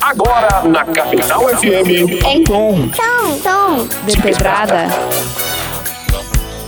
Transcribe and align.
Agora 0.00 0.62
na 0.68 0.84
Capital 0.84 1.48
FM. 1.48 2.24
Em 2.26 2.44
tom. 2.44 2.88
Tom, 2.88 3.38
tom. 3.42 3.88
De 4.06 4.20
pedrada. 4.20 4.86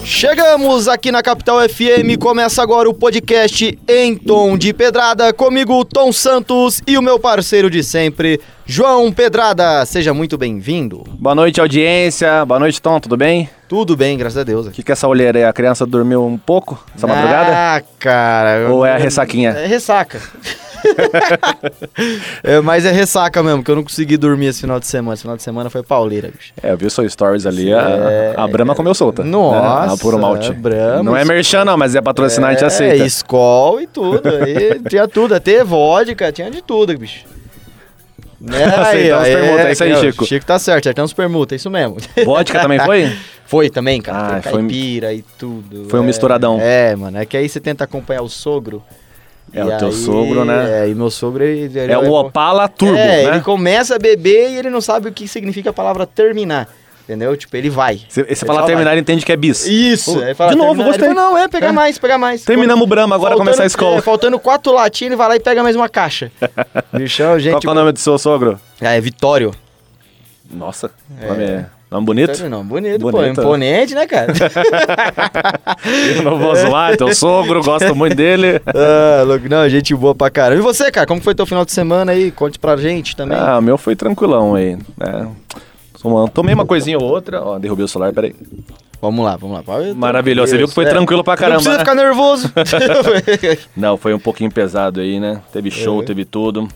Chegamos 0.05 0.89
aqui 0.89 1.11
na 1.11 1.23
Capital 1.23 1.61
FM, 1.69 2.19
começa 2.21 2.63
agora 2.63 2.89
o 2.89 2.93
podcast 2.95 3.79
em 3.89 4.17
tom 4.17 4.59
de 4.59 4.73
pedrada, 4.73 5.33
comigo 5.33 5.85
Tom 5.85 6.13
Santos 6.13 6.83
e 6.87 6.99
o 6.99 7.03
meu 7.03 7.19
parceiro 7.19 7.71
de 7.71 7.83
sempre, 7.83 8.41
João 8.67 9.13
Pedrada. 9.13 9.87
Seja 9.87 10.13
muito 10.13 10.37
bem-vindo. 10.37 11.05
Boa 11.19 11.35
noite, 11.35 11.61
audiência. 11.61 12.45
Boa 12.45 12.61
noite, 12.61 12.83
Tom. 12.83 13.01
Tudo 13.01 13.17
bem? 13.17 13.49
Tudo 13.69 13.97
bem, 13.97 14.19
graças 14.19 14.39
a 14.39 14.45
Deus. 14.45 14.67
O 14.67 14.71
que, 14.71 14.83
que 14.83 14.91
é 14.91 14.95
essa 14.95 15.09
olheira 15.09 15.39
aí? 15.39 15.45
A 15.45 15.53
criança 15.53 15.87
dormiu 15.87 16.25
um 16.25 16.37
pouco 16.37 16.85
essa 16.95 17.07
madrugada? 17.07 17.53
Ah, 17.55 17.83
cara. 17.99 18.69
Ou 18.71 18.85
é 18.85 18.93
a 18.93 18.99
ressaquinha? 18.99 19.51
É 19.51 19.67
ressaca. 19.67 20.21
é, 22.43 22.61
mas 22.61 22.85
é 22.85 22.91
ressaca 22.91 23.43
mesmo, 23.43 23.59
porque 23.59 23.71
eu 23.71 23.77
não 23.77 23.83
consegui 23.83 24.17
dormir 24.17 24.47
esse 24.47 24.61
final 24.61 24.79
de 24.81 24.87
semana. 24.87 25.15
Esse 25.15 25.23
final 25.23 25.37
de 25.37 25.43
semana 25.43 25.71
foi 25.71 25.83
pauleira, 25.83 26.29
bicho. 26.29 26.53
É, 26.63 26.73
eu 26.73 26.77
vi 26.77 26.91
seu 26.91 27.09
stories 27.09 27.47
ali. 27.47 27.73
A, 27.73 27.81
É, 27.81 28.35
a 28.37 28.47
Brahma 28.49 28.75
comeu 28.75 28.95
solta. 28.95 29.23
Nossa, 29.25 29.87
né? 29.87 29.93
A 29.95 29.97
puro 29.97 30.19
malte. 30.19 30.51
é 30.51 30.55
Brahma, 30.55 31.03
não 31.03 31.17
é 31.17 31.25
merchan, 31.25 31.65
não, 31.65 31.77
mas 31.77 31.95
é 31.95 32.01
patrocinar, 32.01 32.51
a 32.51 32.53
gente 32.53 32.65
É, 32.65 32.67
aceita. 32.67 33.05
Skol 33.07 33.81
e 33.81 33.87
tudo. 33.87 34.23
Aí 34.29 34.81
tinha 34.89 35.07
tudo, 35.09 35.35
até 35.35 35.63
vodka, 35.65 36.31
tinha 36.33 36.51
de 36.51 36.63
tudo, 36.63 36.97
bicho. 36.99 37.25
É, 38.53 38.65
Aceitamos 38.65 39.29
permuta, 39.29 39.63
é 39.63 39.73
isso 39.73 39.85
aí, 39.85 39.97
Chico. 40.01 40.27
Chico 40.27 40.45
tá 40.45 40.59
certo, 40.59 40.81
aceitamos 40.87 41.13
permuta, 41.13 41.55
é 41.55 41.57
isso 41.57 41.71
mesmo. 41.71 41.97
Vodka 42.25 42.59
também 42.61 42.81
foi? 42.81 43.17
Foi 43.47 43.71
também, 43.71 44.01
cara. 44.03 44.39
Ah, 44.39 44.43
foi 44.43 44.51
foi- 44.51 44.61
caipira 44.63 45.13
e 45.15 45.23
tudo. 45.39 45.87
foi 45.89 46.01
um 46.01 46.03
é, 46.03 46.07
misturadão. 46.07 46.59
É, 46.61 46.97
mano. 46.97 47.19
É 47.19 47.25
que 47.25 47.37
aí 47.37 47.49
você 47.49 47.61
tenta 47.61 47.85
acompanhar 47.85 48.23
o 48.23 48.29
sogro. 48.29 48.83
É, 49.55 49.61
e 49.61 49.63
o 49.65 49.79
teu 49.79 49.89
aí- 49.89 49.93
sogro, 49.93 50.45
né? 50.45 50.85
É, 50.85 50.89
e 50.89 50.95
meu 50.95 51.11
sogro. 51.11 51.45
Ele, 51.45 51.79
ele 51.79 51.93
É 51.93 51.99
o 51.99 52.11
Opala 52.13 52.69
Turbo, 52.69 52.95
É, 52.97 53.25
né? 53.25 53.35
ele 53.35 53.41
começa 53.41 53.97
a 53.97 53.99
beber 53.99 54.51
e 54.51 54.57
ele 54.57 54.71
não 54.71 54.81
sabe 54.81 55.09
o 55.09 55.13
que 55.13 55.29
significa 55.29 55.71
a 55.71 55.73
palavra 55.73 56.07
terminar. 56.07 56.69
Entendeu? 57.05 57.37
Tipo, 57.37 57.57
ele 57.57 57.69
vai. 57.69 58.01
Você 58.09 58.25
fala 58.47 58.65
terminar, 58.65 58.93
ele 58.93 59.01
entende 59.01 59.27
que 59.27 59.33
é 59.33 59.37
bis. 59.37 59.67
Isso. 59.67 60.15
Pô, 60.15 60.35
fala, 60.37 60.53
de 60.53 60.57
novo, 60.57 60.69
terminar, 60.77 60.87
gostei. 60.87 61.09
fala, 61.09 61.21
não, 61.31 61.37
é, 61.37 61.49
pegar 61.49 61.67
É. 61.69 61.73
mais, 61.73 61.99
pegar 61.99 62.17
mais. 62.17 62.45
Terminamos 62.45 62.83
o 62.85 62.87
Brahma, 62.87 63.17
agora 63.17 63.31
Faltando- 63.31 63.51
começa 63.51 63.63
a 63.65 63.67
escola. 63.67 63.97
é, 63.99 64.01
faltando 64.01 64.39
quatro 64.39 64.73
latinhas, 64.73 65.11
ele 65.11 65.17
vai 65.17 65.29
lá 65.29 65.37
e 65.37 65.41
pega 65.41 65.63
mais 65.65 65.75
uma 65.75 65.89
caixa. 65.89 66.31
Bichão, 66.95 67.39
gente. 67.41 67.61
Qual 67.67 67.75
é 67.75 67.77
o 67.77 67.81
nome 67.81 67.93
do 67.93 67.99
seu 67.99 68.17
sogro? 68.19 68.59
Ah, 68.81 68.93
é 68.93 69.01
Vitório. 69.01 69.53
Nossa, 70.51 70.91
nome, 71.29 71.43
é... 71.45 71.67
nome 71.93 72.07
bonito. 72.07 72.49
Não, 72.49 72.65
bonito, 72.65 73.01
pô. 73.01 73.11
Bonito. 73.13 73.41
Imponente, 73.41 73.95
né, 73.95 74.07
cara? 74.07 74.33
Eu 76.17 76.23
não 76.23 76.39
vou 76.39 76.55
zoar, 76.55 76.93
é 76.93 76.97
teu 76.97 77.15
sogro, 77.15 77.63
gosto 77.63 77.95
muito 77.95 78.17
dele. 78.17 78.61
ah. 78.67 79.25
Não, 79.49 79.69
gente 79.69 79.95
boa 79.95 80.15
pra 80.15 80.31
caramba. 80.31 80.61
E 80.61 80.63
você, 80.63 80.91
cara, 80.91 81.07
como 81.07 81.21
foi 81.21 81.35
teu 81.35 81.47
final 81.47 81.65
de 81.65 81.73
semana 81.73 82.13
aí? 82.13 82.31
Conte 82.31 82.59
pra 82.59 82.77
gente 82.77 83.17
também. 83.17 83.39
Ah, 83.39 83.59
o 83.59 83.63
meu 83.63 83.77
foi 83.79 83.95
tranquilão 83.95 84.55
aí. 84.55 84.77
né? 84.97 85.29
Tomei 86.35 86.55
uma 86.55 86.67
coisinha 86.67 86.99
ou 86.99 87.05
outra. 87.05 87.43
Ó, 87.43 87.59
derrubei 87.59 87.85
o 87.85 87.89
celular, 87.89 88.13
peraí. 88.13 88.35
Vamos 89.01 89.25
lá, 89.25 89.37
vamos 89.37 89.57
lá. 89.57 89.95
Maravilhoso. 89.95 90.51
Você 90.51 90.57
viu 90.59 90.69
que 90.69 90.75
foi 90.75 90.85
É. 90.85 90.89
tranquilo 90.91 91.25
pra 91.25 91.37
caramba. 91.37 91.57
Não 91.57 91.63
precisa 91.65 91.79
né? 91.79 91.85
ficar 91.85 91.95
nervoso. 91.95 92.53
Não, 93.77 93.97
foi 93.97 94.15
um 94.15 94.19
pouquinho 94.19 94.51
pesado 94.51 95.01
aí, 95.01 95.19
né? 95.19 95.41
Teve 95.53 95.71
show, 95.71 96.03
É. 96.03 96.05
teve 96.05 96.25
tudo. 96.25 96.69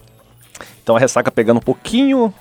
Então 0.83 0.97
a 0.97 0.99
ressaca 0.99 1.31
pegando 1.31 1.59
um 1.59 1.63
pouquinho 1.63 2.33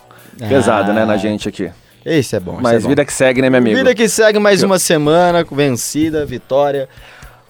pesado, 0.50 0.92
né, 0.94 1.06
na 1.06 1.18
gente 1.18 1.48
aqui. 1.48 1.72
Esse 2.06 2.36
é 2.36 2.40
bom. 2.40 2.60
Mas 2.62 2.76
é 2.76 2.80
bom. 2.82 2.90
vida 2.90 3.04
que 3.04 3.12
segue, 3.12 3.42
né, 3.42 3.50
meu 3.50 3.58
amigo? 3.58 3.76
Vida 3.76 3.96
que 3.96 4.08
segue 4.08 4.38
mais 4.38 4.62
uma 4.62 4.78
semana, 4.78 5.44
vencida, 5.52 6.24
vitória. 6.26 6.88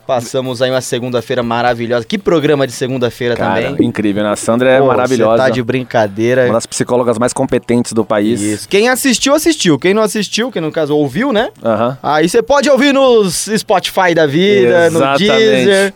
Passamos 0.08 0.62
aí 0.62 0.70
uma 0.70 0.82
segunda-feira 0.82 1.42
maravilhosa. 1.42 2.06
Que 2.06 2.18
programa 2.18 2.68
de 2.68 2.74
segunda-feira 2.74 3.36
também. 3.36 3.76
incrível, 3.82 4.24
né? 4.24 4.30
A 4.30 4.36
Sandra 4.36 4.70
é 4.70 4.80
Pô, 4.80 4.86
maravilhosa. 4.86 5.44
Tá 5.44 5.50
de 5.50 5.64
brincadeira. 5.64 6.46
Uma 6.46 6.54
das 6.54 6.68
psicólogas 6.68 7.18
mais 7.18 7.34
competentes 7.34 7.92
do 7.92 8.06
país. 8.06 8.40
Isso. 8.40 8.70
Quem 8.70 8.88
assistiu, 8.88 9.34
assistiu. 9.34 9.80
Quem 9.80 9.96
não 9.96 10.04
assistiu, 10.04 10.52
quem 10.52 10.62
no 10.62 10.72
caso 10.72 10.96
ouviu, 10.96 11.34
né? 11.34 11.50
Aham. 11.64 11.98
Aí 12.04 12.30
você 12.30 12.44
pode 12.44 12.70
ouvir 12.70 12.94
nos 12.94 13.50
Spotify 13.58 14.14
da 14.14 14.28
vida, 14.28 14.92
no 14.92 15.00
Exatamente. 15.00 15.28
Deezer. 15.28 15.94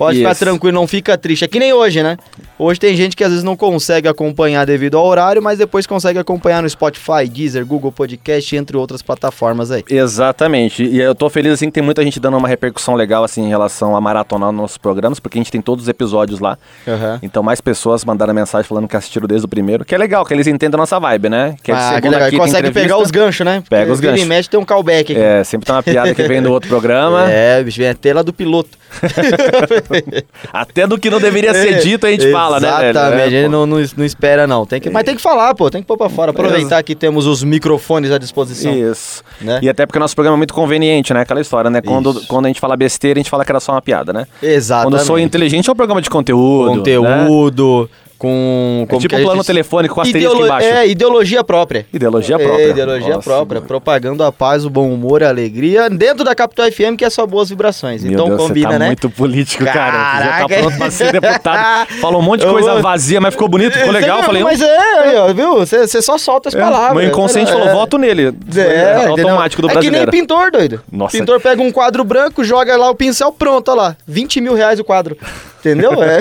Pode 0.00 0.16
ficar 0.16 0.30
Isso. 0.32 0.40
tranquilo, 0.40 0.74
não 0.74 0.86
fica 0.86 1.18
triste. 1.18 1.44
É 1.44 1.48
que 1.48 1.58
nem 1.58 1.74
hoje, 1.74 2.02
né? 2.02 2.16
Hoje 2.58 2.80
tem 2.80 2.96
gente 2.96 3.14
que 3.14 3.22
às 3.22 3.28
vezes 3.28 3.44
não 3.44 3.54
consegue 3.54 4.08
acompanhar 4.08 4.64
devido 4.64 4.96
ao 4.96 5.04
horário, 5.04 5.42
mas 5.42 5.58
depois 5.58 5.86
consegue 5.86 6.18
acompanhar 6.18 6.62
no 6.62 6.70
Spotify, 6.70 7.28
Deezer, 7.30 7.66
Google 7.66 7.92
Podcast, 7.92 8.56
entre 8.56 8.78
outras 8.78 9.02
plataformas 9.02 9.70
aí. 9.70 9.84
Exatamente. 9.90 10.82
E 10.84 10.98
eu 10.98 11.14
tô 11.14 11.28
feliz 11.28 11.52
assim 11.52 11.66
que 11.66 11.72
tem 11.72 11.82
muita 11.82 12.02
gente 12.02 12.18
dando 12.18 12.38
uma 12.38 12.48
repercussão 12.48 12.94
legal 12.94 13.22
assim 13.24 13.42
em 13.44 13.48
relação 13.50 13.94
a 13.94 14.00
maratonar 14.00 14.50
nossos 14.52 14.78
programas, 14.78 15.20
porque 15.20 15.38
a 15.38 15.40
gente 15.40 15.52
tem 15.52 15.60
todos 15.60 15.84
os 15.84 15.88
episódios 15.90 16.40
lá. 16.40 16.56
Aham. 16.88 17.18
Então 17.22 17.42
mais 17.42 17.60
pessoas 17.60 18.02
mandaram 18.02 18.32
mensagem 18.32 18.66
falando 18.66 18.88
que 18.88 18.96
assistiram 18.96 19.28
desde 19.28 19.44
o 19.44 19.48
primeiro, 19.50 19.84
que 19.84 19.94
é 19.94 19.98
legal, 19.98 20.24
que 20.24 20.32
eles 20.32 20.46
entendem 20.46 20.76
a 20.76 20.78
nossa 20.78 20.98
vibe, 20.98 21.28
né? 21.28 21.56
Que 21.62 21.72
é 21.72 21.74
de 21.74 21.80
Ah, 21.80 21.88
segunda 21.94 22.00
que 22.00 22.08
legal. 22.14 22.30
quinta 22.30 22.42
consegue 22.44 22.70
pegar 22.70 22.96
os 22.96 23.10
ganchos, 23.10 23.44
né? 23.44 23.62
Pega 23.68 23.82
Porque 23.82 23.92
os 23.92 24.00
ganchos. 24.00 24.22
e 24.22 24.26
mexe 24.26 24.48
tem 24.48 24.58
um 24.58 24.64
callback 24.64 25.12
aqui. 25.12 25.20
É, 25.20 25.44
sempre 25.44 25.66
tem 25.66 25.74
uma 25.74 25.82
piada 25.82 26.14
que 26.14 26.22
vem 26.22 26.40
do 26.40 26.50
outro 26.50 26.70
programa. 26.70 27.28
É, 27.30 27.62
bicho, 27.62 27.76
vem 27.78 27.88
até 27.90 28.14
lá 28.14 28.22
do 28.22 28.32
piloto. 28.32 28.70
Até 30.52 30.86
do 30.86 30.98
que 30.98 31.10
não 31.10 31.20
deveria 31.20 31.52
ser 31.54 31.80
dito 31.80 32.06
a 32.06 32.10
gente 32.10 32.30
fala, 32.30 32.60
né? 32.60 32.68
Exatamente, 32.68 33.20
É, 33.20 33.24
a 33.24 33.30
gente 33.30 33.48
não, 33.48 33.66
não, 33.66 33.84
não 33.96 34.04
espera 34.04 34.46
não. 34.46 34.64
Tem 34.66 34.80
que, 34.80 34.90
mas 34.90 35.04
tem 35.04 35.16
que 35.16 35.22
falar, 35.22 35.54
pô, 35.54 35.70
tem 35.70 35.80
que 35.80 35.86
pôr 35.86 35.96
pra 35.96 36.08
fora. 36.08 36.30
Aproveitar 36.30 36.82
que 36.82 36.94
temos 36.94 37.26
os 37.26 37.42
microfones 37.42 38.10
à 38.10 38.18
disposição. 38.18 38.72
Isso. 38.74 39.22
Né? 39.40 39.60
E 39.62 39.68
até 39.68 39.86
porque 39.86 39.98
o 39.98 40.00
nosso 40.00 40.14
programa 40.14 40.36
é 40.36 40.38
muito 40.38 40.54
conveniente, 40.54 41.12
né? 41.12 41.20
Aquela 41.20 41.40
história, 41.40 41.70
né? 41.70 41.80
Quando, 41.80 42.10
Isso. 42.10 42.26
quando 42.26 42.46
a 42.46 42.48
gente 42.48 42.60
fala 42.60 42.76
besteira, 42.76 43.18
a 43.18 43.22
gente 43.22 43.30
fala 43.30 43.44
que 43.44 43.52
era 43.52 43.60
só 43.60 43.72
uma 43.72 43.82
piada, 43.82 44.12
né? 44.12 44.26
Exatamente. 44.42 44.92
Quando 44.92 45.00
eu 45.00 45.06
sou 45.06 45.18
inteligente 45.18 45.68
é 45.68 45.72
um 45.72 45.76
programa 45.76 46.00
de 46.00 46.10
conteúdo. 46.10 46.82
né? 47.02 47.88
Com... 48.20 48.86
É 48.86 48.98
tipo 48.98 49.16
plano 49.16 49.36
gente- 49.36 49.46
telefônico 49.46 49.94
com 49.94 50.02
asterisco 50.02 50.30
Ideolo- 50.34 50.44
embaixo. 50.46 50.66
É, 50.68 50.86
ideologia 50.86 51.42
própria. 51.42 51.86
Ideologia 51.90 52.38
própria. 52.38 52.64
É, 52.64 52.68
ideologia 52.68 53.14
Nossa, 53.14 53.22
própria, 53.22 53.60
mano. 53.60 53.66
propagando 53.66 54.22
a 54.22 54.30
paz, 54.30 54.62
o 54.66 54.68
bom 54.68 54.92
humor, 54.92 55.22
a 55.24 55.28
alegria, 55.30 55.88
dentro 55.88 56.22
da 56.22 56.34
Capital 56.34 56.70
FM, 56.70 56.96
que 56.98 57.04
é 57.06 57.08
só 57.08 57.26
boas 57.26 57.48
vibrações. 57.48 58.04
Meu 58.04 58.12
então 58.12 58.26
Deus, 58.26 58.36
combina, 58.42 58.68
você 58.68 58.72
tá 58.74 58.78
né? 58.78 58.86
muito 58.88 59.08
político, 59.08 59.64
cara. 59.64 59.78
Você 59.90 60.24
já 60.24 60.30
Caraca. 60.32 60.48
tá 60.54 60.60
pronto 60.60 60.76
pra 60.76 60.90
ser 60.90 61.12
deputado. 61.12 61.88
Falou 61.98 62.20
um 62.20 62.22
monte 62.22 62.40
de 62.42 62.46
coisa 62.46 62.82
vazia, 62.82 63.22
mas 63.22 63.32
ficou 63.32 63.48
bonito, 63.48 63.72
ficou 63.72 63.88
legal. 63.94 64.18
Eu 64.18 64.24
falei, 64.24 64.42
viu? 64.42 64.50
Mas 64.50 64.60
é, 64.60 64.98
aí, 64.98 65.16
ó, 65.16 65.32
viu? 65.32 65.54
Você 65.60 66.02
só 66.02 66.18
solta 66.18 66.50
as 66.50 66.54
é, 66.54 66.60
palavras. 66.60 66.98
meu 67.02 67.10
inconsciente 67.10 67.50
É, 67.50 67.54
falou, 67.54 67.68
é. 67.68 67.72
voto 67.72 67.96
nele. 67.96 68.26
É, 68.26 68.28
entendeu? 68.28 69.10
automático 69.12 69.62
do 69.62 69.70
é 69.70 69.72
brasileiro. 69.72 70.10
que 70.10 70.12
nem 70.12 70.20
pintor, 70.26 70.50
doido. 70.50 70.82
Nossa. 70.92 71.16
Pintor 71.16 71.40
pega 71.40 71.62
um 71.62 71.72
quadro 71.72 72.04
branco, 72.04 72.44
joga 72.44 72.76
lá 72.76 72.90
o 72.90 72.94
pincel, 72.94 73.32
pronto, 73.32 73.70
olha 73.70 73.80
lá. 73.80 73.96
20 74.06 74.42
mil 74.42 74.52
reais 74.54 74.78
o 74.78 74.84
quadro. 74.84 75.16
Entendeu? 75.60 75.92
É. 76.02 76.18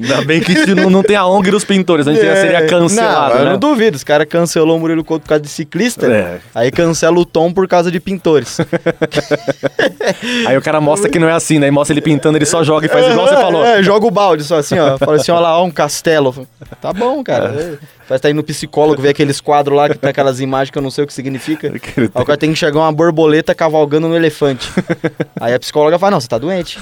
Ainda 0.00 0.22
bem 0.24 0.40
que 0.40 0.52
isso 0.52 0.74
não, 0.74 0.90
não 0.90 1.02
tem 1.02 1.16
a 1.16 1.26
ONG 1.26 1.50
dos 1.50 1.64
pintores, 1.64 2.06
a 2.08 2.12
gente 2.12 2.24
já 2.24 2.36
seria 2.36 2.58
É. 2.58 2.66
cancelado, 2.66 3.34
Não, 3.34 3.40
eu 3.40 3.44
né? 3.46 3.52
não 3.52 3.58
duvido. 3.58 3.96
Os 3.96 4.04
caras 4.04 4.26
cancelou 4.28 4.76
o 4.76 4.80
Murilo 4.80 5.04
Couto 5.04 5.22
por 5.22 5.28
causa 5.28 5.42
de 5.42 5.48
ciclista. 5.48 6.06
É. 6.06 6.38
Aí 6.54 6.70
cancela 6.70 7.18
o 7.18 7.24
Tom 7.24 7.52
por 7.52 7.66
causa 7.68 7.90
de 7.90 8.00
pintores. 8.00 8.58
Aí 10.46 10.56
o 10.56 10.62
cara 10.62 10.80
mostra 10.80 11.08
que 11.10 11.18
não 11.18 11.28
é 11.28 11.32
assim, 11.32 11.58
né? 11.58 11.68
E 11.68 11.70
mostra 11.70 11.92
ele 11.94 12.00
pintando, 12.02 12.36
ele 12.38 12.46
só 12.46 12.62
joga 12.64 12.86
e 12.86 12.88
faz 12.88 13.06
igual 13.06 13.28
você 13.28 13.34
falou. 13.34 13.64
É, 13.64 13.82
joga 13.82 14.06
o 14.06 14.10
balde 14.10 14.44
só 14.44 14.58
assim, 14.58 14.78
ó. 14.78 14.98
Fala 14.98 15.16
assim, 15.16 15.30
ó 15.32 15.38
lá, 15.40 15.58
ó, 15.58 15.64
um 15.64 15.70
castelo. 15.70 16.46
Tá 16.80 16.92
bom, 16.92 17.22
cara. 17.22 17.54
É. 17.82 17.96
Parece 18.08 18.22
tá 18.22 18.30
indo 18.30 18.36
no 18.36 18.44
psicólogo, 18.44 19.02
ver 19.02 19.08
aqueles 19.08 19.40
quadros 19.40 19.76
lá 19.76 19.88
que 19.88 19.98
tem 19.98 20.10
aquelas 20.10 20.40
imagens 20.40 20.70
que 20.70 20.78
eu 20.78 20.82
não 20.82 20.92
sei 20.92 21.02
o 21.02 21.06
que 21.08 21.12
significa. 21.12 21.66
Aí 22.14 22.22
o 22.22 22.24
cara 22.24 22.38
tem 22.38 22.48
que 22.50 22.52
enxergar 22.52 22.78
uma 22.80 22.92
borboleta 22.92 23.52
cavalgando 23.54 24.06
no 24.08 24.14
elefante. 24.14 24.70
Aí 25.40 25.52
a 25.52 25.58
psicóloga 25.58 25.98
fala, 25.98 26.12
não, 26.12 26.20
você 26.20 26.28
tá 26.28 26.38
doente. 26.38 26.78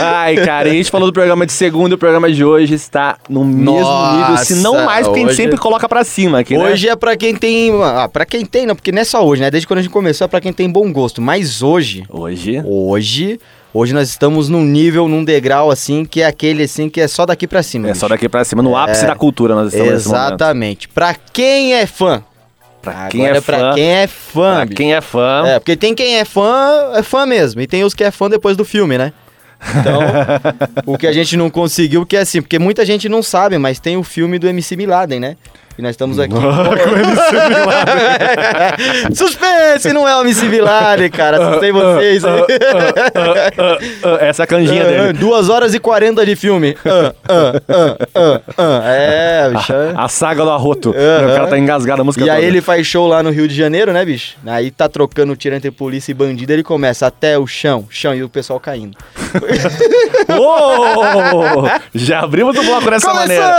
Ai, 0.00 0.36
cara, 0.36 0.68
e 0.68 0.72
a 0.72 0.74
gente 0.74 0.90
falou 0.90 1.08
do 1.08 1.12
programa 1.12 1.46
de 1.46 1.52
segunda 1.52 1.94
e 1.94 1.96
o 1.96 1.98
programa 1.98 2.30
de 2.32 2.44
hoje 2.44 2.74
está 2.74 3.16
no 3.28 3.44
mesmo 3.44 3.78
Nossa, 3.80 4.16
nível, 4.16 4.36
se 4.44 4.54
não 4.56 4.84
mais, 4.84 5.06
porque 5.06 5.18
a 5.18 5.22
gente 5.22 5.28
hoje- 5.30 5.36
sempre 5.42 5.56
coloca 5.58 5.88
pra 5.88 6.04
cima 6.04 6.40
aqui, 6.40 6.56
né? 6.56 6.64
Hoje 6.64 6.88
é 6.88 6.96
pra 6.96 7.16
quem 7.16 7.34
tem. 7.34 7.70
Ah, 7.82 8.08
pra 8.08 8.24
quem 8.24 8.44
tem, 8.44 8.66
não, 8.66 8.74
porque 8.74 8.90
não 8.92 9.00
é 9.00 9.04
só 9.04 9.24
hoje, 9.24 9.42
né? 9.42 9.50
Desde 9.50 9.66
quando 9.66 9.78
a 9.78 9.82
gente 9.82 9.90
começou 9.92 10.24
é 10.24 10.28
pra 10.28 10.40
quem 10.40 10.52
tem 10.52 10.68
bom 10.70 10.92
gosto. 10.92 11.20
Mas 11.22 11.62
hoje, 11.62 12.04
Hoje. 12.10 12.62
hoje, 12.64 13.40
hoje 13.72 13.92
nós 13.94 14.08
estamos 14.08 14.48
num 14.48 14.64
nível, 14.64 15.08
num 15.08 15.24
degrau 15.24 15.70
assim, 15.70 16.04
que 16.04 16.20
é 16.22 16.26
aquele 16.26 16.62
assim 16.64 16.88
que 16.88 17.00
é 17.00 17.08
só 17.08 17.24
daqui 17.26 17.46
pra 17.46 17.62
cima. 17.62 17.86
É 17.88 17.90
bicho. 17.90 18.00
só 18.00 18.08
daqui 18.08 18.28
pra 18.28 18.44
cima, 18.44 18.62
no 18.62 18.76
ápice 18.76 19.04
É. 19.04 19.08
da 19.08 19.14
cultura 19.14 19.54
nós 19.54 19.72
estamos. 19.72 19.92
Exatamente. 19.92 20.88
Pra 20.88 21.14
quem 21.32 21.74
é 21.74 21.86
fã. 21.86 22.22
Pra 22.82 23.08
quem 23.08 23.22
Agora 23.24 23.38
é 23.38 23.40
pra 23.40 23.58
fã, 23.58 23.74
quem 23.74 23.88
é 23.90 24.06
fã. 24.06 24.54
pra 24.56 24.64
bicho. 24.66 24.76
quem 24.76 24.94
é 24.94 25.00
fã, 25.00 25.42
É, 25.46 25.58
porque 25.58 25.74
tem 25.74 25.94
quem 25.94 26.16
é 26.18 26.24
fã, 26.26 26.90
é 26.94 27.02
fã 27.02 27.24
mesmo. 27.24 27.60
E 27.62 27.66
tem 27.66 27.82
os 27.82 27.94
que 27.94 28.04
é 28.04 28.10
fã 28.10 28.28
depois 28.28 28.58
do 28.58 28.64
filme, 28.64 28.98
né? 28.98 29.10
Então, 29.80 30.00
o 30.86 30.98
que 30.98 31.06
a 31.06 31.12
gente 31.12 31.36
não 31.36 31.50
conseguiu, 31.50 32.04
que 32.04 32.16
é 32.16 32.20
assim, 32.20 32.40
porque 32.42 32.58
muita 32.58 32.84
gente 32.84 33.08
não 33.08 33.22
sabe, 33.22 33.58
mas 33.58 33.78
tem 33.78 33.96
o 33.96 34.02
filme 34.02 34.38
do 34.38 34.48
MC 34.48 34.76
Bin 34.76 34.86
Laden, 34.86 35.20
né? 35.20 35.36
E 35.76 35.82
nós 35.82 35.90
estamos 35.90 36.20
aqui. 36.20 36.32
Suspense, 39.14 39.92
não 39.92 40.08
é 40.08 40.16
o 40.16 40.20
MC 40.22 40.60
Laden, 40.60 41.10
cara. 41.10 41.48
Assustei 41.48 41.72
vocês 41.72 42.24
aí. 42.24 42.42
Ah, 44.04 44.18
essa 44.24 44.42
é 44.42 44.44
a 44.44 44.46
canjinha 44.46 44.82
Ah, 44.82 44.86
dele. 44.86 45.12
Duas 45.14 45.48
horas 45.48 45.74
e 45.74 45.80
quarenta 45.80 46.24
de 46.24 46.36
filme. 46.36 46.76
Ah. 47.28 47.54
É, 48.94 49.50
bicho. 49.50 49.72
é. 49.72 49.92
A 49.96 50.08
saga 50.08 50.44
do 50.44 50.50
arroto. 50.50 50.90
O 50.90 51.34
cara 51.34 51.46
tá 51.48 51.58
engasgado 51.58 52.02
a 52.02 52.04
música 52.04 52.24
E 52.24 52.30
aí 52.30 52.36
toda. 52.36 52.46
ele 52.46 52.60
faz 52.60 52.86
show 52.86 53.06
lá 53.08 53.22
no 53.22 53.30
Rio 53.30 53.48
de 53.48 53.54
Janeiro, 53.54 53.92
né, 53.92 54.04
bicho? 54.04 54.36
Aí 54.46 54.70
tá 54.70 54.88
trocando 54.88 55.34
tiro 55.36 55.54
entre 55.54 55.70
polícia 55.70 56.10
e 56.12 56.14
bandido, 56.14 56.52
ele 56.52 56.62
começa 56.62 57.06
até 57.06 57.38
o 57.38 57.46
chão, 57.46 57.86
chão, 57.90 58.14
e 58.14 58.22
o 58.22 58.28
pessoal 58.28 58.60
caindo. 58.60 58.96
Ô, 60.38 61.64
já 61.94 62.20
abrimos 62.20 62.56
o 62.56 62.62
bloco 62.62 62.90
dessa 62.90 63.12
maneira. 63.12 63.52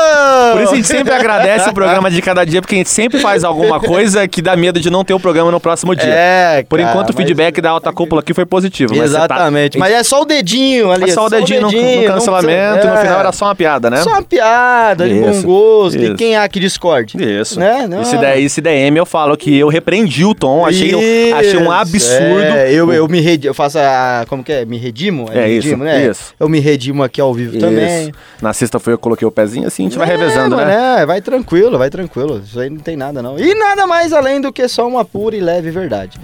Por 0.54 0.62
isso 0.62 0.74
a 0.74 0.76
gente 0.76 0.88
sempre 0.88 1.14
agradece 1.14 1.70
o 1.70 1.74
programa 1.74 2.05
de 2.14 2.22
cada 2.22 2.46
dia, 2.46 2.62
porque 2.62 2.76
a 2.76 2.78
gente 2.78 2.90
sempre 2.90 3.20
faz 3.20 3.44
alguma 3.44 3.80
coisa 3.80 4.28
que 4.28 4.42
dá 4.42 4.56
medo 4.56 4.80
de 4.80 4.90
não 4.90 5.04
ter 5.04 5.14
o 5.14 5.20
programa 5.20 5.52
no 5.52 5.60
próximo 5.60 5.96
dia. 5.96 6.10
É, 6.14 6.64
Por 6.68 6.80
cara, 6.80 6.92
enquanto, 6.92 7.10
o 7.10 7.14
mas- 7.14 7.24
feedback 7.26 7.62
da 7.62 7.70
alta 7.72 7.92
cúpula 7.92 8.22
aqui 8.22 8.34
foi 8.34 8.46
positivo. 8.46 8.94
mas 8.96 9.12
tá- 9.12 9.18
Exatamente. 9.26 9.78
Mas 9.78 9.94
é 9.94 10.04
só 10.04 10.22
o 10.22 10.26
dedinho 10.26 10.92
ali. 10.92 11.06
É 11.06 11.08
só 11.14 11.26
o 11.26 11.30
dedinho, 11.30 11.62
no- 11.62 11.72
no, 11.72 11.82
não 11.82 12.04
cancelamento, 12.06 12.72
precisa- 12.74 12.94
no 12.94 12.98
é. 12.98 13.02
final 13.02 13.20
era 13.20 13.32
só 13.32 13.46
uma 13.46 13.56
piada, 13.56 13.90
né? 13.90 13.98
Só 14.04 14.10
uma 14.12 14.22
piada 14.24 15.08
de 15.08 15.16
bom 15.20 15.30
Isso, 15.32 15.44
gosto. 15.46 15.98
isso. 15.98 16.12
E 16.14 16.16
quem 16.16 16.36
há 16.38 16.48
que 16.48 16.60
discorde? 16.60 17.18
Isso. 17.22 17.60
Né? 17.60 17.88
Não. 17.88 18.02
E 18.02 18.06
se 18.06 18.18
der, 18.18 18.40
e 18.40 18.50
se 18.50 18.62
der 18.62 18.76
M, 18.88 18.98
eu 18.98 19.06
falo 19.06 19.36
que 19.38 19.56
eu 19.58 19.68
repreendi 19.68 20.24
o 20.26 20.34
tom, 20.36 20.66
achei, 20.66 20.90
Isso, 20.90 21.36
achei 21.36 21.58
um 21.58 21.72
absurdo. 21.72 22.42
é, 22.42 22.72
eu, 22.72 22.92
eu 22.92 23.08
me 23.08 23.20
redimo, 23.20 23.50
eu 23.50 23.54
faço 23.54 23.78
a. 23.80 24.26
Como 24.28 24.44
que 24.44 24.52
é? 24.52 24.66
Me 24.66 24.78
redimo? 24.78 25.30
É 25.32 25.50
isso, 25.50 25.68
redimo, 25.68 25.84
né? 25.84 26.06
isso. 26.08 26.34
Eu 26.40 26.48
me 26.50 26.60
redimo 26.60 27.04
aqui 27.04 27.20
ao 27.22 27.34
vivo 27.34 27.52
Isso. 27.58 27.66
também. 27.66 28.12
Na 28.42 28.54
sexta-feira 28.54 28.96
eu 28.96 29.00
coloquei 29.00 29.28
o 29.28 29.32
pezinho 29.32 29.68
assim, 29.68 29.84
a 29.84 29.90
gente 29.90 29.98
vai 29.98 30.08
É, 30.08 30.12
revezando, 30.12 30.56
mano, 30.56 30.68
né? 30.68 30.98
É, 31.02 31.06
vai 31.06 31.22
tranquilo, 31.22 31.78
vai 31.78 31.90
tranquilo. 31.90 31.95
Isso 32.44 32.60
aí 32.60 32.70
não 32.70 32.80
tem 32.80 32.96
nada, 32.96 33.22
não. 33.22 33.38
E 33.40 33.54
nada 33.56 33.86
mais 33.88 34.12
além 34.14 34.42
do 34.42 34.52
que 34.52 34.68
só 34.68 34.88
uma 34.88 35.04
pura 35.06 35.36
e 35.36 35.40
leve 35.40 35.72
verdade. 35.72 36.20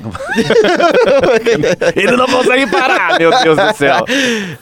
Ele 1.95 2.15
não 2.17 2.27
consegue 2.27 2.67
parar, 2.67 3.17
meu 3.19 3.31
Deus 3.43 3.57
do 3.57 3.73
céu. 3.75 4.05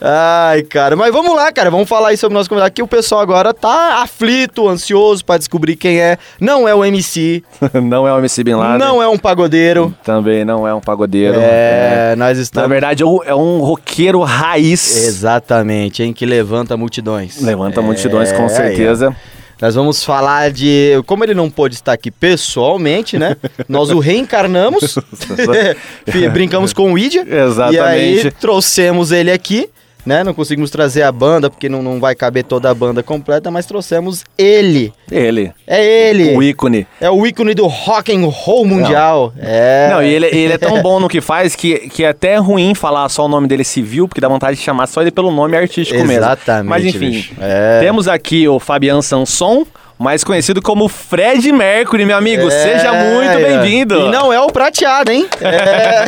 Ai, 0.00 0.62
cara, 0.62 0.96
mas 0.96 1.12
vamos 1.12 1.34
lá, 1.34 1.52
cara. 1.52 1.70
Vamos 1.70 1.88
falar 1.88 2.08
aí 2.08 2.16
sobre 2.16 2.34
o 2.34 2.38
nosso 2.38 2.48
convidado. 2.48 2.72
Que 2.72 2.82
o 2.82 2.86
pessoal 2.86 3.20
agora 3.20 3.52
tá 3.54 4.02
aflito, 4.02 4.68
ansioso 4.68 5.24
pra 5.24 5.38
descobrir 5.38 5.76
quem 5.76 6.00
é. 6.00 6.18
Não 6.40 6.66
é 6.68 6.74
o 6.74 6.84
MC, 6.84 7.42
Não 7.82 8.06
é 8.06 8.12
o 8.12 8.18
MC 8.18 8.44
Bin 8.44 8.54
Laden. 8.54 8.78
não 8.78 9.02
é 9.02 9.08
um 9.08 9.18
pagodeiro. 9.18 9.94
Também 10.04 10.44
não 10.44 10.66
é 10.66 10.74
um 10.74 10.80
pagodeiro. 10.80 11.36
É, 11.40 12.14
nós 12.16 12.36
Na 12.36 12.42
estamos. 12.42 12.68
verdade, 12.68 13.02
é 13.02 13.06
um, 13.06 13.22
é 13.24 13.34
um 13.34 13.60
roqueiro 13.60 14.20
raiz. 14.22 15.06
Exatamente, 15.06 16.02
hein? 16.02 16.12
Que 16.12 16.24
levanta 16.26 16.76
multidões. 16.76 17.40
Levanta 17.40 17.80
multidões, 17.82 18.30
É, 18.32 18.36
com 18.36 18.44
aí, 18.44 18.48
certeza. 18.50 19.08
ó. 19.10 19.39
Nós 19.60 19.74
vamos 19.74 20.02
falar 20.02 20.50
de. 20.50 21.02
Como 21.06 21.22
ele 21.22 21.34
não 21.34 21.50
pôde 21.50 21.74
estar 21.74 21.92
aqui 21.92 22.10
pessoalmente, 22.10 23.18
né? 23.18 23.36
Nós 23.68 23.90
o 23.90 23.98
reencarnamos. 23.98 24.96
Brincamos 26.32 26.72
com 26.72 26.92
o 26.92 26.98
Idia. 26.98 27.24
Exatamente. 27.28 27.76
E 27.76 28.26
aí 28.26 28.30
trouxemos 28.32 29.12
ele 29.12 29.30
aqui. 29.30 29.68
Né? 30.04 30.24
Não 30.24 30.32
conseguimos 30.34 30.70
trazer 30.70 31.02
a 31.02 31.12
banda, 31.12 31.50
porque 31.50 31.68
não, 31.68 31.82
não 31.82 32.00
vai 32.00 32.14
caber 32.14 32.44
toda 32.44 32.70
a 32.70 32.74
banda 32.74 33.02
completa, 33.02 33.50
mas 33.50 33.66
trouxemos 33.66 34.24
ele. 34.36 34.92
Ele. 35.10 35.52
É 35.66 36.10
ele. 36.10 36.36
O 36.36 36.42
ícone. 36.42 36.86
É 37.00 37.10
o 37.10 37.26
ícone 37.26 37.54
do 37.54 37.66
rock 37.66 38.14
and 38.14 38.26
roll 38.26 38.64
mundial. 38.64 39.32
É. 39.38 39.88
Não, 39.90 40.02
e 40.02 40.08
ele, 40.08 40.26
ele 40.26 40.52
é 40.52 40.58
tão 40.58 40.80
bom 40.82 41.00
no 41.00 41.08
que 41.08 41.20
faz 41.20 41.54
que, 41.54 41.88
que 41.88 42.04
é 42.04 42.08
até 42.08 42.36
ruim 42.36 42.74
falar 42.74 43.08
só 43.08 43.26
o 43.26 43.28
nome 43.28 43.46
dele 43.46 43.64
civil, 43.64 44.08
porque 44.08 44.20
dá 44.20 44.28
vontade 44.28 44.56
de 44.56 44.62
chamar 44.62 44.86
só 44.86 45.02
ele 45.02 45.10
pelo 45.10 45.30
nome 45.30 45.56
artístico 45.56 45.98
mesmo. 46.00 46.12
Exatamente, 46.12 46.68
Mas 46.68 46.84
enfim. 46.84 47.24
É. 47.40 47.80
temos 47.80 48.08
aqui 48.08 48.48
o 48.48 48.58
Fabian 48.58 49.02
Sanson, 49.02 49.66
mais 50.00 50.24
conhecido 50.24 50.62
como 50.62 50.88
Fred 50.88 51.52
Mercury, 51.52 52.06
meu 52.06 52.16
amigo. 52.16 52.48
É, 52.48 52.50
Seja 52.50 52.90
muito 52.90 53.32
é. 53.32 53.36
bem-vindo. 53.36 53.94
E 54.00 54.08
não 54.10 54.32
é 54.32 54.40
o 54.40 54.46
prateado, 54.46 55.12
hein? 55.12 55.28
É. 55.42 56.00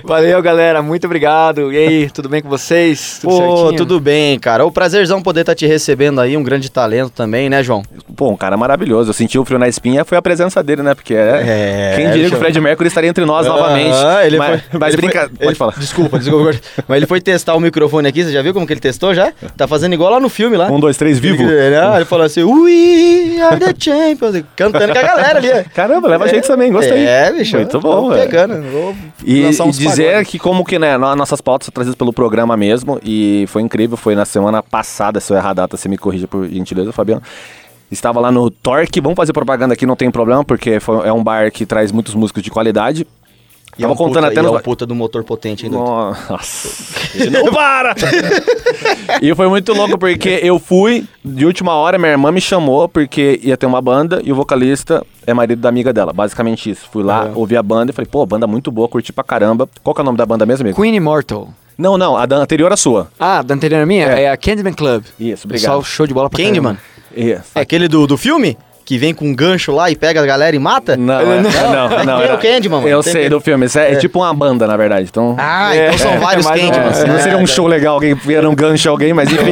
Valeu, 0.04 0.42
galera. 0.42 0.82
Muito 0.82 1.04
obrigado. 1.06 1.72
E 1.72 1.76
aí, 1.76 2.10
tudo 2.10 2.28
bem 2.28 2.42
com 2.42 2.48
vocês? 2.48 3.18
Tudo 3.20 3.30
Pô, 3.30 3.56
certinho? 3.56 3.76
tudo 3.76 4.00
bem, 4.00 4.36
cara. 4.38 4.64
O 4.66 4.72
prazerzão 4.72 5.22
poder 5.22 5.40
estar 5.42 5.54
te 5.54 5.64
recebendo 5.66 6.20
aí, 6.20 6.36
um 6.36 6.42
grande 6.42 6.68
talento 6.70 7.10
também, 7.10 7.48
né, 7.48 7.62
João? 7.62 7.82
Pô, 8.16 8.30
um 8.30 8.36
cara 8.36 8.56
maravilhoso. 8.56 9.10
Eu 9.10 9.14
senti 9.14 9.38
o 9.38 9.44
frio 9.44 9.58
na 9.58 9.68
espinha, 9.68 10.04
foi 10.04 10.18
a 10.18 10.22
presença 10.22 10.62
dele, 10.64 10.82
né? 10.82 10.94
Porque 10.94 11.14
é. 11.14 11.42
É, 11.46 11.96
Quem 11.96 12.10
diria 12.10 12.28
que 12.30 12.34
o 12.34 12.38
Fred 12.38 12.60
Mercury 12.60 12.88
estaria 12.88 13.08
entre 13.10 13.24
nós 13.24 13.46
novamente. 13.46 13.94
Ah, 13.94 14.26
ele 14.26 14.38
mas, 14.38 14.60
foi, 14.62 14.78
mas 14.80 14.92
ele 14.94 15.02
brinca. 15.02 15.20
foi- 15.20 15.28
Pode 15.30 15.44
ele- 15.48 15.54
falar. 15.54 15.74
Desculpa, 15.78 16.18
desculpa. 16.18 16.50
mas 16.88 16.96
ele 16.96 17.06
foi 17.06 17.20
testar 17.20 17.54
o 17.54 17.60
microfone 17.60 18.08
aqui, 18.08 18.24
você 18.24 18.32
já 18.32 18.42
viu 18.42 18.52
como 18.52 18.66
que 18.66 18.72
ele 18.72 18.80
testou 18.80 19.14
já? 19.14 19.32
Tá 19.56 19.68
fazendo 19.68 19.92
igual 19.92 20.10
lá 20.10 20.18
no 20.20 20.28
filme 20.28 20.56
lá. 20.56 20.66
Um, 20.70 20.80
dois, 20.80 20.96
três, 20.96 21.18
vivo. 21.18 21.42
Ele, 21.60 21.76
ah, 21.76 21.92
ele 21.96 22.04
falou 22.04 22.24
assim, 22.26 22.42
We 22.42 23.40
are 23.40 23.58
the 23.58 23.74
champions, 23.78 24.42
cantando 24.56 24.92
com 24.92 24.98
a 24.98 25.02
galera 25.02 25.38
ali. 25.38 25.64
Caramba, 25.74 26.08
leva 26.08 26.24
a 26.24 26.28
gente 26.28 26.46
também, 26.46 26.72
gostei. 26.72 27.06
É, 27.06 27.32
bicho. 27.32 27.56
Muito 27.56 27.80
bom, 27.80 28.08
velho. 28.10 28.22
pegando. 28.22 28.62
Vou 28.70 28.94
E, 29.24 29.42
e 29.46 29.50
dizer 29.70 30.06
pagodes. 30.12 30.30
que 30.30 30.38
como 30.38 30.64
que, 30.64 30.78
né, 30.78 30.96
no- 30.96 31.14
nossas 31.16 31.40
pautas 31.40 31.66
são 31.66 31.72
trazidas 31.72 31.94
pelo 31.96 32.12
programa 32.12 32.56
mesmo, 32.56 32.98
e 33.04 33.44
foi 33.48 33.62
incrível, 33.62 33.96
foi 33.96 34.14
na 34.14 34.24
semana 34.24 34.62
passada, 34.62 35.20
se 35.20 35.32
eu 35.32 35.36
errar 35.36 35.50
a 35.50 35.54
data, 35.54 35.76
você 35.76 35.88
me 35.88 35.98
corrija 35.98 36.26
por 36.26 36.48
gentileza, 36.48 36.92
Fabiano. 36.92 37.22
Estava 37.90 38.20
lá 38.20 38.30
no 38.30 38.50
Torque, 38.50 39.00
vamos 39.00 39.16
fazer 39.16 39.32
propaganda 39.32 39.74
aqui, 39.74 39.84
não 39.84 39.96
tem 39.96 40.10
problema, 40.12 40.44
porque 40.44 40.78
foi- 40.78 41.08
é 41.08 41.12
um 41.12 41.24
bar 41.24 41.50
que 41.50 41.66
traz 41.66 41.90
muitos 41.90 42.14
músicos 42.14 42.40
de 42.42 42.48
qualidade. 42.50 43.04
E 43.78 43.82
é 43.82 43.86
Tava 43.86 43.92
um 43.94 43.96
contando 43.96 44.24
puta, 44.24 44.26
até 44.28 44.40
e 44.40 44.42
nos... 44.42 44.52
é 44.52 44.56
um 44.56 44.60
puta 44.60 44.84
do 44.86 44.94
motor 44.94 45.22
potente 45.24 45.64
ainda. 45.64 45.78
Nossa, 45.78 46.68
não 47.30 47.52
para! 47.52 47.94
e 49.22 49.34
foi 49.34 49.48
muito 49.48 49.72
louco 49.72 49.96
porque 49.96 50.40
eu 50.42 50.58
fui, 50.58 51.04
de 51.24 51.46
última 51.46 51.72
hora, 51.74 51.98
minha 51.98 52.10
irmã 52.10 52.30
me 52.32 52.40
chamou 52.40 52.88
porque 52.88 53.40
ia 53.42 53.56
ter 53.56 53.66
uma 53.66 53.80
banda 53.80 54.20
e 54.24 54.32
o 54.32 54.34
vocalista 54.34 55.04
é 55.26 55.32
marido 55.32 55.60
da 55.60 55.68
amiga 55.68 55.92
dela, 55.92 56.12
basicamente 56.12 56.70
isso. 56.70 56.88
Fui 56.92 57.02
lá, 57.02 57.26
É. 57.28 57.32
ouvi 57.34 57.56
a 57.56 57.62
banda 57.62 57.90
e 57.90 57.94
falei, 57.94 58.08
pô, 58.10 58.26
banda 58.26 58.46
muito 58.46 58.70
boa, 58.70 58.88
curti 58.88 59.12
pra 59.12 59.24
caramba. 59.24 59.68
Qual 59.82 59.94
que 59.94 60.00
é 60.00 60.02
o 60.02 60.04
nome 60.04 60.18
da 60.18 60.26
banda 60.26 60.44
mesmo, 60.44 60.64
amigo? 60.66 60.80
Queen 60.80 60.94
Immortal. 60.96 61.48
Não, 61.78 61.96
não, 61.96 62.16
a 62.16 62.26
da 62.26 62.36
anterior 62.36 62.70
à 62.72 62.76
sua. 62.76 63.08
Ah, 63.18 63.40
da 63.40 63.54
anterior 63.54 63.86
minha? 63.86 64.06
É. 64.08 64.24
É, 64.24 64.30
a 64.30 64.36
Candyman 64.36 64.74
Club. 64.74 65.02
Isso, 65.18 65.48
Pessoal, 65.48 65.76
obrigado. 65.78 65.84
show 65.90 66.06
de 66.06 66.12
bola 66.12 66.28
pra 66.28 66.36
Candyman? 66.44 66.76
caramba. 66.76 67.36
Isso. 67.40 67.50
É 67.54 67.60
aquele 67.60 67.88
do, 67.88 68.06
do 68.06 68.18
filme? 68.18 68.56
Que 68.90 68.98
vem 68.98 69.14
com 69.14 69.24
um 69.28 69.32
gancho 69.32 69.70
lá 69.70 69.88
e 69.88 69.94
pega 69.94 70.20
a 70.20 70.26
galera 70.26 70.56
e 70.56 70.58
mata? 70.58 70.96
Não, 70.96 71.14
é- 71.20 71.24
não, 71.42 72.04
não, 72.04 72.16
Tem 72.16 72.24
era- 72.24 72.34
o 72.34 72.38
Candyman, 72.38 72.78
mano. 72.78 72.88
Eu 72.88 73.04
sei 73.04 73.28
do 73.28 73.40
filme, 73.40 73.66
isso 73.66 73.78
é, 73.78 73.92
é 73.92 73.94
tipo 73.94 74.18
uma 74.18 74.34
banda, 74.34 74.66
na 74.66 74.76
verdade. 74.76 75.06
Então, 75.08 75.36
Ah, 75.38 75.76
É, 75.76 75.86
então 75.86 75.98
são 75.98 76.10
é, 76.10 76.18
vários 76.18 76.44
é 76.44 76.48
Candymans. 76.48 76.98
é, 76.98 77.06
não 77.06 77.18
seria 77.20 77.38
um 77.38 77.42
É, 77.42 77.46
show 77.46 77.68
legal 77.68 77.94
alguém 77.94 78.14
vier 78.14 78.44
um 78.44 78.52
gancho 78.52 78.90
alguém, 78.90 79.12
mas 79.14 79.30
enfim. 79.30 79.44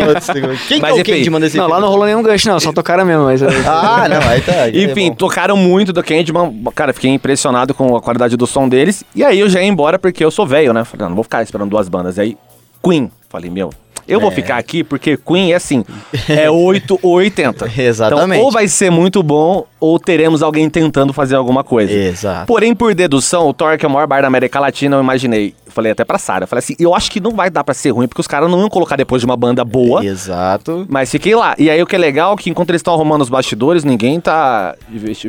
Quem 0.67 0.81
Mas 0.81 0.93
que 0.95 0.99
é 0.99 1.03
o. 1.03 1.05
Candyman 1.05 1.39
desse 1.41 1.57
Não, 1.57 1.69
lá 1.69 1.79
não 1.81 1.89
rolou 1.89 2.07
nenhum 2.07 2.21
gancho, 2.21 2.49
não. 2.49 2.59
Só 2.59 2.73
tocaram 2.73 3.05
mesmo, 3.05 3.27
mas... 3.27 3.41
Ah, 3.65 4.09
não, 4.11 4.29
aí 4.29 4.41
tá. 4.41 4.63
aí 4.63 4.77
é 4.77 4.91
Enfim, 4.91 5.13
tocaram 5.13 5.57
muito 5.57 5.93
do 5.93 6.03
Candyman. 6.03 6.53
Cara, 6.75 6.93
fiquei 6.93 7.13
impressionado 7.13 7.73
com 7.75 7.95
a 7.95 8.01
qualidade 8.03 8.37
do 8.37 8.45
som 8.45 8.69
deles. 8.69 9.05
E 9.15 9.23
aí 9.23 9.39
eu 9.39 9.49
já 9.49 9.61
ia 9.63 9.69
embora 9.69 10.01
porque 10.01 10.25
eu 10.25 10.33
sou 10.33 10.49
velho, 10.49 10.73
né? 10.73 10.83
Falei, 10.85 11.03
não, 11.05 11.11
não 11.11 11.15
vou 11.15 11.23
ficar 11.23 11.45
esperando 11.45 11.71
duas 11.71 11.89
bandas. 11.89 12.19
Aí, 12.19 12.37
Queen. 12.83 13.09
Falei, 13.29 13.51
meu, 13.51 13.71
eu 14.07 14.19
vou 14.21 14.31
É. 14.31 14.35
ficar 14.35 14.57
aqui 14.57 14.83
porque 14.83 15.19
Queen 15.19 15.53
é 15.53 15.57
assim, 15.57 15.85
é 16.29 16.51
8 16.51 16.99
ou 17.03 17.13
80. 17.13 17.71
Exatamente. 17.77 18.39
Então, 18.39 18.47
ou 18.47 18.51
vai 18.51 18.67
ser 18.67 18.91
muito 18.91 19.23
bom, 19.23 19.67
ou 19.79 19.99
teremos 20.01 20.43
alguém 20.43 20.71
tentando 20.71 21.13
fazer 21.13 21.37
alguma 21.37 21.63
coisa. 21.63 21.93
Exato. 21.93 22.47
Porém, 22.47 22.75
por 22.75 22.95
dedução, 22.95 23.47
o 23.47 23.53
Thor, 23.53 23.77
que 23.77 23.85
é 23.85 23.89
o 23.89 23.93
maior 23.93 24.07
bar 24.07 24.23
da 24.23 24.27
América 24.29 24.59
Latina, 24.59 24.97
eu 24.97 25.01
imaginei. 25.03 25.55
Falei 25.67 25.93
até 25.93 26.05
pra 26.07 26.17
Sarah. 26.19 26.47
Falei 26.47 26.61
assim, 26.61 26.75
eu 26.81 26.95
acho 26.95 27.11
que 27.11 27.21
não 27.21 27.33
vai 27.33 27.51
dar 27.51 27.63
pra 27.63 27.75
ser 27.75 27.91
ruim, 27.91 28.09
porque 28.09 28.23
os 28.23 28.27
caras 28.27 28.51
não 28.51 28.59
iam 28.61 28.69
colocar 28.71 28.97
depois 28.97 29.21
de 29.21 29.27
uma 29.27 29.37
banda 29.37 29.63
boa. 29.65 30.03
Exato. 30.05 30.87
Mas 30.89 31.11
fiquei 31.11 31.35
lá. 31.35 31.55
E 31.59 31.69
aí 31.71 31.81
o 31.83 31.87
que 31.87 31.95
é 31.95 31.99
legal 31.99 32.33
é 32.33 32.37
que 32.39 32.49
enquanto 32.49 32.71
eles 32.71 32.81
estão 32.81 32.95
arrumando 32.95 33.21
os 33.21 33.29
bastidores, 33.29 33.85
ninguém 33.85 34.19
tá 34.19 34.75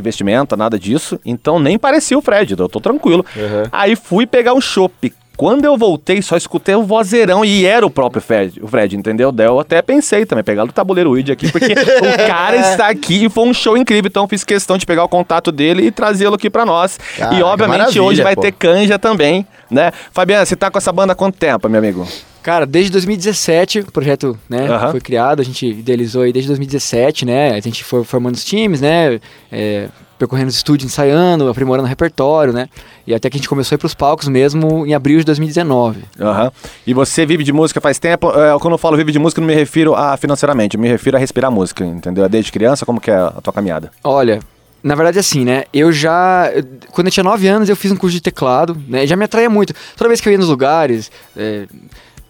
vestimenta, 0.01 0.55
nada 0.55 0.79
disso. 0.79 1.19
Então 1.25 1.59
nem 1.59 1.77
parecia 1.77 2.17
o 2.17 2.21
Fred, 2.21 2.55
eu 2.57 2.69
tô 2.69 2.79
tranquilo. 2.79 3.25
Uhum. 3.35 3.63
Aí 3.71 3.95
fui 3.97 4.25
pegar 4.25 4.53
um 4.53 4.61
chopp. 4.61 5.13
Quando 5.39 5.63
eu 5.63 5.77
voltei, 5.77 6.21
só 6.21 6.35
escutei 6.35 6.75
o 6.75 6.83
vozeirão 6.83 7.45
e 7.45 7.65
era 7.65 7.85
o 7.85 7.89
próprio 7.89 8.21
Fred, 8.21 8.61
o 8.61 8.67
Fred, 8.67 8.97
entendeu? 8.97 9.31
Daí 9.31 9.47
eu 9.47 9.57
até 9.57 9.81
pensei 9.81 10.25
também, 10.25 10.43
pegar 10.43 10.65
do 10.65 10.73
tabuleiro 10.73 11.11
Weed 11.11 11.31
aqui, 11.31 11.49
porque 11.49 11.71
o 11.71 12.27
cara 12.27 12.57
está 12.57 12.89
aqui 12.89 13.23
e 13.23 13.29
foi 13.29 13.47
um 13.47 13.53
show 13.53 13.77
incrível, 13.77 14.09
então 14.09 14.27
fiz 14.27 14.43
questão 14.43 14.77
de 14.77 14.85
pegar 14.85 15.05
o 15.05 15.07
contato 15.07 15.49
dele 15.49 15.83
e 15.83 15.91
trazê-lo 15.91 16.35
aqui 16.35 16.49
pra 16.49 16.65
nós. 16.65 16.99
Caraca, 17.17 17.37
e 17.37 17.41
obviamente 17.41 17.97
hoje 17.97 18.21
vai 18.21 18.35
pô. 18.35 18.41
ter 18.41 18.51
canja 18.51 18.99
também, 18.99 19.47
né? 19.71 19.93
Fabiana, 20.11 20.45
você 20.45 20.57
tá 20.57 20.69
com 20.69 20.77
essa 20.77 20.91
banda 20.91 21.13
há 21.13 21.15
quanto 21.15 21.37
tempo, 21.37 21.69
meu 21.69 21.79
amigo? 21.79 22.05
Cara, 22.43 22.65
desde 22.65 22.91
2017 22.91 23.79
o 23.79 23.91
projeto 23.93 24.37
né, 24.49 24.67
Aham. 24.67 24.91
foi 24.91 24.99
criado, 24.99 25.39
a 25.41 25.45
gente 25.45 25.65
idealizou 25.65 26.23
aí 26.23 26.33
desde 26.33 26.49
2017, 26.49 27.25
né? 27.25 27.51
A 27.51 27.61
gente 27.61 27.85
foi 27.85 28.03
formando 28.03 28.35
os 28.35 28.43
times, 28.43 28.81
né? 28.81 29.21
é, 29.49 29.87
percorrendo 30.19 30.49
os 30.49 30.55
estúdios, 30.55 30.91
ensaiando, 30.91 31.49
aprimorando 31.49 31.85
o 31.85 31.89
repertório, 31.89 32.51
né? 32.53 32.67
E 33.07 33.15
até 33.15 33.29
que 33.29 33.37
a 33.37 33.39
gente 33.39 33.49
começou 33.49 33.73
a 33.73 33.77
ir 33.77 33.79
pros 33.79 33.95
palcos 33.95 34.27
mesmo 34.27 34.85
em 34.85 34.93
abril 34.93 35.17
de 35.17 35.25
2019. 35.25 36.03
Aham. 36.19 36.51
E 36.85 36.93
você 36.93 37.25
vive 37.25 37.43
de 37.43 37.53
música 37.53 37.79
faz 37.79 37.97
tempo? 37.97 38.29
É, 38.29 38.59
quando 38.59 38.73
eu 38.73 38.77
falo 38.77 38.97
vive 38.97 39.11
de 39.13 39.17
música, 39.17 39.39
não 39.41 39.47
me 39.47 39.55
refiro 39.55 39.95
a 39.95 40.17
financeiramente, 40.17 40.75
eu 40.75 40.81
me 40.81 40.89
refiro 40.89 41.15
a 41.15 41.19
respirar 41.19 41.49
música, 41.49 41.83
entendeu? 41.85 42.25
É 42.25 42.29
Desde 42.29 42.51
criança, 42.51 42.85
como 42.85 42.99
que 42.99 43.09
é 43.09 43.15
a 43.15 43.31
tua 43.41 43.53
caminhada? 43.53 43.91
Olha, 44.03 44.39
na 44.83 44.93
verdade 44.93 45.17
assim, 45.17 45.45
né? 45.45 45.63
Eu 45.73 45.91
já. 45.91 46.51
Quando 46.91 47.07
eu 47.07 47.11
tinha 47.11 47.23
9 47.23 47.47
anos, 47.47 47.69
eu 47.69 47.75
fiz 47.75 47.91
um 47.91 47.95
curso 47.95 48.15
de 48.15 48.21
teclado, 48.21 48.77
né? 48.87 49.07
Já 49.07 49.15
me 49.15 49.23
atraía 49.23 49.49
muito. 49.49 49.73
Toda 49.95 50.09
vez 50.09 50.19
que 50.19 50.27
eu 50.27 50.31
ia 50.33 50.37
nos 50.37 50.49
lugares. 50.49 51.09
é, 51.35 51.65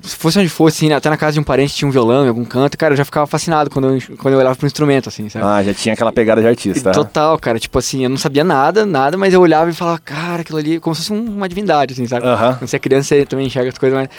se 0.01 0.15
fosse 0.15 0.39
onde 0.39 0.49
fosse, 0.49 0.77
assim, 0.77 0.89
né, 0.89 0.95
até 0.95 1.09
na 1.09 1.17
casa 1.17 1.33
de 1.33 1.39
um 1.39 1.43
parente 1.43 1.73
tinha 1.75 1.87
um 1.87 1.91
violão 1.91 2.25
em 2.25 2.27
algum 2.29 2.45
canto, 2.45 2.77
cara, 2.77 2.93
eu 2.93 2.97
já 2.97 3.03
ficava 3.05 3.27
fascinado 3.27 3.69
quando 3.69 3.95
eu, 3.95 4.17
quando 4.17 4.33
eu 4.33 4.39
olhava 4.39 4.55
pro 4.55 4.65
instrumento, 4.65 5.09
assim, 5.09 5.27
sabe? 5.29 5.45
Ah, 5.45 5.61
já 5.63 5.73
tinha 5.73 5.93
aquela 5.93 6.11
pegada 6.11 6.41
de 6.41 6.47
artista. 6.47 6.91
Total, 6.91 7.37
cara. 7.37 7.59
Tipo 7.59 7.77
assim, 7.79 8.03
eu 8.03 8.09
não 8.09 8.17
sabia 8.17 8.43
nada, 8.43 8.85
nada, 8.85 9.17
mas 9.17 9.33
eu 9.33 9.41
olhava 9.41 9.69
e 9.69 9.73
falava, 9.73 9.99
cara, 9.99 10.41
aquilo 10.41 10.57
ali, 10.57 10.79
como 10.79 10.95
se 10.95 11.01
fosse 11.01 11.13
um- 11.13 11.35
uma 11.35 11.47
divindade, 11.49 11.93
assim, 11.93 12.07
sabe? 12.07 12.25
Aham. 12.25 12.55
Quando 12.55 12.67
você 12.69 12.75
é 12.75 12.79
criança, 12.79 13.15
você 13.15 13.25
também 13.25 13.47
enxerga 13.47 13.69
as 13.69 13.77
coisas, 13.77 13.97
mas. 13.99 14.09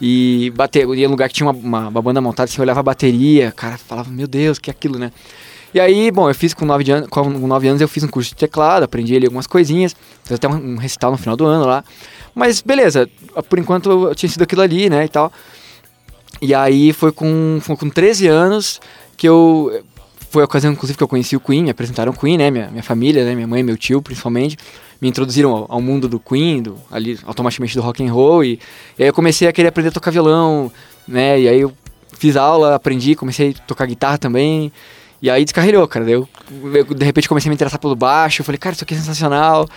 E 0.00 0.52
bater, 0.56 0.84
eu 0.84 0.94
ia 0.94 1.06
em 1.06 1.08
lugar 1.10 1.28
que 1.28 1.34
tinha 1.34 1.48
uma, 1.50 1.52
uma, 1.58 1.88
uma 1.88 2.02
banda 2.02 2.20
montada, 2.20 2.44
assim, 2.48 2.58
eu 2.58 2.62
olhava 2.62 2.80
a 2.80 2.82
bateria, 2.82 3.52
cara, 3.52 3.76
falava, 3.78 4.10
meu 4.10 4.26
Deus, 4.26 4.58
que 4.58 4.70
é 4.70 4.72
aquilo, 4.72 4.98
né? 4.98 5.10
E 5.72 5.78
aí, 5.78 6.10
bom, 6.10 6.28
eu 6.28 6.34
fiz 6.34 6.52
com 6.52 6.64
9 6.64 6.90
anos, 6.90 7.08
com 7.08 7.22
9 7.24 7.68
anos 7.68 7.80
eu 7.80 7.88
fiz 7.88 8.02
um 8.02 8.08
curso 8.08 8.30
de 8.30 8.36
teclado, 8.36 8.82
aprendi 8.82 9.14
ali 9.14 9.26
algumas 9.26 9.46
coisinhas, 9.46 9.94
fiz 10.24 10.32
até 10.32 10.48
um, 10.48 10.76
recital 10.76 11.12
no 11.12 11.16
final 11.16 11.36
do 11.36 11.46
ano 11.46 11.64
lá. 11.64 11.84
Mas 12.34 12.60
beleza, 12.60 13.08
por 13.48 13.58
enquanto 13.58 13.90
eu 13.90 14.14
tinha 14.14 14.28
sido 14.28 14.42
aquilo 14.42 14.62
ali, 14.62 14.90
né, 14.90 15.04
e 15.04 15.08
tal. 15.08 15.32
E 16.42 16.54
aí 16.54 16.92
foi 16.92 17.12
com, 17.12 17.58
foi 17.60 17.76
com 17.76 17.88
13 17.88 18.26
anos 18.26 18.80
que 19.16 19.28
eu. 19.28 19.84
Foi 20.30 20.42
a 20.42 20.44
ocasião, 20.44 20.72
inclusive, 20.72 20.96
que 20.96 21.02
eu 21.02 21.08
conheci 21.08 21.34
o 21.34 21.40
Queen, 21.40 21.64
me 21.64 21.70
apresentaram 21.70 22.12
o 22.12 22.16
Queen, 22.16 22.38
né? 22.38 22.52
Minha, 22.52 22.70
minha 22.70 22.82
família, 22.84 23.24
né? 23.24 23.34
Minha 23.34 23.48
mãe, 23.48 23.64
meu 23.64 23.76
tio, 23.76 24.00
principalmente. 24.00 24.56
Me 25.00 25.08
introduziram 25.08 25.50
ao, 25.50 25.66
ao 25.68 25.80
mundo 25.80 26.08
do 26.08 26.20
Queen, 26.20 26.62
do, 26.62 26.76
ali, 26.88 27.18
automaticamente 27.24 27.74
do 27.74 27.82
rock 27.82 28.06
and 28.06 28.12
roll. 28.12 28.44
E, 28.44 28.60
e 28.96 29.02
aí 29.02 29.08
eu 29.08 29.12
comecei 29.12 29.48
a 29.48 29.52
querer 29.52 29.68
aprender 29.68 29.88
a 29.88 29.92
tocar 29.92 30.12
violão, 30.12 30.70
né? 31.06 31.40
E 31.40 31.48
aí 31.48 31.60
eu 31.60 31.72
fiz 32.16 32.36
aula, 32.36 32.76
aprendi, 32.76 33.16
comecei 33.16 33.50
a 33.50 33.66
tocar 33.66 33.86
guitarra 33.86 34.18
também. 34.18 34.72
E 35.22 35.28
aí 35.28 35.44
descarrilhou, 35.44 35.86
cara. 35.86 36.08
Eu, 36.08 36.28
eu, 36.74 36.84
de 36.84 37.04
repente 37.04 37.28
comecei 37.28 37.48
a 37.48 37.50
me 37.50 37.54
interessar 37.54 37.78
pelo 37.78 37.94
baixo. 37.94 38.40
Eu 38.40 38.44
falei, 38.44 38.58
cara, 38.58 38.74
isso 38.74 38.84
aqui 38.84 38.94
é 38.94 38.96
sensacional. 38.96 39.68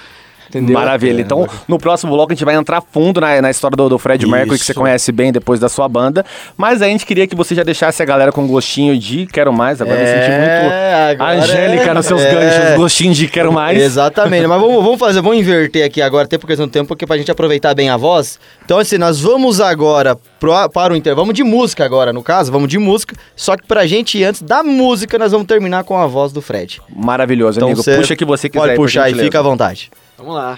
Entendeu? 0.53 0.77
Maravilha. 0.77 1.22
Então, 1.22 1.48
no 1.67 1.79
próximo 1.79 2.13
bloco, 2.13 2.31
a 2.31 2.36
gente 2.36 2.45
vai 2.45 2.55
entrar 2.55 2.81
fundo 2.81 3.19
na, 3.19 3.41
na 3.41 3.50
história 3.50 3.75
do, 3.75 3.89
do 3.89 3.98
Fred 3.98 4.25
Mercury, 4.27 4.60
que 4.60 4.65
você 4.65 4.74
conhece 4.74 5.12
bem 5.12 5.31
depois 5.31 5.60
da 5.60 5.67
sua 5.67 5.88
banda. 5.88 6.24
Mas 6.55 6.81
a 6.81 6.86
gente 6.86 7.05
queria 7.05 7.25
que 7.25 7.36
você 7.36 7.55
já 7.55 7.63
deixasse 7.63 8.01
a 8.03 8.05
galera 8.05 8.31
com 8.31 8.45
gostinho 8.45 8.98
de 8.98 9.25
quero 9.25 9.51
mais. 9.51 9.81
Agora 9.81 9.98
é, 9.98 10.03
eu 10.03 10.07
senti 10.07 10.31
muito 10.38 11.24
Angélica 11.24 11.91
é, 11.91 11.93
nos 11.93 12.05
seus 12.05 12.22
é, 12.22 12.31
ganchos, 12.31 12.75
gostinho 12.77 13.13
de 13.13 13.27
quero 13.27 13.51
mais. 13.51 13.81
Exatamente. 13.81 14.45
Mas 14.45 14.62
vamos, 14.62 14.83
vamos 14.83 15.00
fazer, 15.00 15.22
vamos 15.22 15.39
inverter 15.39 15.86
aqui 15.86 16.01
agora, 16.01 16.25
até 16.25 16.38
por 16.38 16.48
questão 16.48 16.67
do 16.67 16.72
tempo, 16.72 16.88
porque 16.88 17.05
pra 17.05 17.17
gente 17.17 17.31
aproveitar 17.31 17.74
bem 17.74 17.89
a 17.89 17.98
voz. 17.98 18.39
Então, 18.63 18.77
assim, 18.77 18.98
nós 18.98 19.19
vamos 19.19 19.60
agora 19.60 20.15
pro, 20.39 20.69
para 20.69 20.93
o 20.93 20.95
intervalo. 20.95 21.24
Vamos 21.24 21.36
de 21.36 21.43
música 21.43 21.83
agora, 21.86 22.13
no 22.13 22.22
caso, 22.22 22.51
vamos 22.51 22.67
de 22.69 22.77
música. 22.77 23.15
Só 23.36 23.55
que 23.55 23.65
pra 23.65 23.88
gente, 23.88 24.24
antes 24.24 24.41
da 24.41 24.63
música, 24.63 25.17
nós 25.17 25.31
vamos 25.31 25.48
terminar 25.48 25.83
com 25.83 25.98
a 25.98 26.05
voz 26.05 26.31
do 26.31 26.41
Fred. 26.41 26.81
Maravilhoso, 26.95 27.60
então, 27.60 27.69
amigo. 27.69 27.83
Puxa 27.83 28.15
que 28.15 28.25
você 28.25 28.50
quiser. 28.50 28.63
Pode 28.63 28.75
puxar 28.75 29.03
aí, 29.03 29.15
fica 29.15 29.39
à 29.39 29.41
vontade. 29.41 29.91
Vamos 30.24 30.36
lá. 30.36 30.58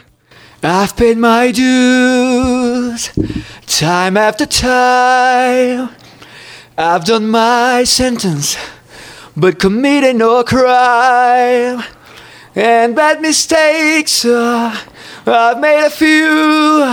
I've 0.61 0.95
paid 0.95 1.17
my 1.17 1.51
dues 1.51 3.09
time 3.65 4.15
after 4.15 4.45
time. 4.45 5.89
I've 6.77 7.03
done 7.03 7.27
my 7.27 7.83
sentence, 7.83 8.57
but 9.35 9.57
committed 9.57 10.17
no 10.17 10.43
crime. 10.43 11.83
And 12.53 12.95
bad 12.95 13.21
mistakes, 13.21 14.23
uh, 14.23 14.77
I've 15.25 15.59
made 15.59 15.83
a 15.83 15.89
few. 15.89 16.83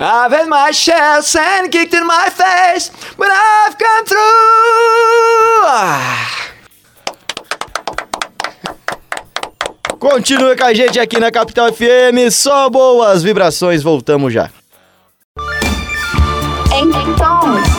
I've 0.00 0.32
had 0.32 0.48
my 0.48 0.72
shells 0.72 1.36
and 1.38 1.70
kicked 1.70 1.94
in 1.94 2.04
my 2.04 2.30
face, 2.30 2.90
but 3.16 3.28
I've 3.30 3.78
come 3.78 4.06
through. 4.06 5.22
Continue 10.02 10.56
com 10.56 10.64
a 10.64 10.74
gente 10.74 10.98
aqui 10.98 11.20
na 11.20 11.30
Capital 11.30 11.72
FM, 11.72 12.28
só 12.32 12.68
boas 12.68 13.22
vibrações, 13.22 13.84
voltamos 13.84 14.34
já. 14.34 14.50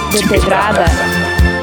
De 0.09 0.29
pedrada. 0.29 0.85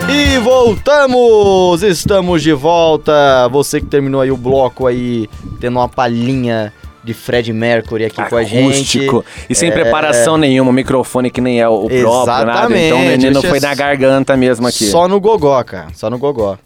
E 0.07 0.38
voltamos! 0.40 1.83
Estamos 1.83 2.43
de 2.43 2.52
volta. 2.52 3.49
Você 3.49 3.81
que 3.81 3.87
terminou 3.87 4.21
aí 4.21 4.31
o 4.31 4.37
bloco 4.37 4.87
aí, 4.87 5.31
tendo 5.62 5.79
uma 5.79 5.88
palhinha 5.88 6.75
de 7.02 7.14
Fred 7.14 7.50
Mercury 7.55 8.05
aqui 8.05 8.21
Acústico, 8.21 8.31
com 8.31 8.37
a 8.37 8.45
gente. 8.45 9.00
E 9.49 9.55
sem 9.55 9.71
é... 9.71 9.73
preparação 9.73 10.37
nenhuma, 10.37 10.71
microfone 10.75 11.31
que 11.31 11.40
nem 11.40 11.59
é 11.59 11.67
o 11.71 11.88
próprio, 11.88 12.23
Exatamente. 12.23 12.55
nada. 12.55 12.79
Então 12.79 12.99
o 12.99 13.07
menino 13.07 13.43
foi 13.43 13.61
na 13.61 13.75
garganta 13.75 14.37
mesmo 14.37 14.67
aqui. 14.67 14.85
Só 14.85 15.09
no 15.09 15.19
gogó, 15.19 15.64
cara. 15.64 15.88
Só 15.95 16.11
no 16.11 16.19
gogó. 16.19 16.59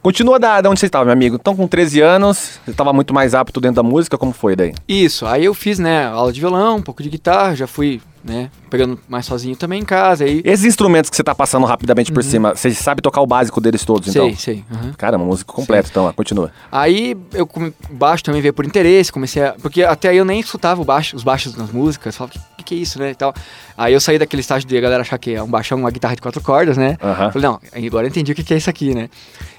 Continua 0.00 0.38
da, 0.38 0.60
da 0.60 0.70
onde 0.70 0.80
você 0.80 0.86
estava, 0.86 1.04
meu 1.04 1.12
amigo. 1.12 1.36
Então, 1.40 1.54
com 1.54 1.66
13 1.66 2.00
anos, 2.00 2.60
você 2.64 2.70
estava 2.70 2.92
muito 2.92 3.12
mais 3.12 3.34
apto 3.34 3.60
dentro 3.60 3.76
da 3.76 3.82
música, 3.82 4.16
como 4.16 4.32
foi 4.32 4.56
daí? 4.56 4.74
Isso, 4.88 5.26
aí 5.26 5.44
eu 5.44 5.54
fiz, 5.54 5.78
né, 5.78 6.06
aula 6.06 6.32
de 6.32 6.40
violão, 6.40 6.76
um 6.76 6.82
pouco 6.82 7.02
de 7.02 7.08
guitarra, 7.08 7.54
já 7.54 7.66
fui, 7.66 8.00
né, 8.24 8.50
pegando 8.70 8.98
mais 9.08 9.26
sozinho 9.26 9.56
também 9.56 9.80
em 9.80 9.84
casa. 9.84 10.24
Aí... 10.24 10.42
Esses 10.44 10.64
instrumentos 10.64 11.10
que 11.10 11.16
você 11.16 11.22
está 11.22 11.34
passando 11.34 11.66
rapidamente 11.66 12.12
por 12.12 12.22
uhum. 12.22 12.30
cima, 12.30 12.54
você 12.54 12.72
sabe 12.72 13.02
tocar 13.02 13.20
o 13.20 13.26
básico 13.26 13.60
deles 13.60 13.84
todos, 13.84 14.08
então? 14.08 14.26
Sei, 14.26 14.36
sei. 14.36 14.64
Uhum. 14.70 14.92
Caramba, 14.96 15.24
música 15.24 15.52
completa, 15.52 15.88
então, 15.90 16.04
ó, 16.04 16.12
continua. 16.12 16.52
Aí, 16.70 17.16
eu, 17.34 17.48
baixo 17.90 18.24
também 18.24 18.40
veio 18.40 18.54
por 18.54 18.64
interesse, 18.64 19.12
comecei 19.12 19.42
a... 19.44 19.52
Porque 19.60 19.82
até 19.82 20.08
aí 20.08 20.16
eu 20.16 20.24
nem 20.24 20.40
escutava 20.40 20.82
baixo, 20.84 21.16
os 21.16 21.24
baixos 21.24 21.56
nas 21.56 21.70
músicas, 21.70 22.16
falava, 22.16 22.36
o 22.36 22.56
que, 22.56 22.64
que 22.64 22.74
é 22.74 22.78
isso, 22.78 22.98
né, 22.98 23.10
e 23.10 23.14
tal. 23.14 23.34
Aí 23.76 23.92
eu 23.92 24.00
saí 24.00 24.18
daquele 24.18 24.40
estágio 24.40 24.68
de 24.68 24.76
a 24.76 24.80
galera 24.80 25.02
achar 25.02 25.18
que 25.18 25.34
é 25.34 25.42
um 25.42 25.48
baixão, 25.48 25.78
uma 25.78 25.90
guitarra 25.90 26.14
de 26.14 26.22
quatro 26.22 26.40
cordas, 26.40 26.76
né? 26.76 26.96
Uhum. 27.02 27.32
Falei, 27.32 27.42
não, 27.42 27.60
agora 27.86 28.06
eu 28.06 28.10
entendi 28.10 28.32
o 28.32 28.34
que, 28.34 28.44
que 28.44 28.54
é 28.54 28.56
isso 28.56 28.70
aqui, 28.70 28.94
né? 28.94 29.08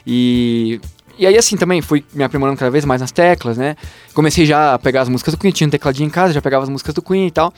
E 0.05 0.79
e 1.17 1.27
aí, 1.27 1.37
assim, 1.37 1.55
também 1.55 1.81
fui 1.81 2.03
me 2.13 2.23
aprimorando 2.23 2.57
cada 2.57 2.71
vez 2.71 2.85
mais 2.85 2.99
nas 2.99 3.11
teclas, 3.11 3.57
né? 3.57 3.75
Comecei 4.13 4.45
já 4.45 4.73
a 4.73 4.79
pegar 4.79 5.01
as 5.01 5.09
músicas 5.09 5.33
do 5.33 5.37
Queen, 5.37 5.51
tinha 5.51 5.67
um 5.67 5.69
tecladinho 5.69 6.07
em 6.07 6.09
casa, 6.09 6.33
já 6.33 6.41
pegava 6.41 6.63
as 6.63 6.69
músicas 6.69 6.93
do 6.93 7.01
Queen 7.01 7.27
e 7.27 7.31
tal. 7.31 7.53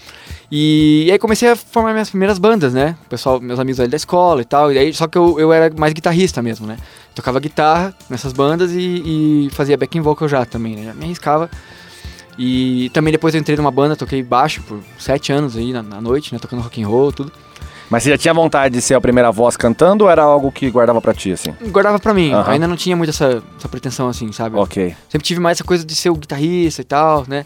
E, 0.51 1.05
e 1.07 1.11
aí 1.11 1.17
comecei 1.17 1.49
a 1.49 1.55
formar 1.55 1.93
minhas 1.93 2.09
primeiras 2.09 2.37
bandas, 2.37 2.73
né? 2.73 2.97
O 3.05 3.09
pessoal, 3.09 3.39
meus 3.39 3.59
amigos 3.59 3.79
ali 3.79 3.89
da 3.89 3.95
escola 3.95 4.41
e 4.41 4.45
tal. 4.45 4.73
E 4.73 4.77
aí, 4.77 4.93
só 4.93 5.07
que 5.07 5.17
eu, 5.17 5.39
eu 5.39 5.53
era 5.53 5.73
mais 5.75 5.93
guitarrista 5.93 6.41
mesmo, 6.41 6.67
né? 6.67 6.77
Tocava 7.13 7.39
guitarra 7.39 7.95
nessas 8.09 8.33
bandas 8.33 8.71
e, 8.73 9.47
e 9.47 9.49
fazia 9.51 9.77
backing 9.77 10.01
vocal 10.01 10.27
já 10.27 10.45
também, 10.45 10.75
né? 10.75 10.83
Já 10.85 10.93
me 10.93 11.05
arriscava. 11.05 11.49
E 12.37 12.89
também 12.93 13.13
depois 13.13 13.33
eu 13.33 13.39
entrei 13.39 13.55
numa 13.55 13.71
banda, 13.71 13.95
toquei 13.95 14.21
baixo 14.21 14.61
por 14.63 14.79
sete 14.99 15.31
anos 15.31 15.55
aí 15.55 15.71
na, 15.71 15.81
na 15.81 16.01
noite, 16.01 16.33
né? 16.33 16.39
Tocando 16.39 16.61
rock 16.61 16.83
and 16.83 16.87
roll, 16.87 17.13
tudo. 17.13 17.31
Mas 17.89 18.03
você 18.03 18.09
já 18.09 18.17
tinha 18.17 18.33
vontade 18.33 18.75
de 18.75 18.81
ser 18.81 18.95
a 18.95 19.01
primeira 19.01 19.31
voz 19.31 19.55
cantando 19.55 20.05
ou 20.05 20.09
era 20.09 20.23
algo 20.23 20.51
que 20.51 20.69
guardava 20.69 20.99
pra 21.01 21.13
ti, 21.13 21.31
assim? 21.31 21.53
Guardava 21.67 21.99
pra 21.99 22.13
mim. 22.13 22.33
Uhum. 22.33 22.43
Ainda 22.47 22.67
não 22.67 22.75
tinha 22.75 22.95
muito 22.95 23.09
essa, 23.09 23.43
essa 23.57 23.69
pretensão, 23.69 24.07
assim, 24.07 24.31
sabe? 24.31 24.57
Ok. 24.57 24.95
Sempre 25.09 25.27
tive 25.27 25.39
mais 25.39 25.57
essa 25.57 25.63
coisa 25.63 25.85
de 25.85 25.93
ser 25.93 26.09
o 26.09 26.15
guitarrista 26.15 26.81
e 26.81 26.85
tal, 26.85 27.25
né? 27.27 27.45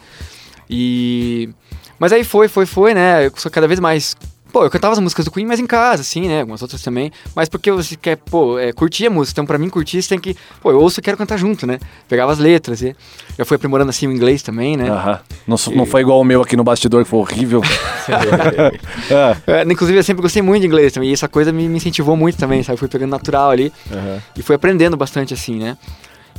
E... 0.69 1.50
Mas 1.98 2.13
aí 2.13 2.24
foi, 2.24 2.48
foi, 2.48 2.65
foi, 2.65 2.93
né? 2.93 3.25
Eu 3.25 3.31
sou 3.36 3.51
cada 3.51 3.67
vez 3.67 3.79
mais 3.79 4.15
Pô, 4.51 4.63
eu 4.63 4.69
cantava 4.69 4.93
as 4.93 4.99
músicas 4.99 5.25
do 5.25 5.31
Queen, 5.31 5.45
mas 5.45 5.59
em 5.59 5.67
casa, 5.67 6.01
assim, 6.01 6.27
né? 6.27 6.41
Algumas 6.41 6.61
outras 6.61 6.81
também. 6.81 7.11
Mas 7.35 7.47
porque 7.47 7.71
você 7.71 7.95
quer, 7.95 8.17
pô, 8.17 8.57
é, 8.57 8.73
curtir 8.73 9.05
a 9.05 9.09
música. 9.09 9.35
Então, 9.35 9.45
pra 9.45 9.57
mim, 9.57 9.69
curtir, 9.69 10.01
você 10.01 10.09
tem 10.09 10.19
que. 10.19 10.35
Pô, 10.61 10.71
eu 10.71 10.79
ouço 10.79 10.99
e 10.99 11.03
quero 11.03 11.17
cantar 11.17 11.37
junto, 11.37 11.67
né? 11.67 11.79
Pegava 12.07 12.31
as 12.31 12.39
letras 12.39 12.81
e. 12.81 12.95
Já 13.37 13.45
fui 13.45 13.55
aprimorando 13.55 13.89
assim 13.89 14.07
o 14.07 14.11
inglês 14.11 14.41
também, 14.41 14.75
né? 14.75 14.89
Aham. 14.89 15.19
Não, 15.47 15.57
e... 15.67 15.75
não 15.75 15.85
foi 15.85 16.01
igual 16.01 16.19
o 16.19 16.23
meu 16.23 16.41
aqui 16.41 16.55
no 16.55 16.63
bastidor, 16.63 17.03
que 17.03 17.09
foi 17.09 17.19
horrível. 17.19 17.61
é. 19.45 19.61
é, 19.61 19.63
inclusive, 19.63 19.99
eu 19.99 20.03
sempre 20.03 20.21
gostei 20.21 20.41
muito 20.41 20.61
de 20.61 20.67
inglês 20.67 20.93
também. 20.93 21.09
E 21.09 21.13
essa 21.13 21.27
coisa 21.27 21.51
me, 21.51 21.67
me 21.69 21.77
incentivou 21.77 22.17
muito 22.17 22.37
também, 22.37 22.63
sabe? 22.63 22.77
Fui 22.79 22.87
pegando 22.87 23.11
natural 23.11 23.51
ali. 23.51 23.71
Uhum. 23.91 24.19
E 24.35 24.41
fui 24.41 24.55
aprendendo 24.55 24.97
bastante, 24.97 25.33
assim, 25.33 25.59
né? 25.59 25.77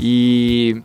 E. 0.00 0.82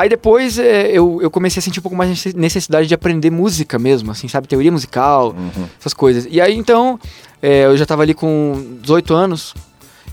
Aí 0.00 0.08
depois 0.08 0.58
é, 0.58 0.86
eu, 0.86 1.18
eu 1.20 1.30
comecei 1.30 1.60
a 1.60 1.62
sentir 1.62 1.78
um 1.78 1.82
pouco 1.82 1.94
mais 1.94 2.24
necessidade 2.34 2.86
de 2.86 2.94
aprender 2.94 3.28
música 3.28 3.78
mesmo, 3.78 4.10
assim, 4.10 4.28
sabe? 4.28 4.48
Teoria 4.48 4.72
musical, 4.72 5.34
uhum. 5.36 5.66
essas 5.78 5.92
coisas. 5.92 6.26
E 6.30 6.40
aí 6.40 6.56
então, 6.56 6.98
é, 7.42 7.66
eu 7.66 7.76
já 7.76 7.84
tava 7.84 8.00
ali 8.00 8.14
com 8.14 8.78
18 8.80 9.12
anos. 9.12 9.54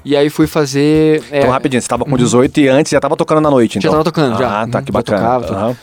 E 0.03 0.13
aí 0.13 0.29
fui 0.29 0.45
fazer. 0.45 1.23
É, 1.31 1.39
então, 1.39 1.51
rapidinho, 1.51 1.81
você 1.81 1.87
tava 1.87 2.03
com 2.03 2.17
18 2.17 2.57
uhum. 2.57 2.63
e 2.63 2.67
antes 2.67 2.91
já 2.91 2.99
tava 2.99 3.15
tocando 3.15 3.39
na 3.39 3.49
noite, 3.49 3.77
então? 3.77 3.89
Já 3.89 3.91
tava 3.93 4.03
tocando, 4.03 4.37
já. 4.37 4.61
Ah, 4.61 4.67
tá, 4.67 4.81
que 4.81 4.91
bacana. 4.91 5.21
Já 5.21 5.39
tocava, 5.39 5.67
uhum. 5.67 5.75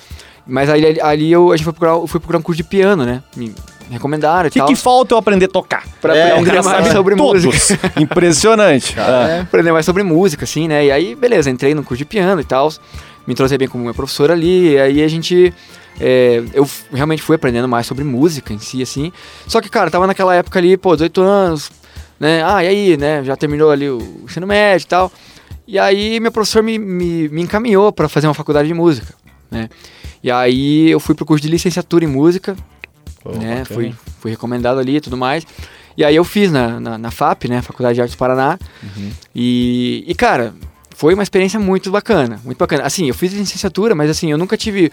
Mas 0.47 0.69
aí, 0.69 1.01
ali 1.01 1.33
eu, 1.33 1.51
a 1.51 1.57
gente 1.57 1.65
foi 1.65 1.73
procurar, 1.73 2.07
fui 2.07 2.21
procurar 2.21 2.39
um 2.39 2.43
curso 2.43 2.59
de 2.59 2.65
piano, 2.65 3.07
né? 3.07 3.23
Me 3.35 3.55
recomendaram 3.91 4.49
e 4.49 4.51
que 4.51 4.59
tal. 4.59 4.67
O 4.67 4.71
que 4.71 4.77
falta 4.77 5.15
eu 5.15 5.19
aprender 5.19 5.47
a 5.47 5.49
tocar? 5.49 5.85
Pra 6.03 6.15
é, 6.15 6.33
aprender 6.33 6.63
mais 6.63 6.93
sobre 6.93 7.17
todos. 7.17 7.43
música. 7.43 7.93
Impressionante. 7.99 8.95
É. 8.99 9.41
Aprender 9.41 9.73
mais 9.73 9.87
sobre 9.87 10.03
música, 10.03 10.45
assim, 10.45 10.69
né? 10.69 10.85
E 10.85 10.93
aí, 10.93 11.15
beleza, 11.15 11.49
entrei 11.49 11.75
no 11.75 11.83
curso 11.83 11.97
de 11.97 12.05
piano 12.05 12.43
e 12.43 12.45
tal 12.45 12.71
me 13.27 13.33
entrosei 13.33 13.59
bem 13.59 13.69
como 13.69 13.83
minha 13.85 13.95
professora 13.95 14.33
ali, 14.33 14.73
e 14.73 14.79
aí 14.79 15.03
a 15.03 15.09
gente. 15.09 15.53
É, 16.01 16.43
eu 16.53 16.69
realmente 16.93 17.23
fui 17.23 17.37
aprendendo 17.37 17.69
mais 17.69 17.87
sobre 17.87 18.03
música 18.03 18.53
em 18.53 18.59
si, 18.59 18.83
assim. 18.83 19.13
Só 19.47 19.61
que, 19.61 19.69
cara, 19.69 19.91
tava 19.91 20.07
naquela 20.07 20.35
época 20.35 20.59
ali, 20.59 20.77
pô, 20.77 20.95
18 20.95 21.23
anos, 21.23 21.71
né? 22.19 22.43
Ah, 22.45 22.65
e 22.65 22.69
aí, 22.69 22.97
né? 22.97 23.23
Já 23.23 23.37
terminou 23.37 23.71
ali 23.71 23.89
o 23.89 24.23
ensino 24.25 24.47
médio 24.47 24.85
e 24.85 24.89
tal. 24.89 25.13
E 25.67 25.79
aí 25.79 26.21
meu 26.21 26.31
professor 26.31 26.63
me, 26.63 26.79
me, 26.79 27.29
me 27.29 27.43
encaminhou 27.43 27.91
para 27.93 28.09
fazer 28.09 28.27
uma 28.27 28.35
faculdade 28.35 28.69
de 28.69 28.75
música, 28.75 29.15
né? 29.51 29.69
E 30.23 30.31
aí 30.31 30.91
eu 30.91 31.01
fui 31.01 31.15
pro 31.15 31.25
curso 31.25 31.43
de 31.43 31.49
licenciatura 31.49 32.05
em 32.05 32.09
música, 32.09 32.57
né? 33.39 33.65
Fui, 33.65 33.95
fui 34.21 34.31
recomendado 34.31 34.79
ali 34.79 34.97
e 34.97 35.01
tudo 35.01 35.17
mais. 35.17 35.47
E 35.97 36.05
aí 36.05 36.17
eu 36.17 36.25
fiz 36.25 36.51
na, 36.51 36.81
na, 36.81 36.99
na 36.99 37.11
FAP, 37.11 37.45
né? 37.45 37.63
Faculdade 37.63 37.95
de 37.95 38.01
Artes 38.01 38.17
do 38.17 38.19
Paraná. 38.19 38.59
Uhum. 38.83 39.11
E, 39.35 40.05
e, 40.07 40.15
cara, 40.15 40.53
foi 40.95 41.13
uma 41.13 41.23
experiência 41.23 41.61
muito 41.61 41.91
bacana, 41.91 42.41
muito 42.45 42.57
bacana. 42.57 42.85
Assim, 42.85 43.09
eu 43.09 43.15
fiz 43.15 43.33
licenciatura, 43.33 43.95
mas 43.95 44.09
assim, 44.09 44.31
eu 44.31 44.39
nunca 44.39 44.57
tive, 44.57 44.91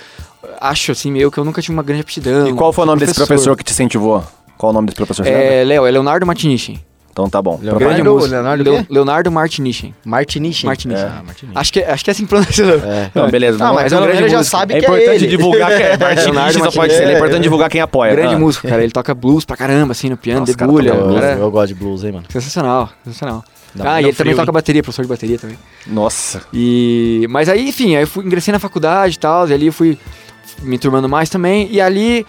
acho 0.59 0.91
assim, 0.91 1.11
meio 1.11 1.31
que 1.31 1.37
eu 1.37 1.45
nunca 1.45 1.61
tive 1.61 1.73
uma 1.73 1.83
grande 1.83 2.01
aptidão. 2.01 2.47
E 2.47 2.53
qual 2.53 2.73
foi 2.73 2.83
o 2.83 2.87
nome 2.87 2.99
professor. 2.99 3.21
desse 3.21 3.27
professor 3.27 3.55
que 3.55 3.63
te 3.63 3.71
incentivou? 3.71 4.23
Qual 4.57 4.71
o 4.71 4.73
nome 4.73 4.87
desse 4.87 4.97
professor? 4.97 5.25
É, 5.25 5.63
Léo, 5.63 5.85
é 5.85 5.91
Leonardo 5.91 6.25
Martinichi. 6.25 6.83
Então 7.11 7.29
tá 7.29 7.41
bom. 7.41 7.59
Leonardo- 7.61 7.79
Grande 7.79 8.01
Leonardo- 8.01 8.13
músico. 8.15 8.33
Leonardo? 8.33 8.87
Leonardo 8.89 9.31
Martinichen. 9.31 9.93
Martiniche. 10.05 10.65
Martiniche. 10.65 11.01
Ah. 11.03 11.21
Acho 11.55 11.73
que, 11.73 11.83
acho 11.83 12.03
que 12.05 12.09
é 12.09 12.13
assim 12.13 12.23
que 12.23 12.29
pronuncia. 12.29 12.63
É. 12.65 13.11
Não, 13.13 13.29
beleza. 13.29 13.57
Ah, 13.63 13.67
não, 13.67 13.73
mas 13.75 13.83
mas 13.83 13.91
é 13.93 13.95
o 13.95 13.99
um 13.99 14.01
Leonardo 14.01 14.17
grande 14.17 14.31
já 14.31 14.37
músico. 14.37 14.57
sabe 14.57 14.73
é 14.73 14.79
que 14.79 14.85
importante 14.85 15.09
é 15.09 15.15
ele. 15.15 15.27
divulgar 15.27 15.67
que 15.67 15.73
é 15.73 15.77
Leonardo 15.97 16.33
Martinista, 16.33 16.63
só 16.63 16.71
pode 16.71 16.93
ser. 16.93 17.03
É 17.07 17.15
importante 17.17 17.43
divulgar 17.43 17.69
quem 17.69 17.81
apoia. 17.81 18.15
Grande 18.15 18.35
Ah. 18.35 18.39
músico, 18.39 18.67
cara. 18.67 18.81
Ele 18.83 18.91
toca 18.93 19.13
blues 19.13 19.43
pra 19.45 19.57
caramba, 19.57 19.91
assim, 19.91 20.09
no 20.09 20.15
piano, 20.17 20.39
Nossa, 20.41 20.53
cara, 20.55 20.71
debulha. 20.71 20.93
o 20.95 21.13
cara 21.15 21.31
eu 21.33 21.51
gosto 21.51 21.67
de 21.67 21.75
blues, 21.75 22.03
hein, 22.03 22.13
mano. 22.13 22.25
Sensacional, 22.29 22.89
sensacional. 23.03 23.43
Dá 23.75 23.93
ah, 23.93 24.01
e 24.01 24.05
ele 24.05 24.13
também 24.13 24.33
frio, 24.33 24.43
toca 24.45 24.51
bateria, 24.51 24.83
professor 24.83 25.01
de 25.03 25.07
bateria 25.09 25.37
também. 25.37 25.57
Nossa. 25.87 26.41
E... 26.53 27.25
Mas 27.29 27.47
aí, 27.47 27.69
enfim, 27.69 27.95
aí 27.95 28.03
eu 28.03 28.07
fui, 28.07 28.25
ingressei 28.25 28.51
na 28.51 28.59
faculdade 28.59 29.15
e 29.15 29.19
tal, 29.19 29.47
e 29.47 29.53
ali 29.53 29.67
eu 29.67 29.73
fui 29.73 29.97
me 30.61 30.77
turmando 30.77 31.07
mais 31.07 31.29
também, 31.29 31.69
e 31.71 31.79
ali, 31.79 32.25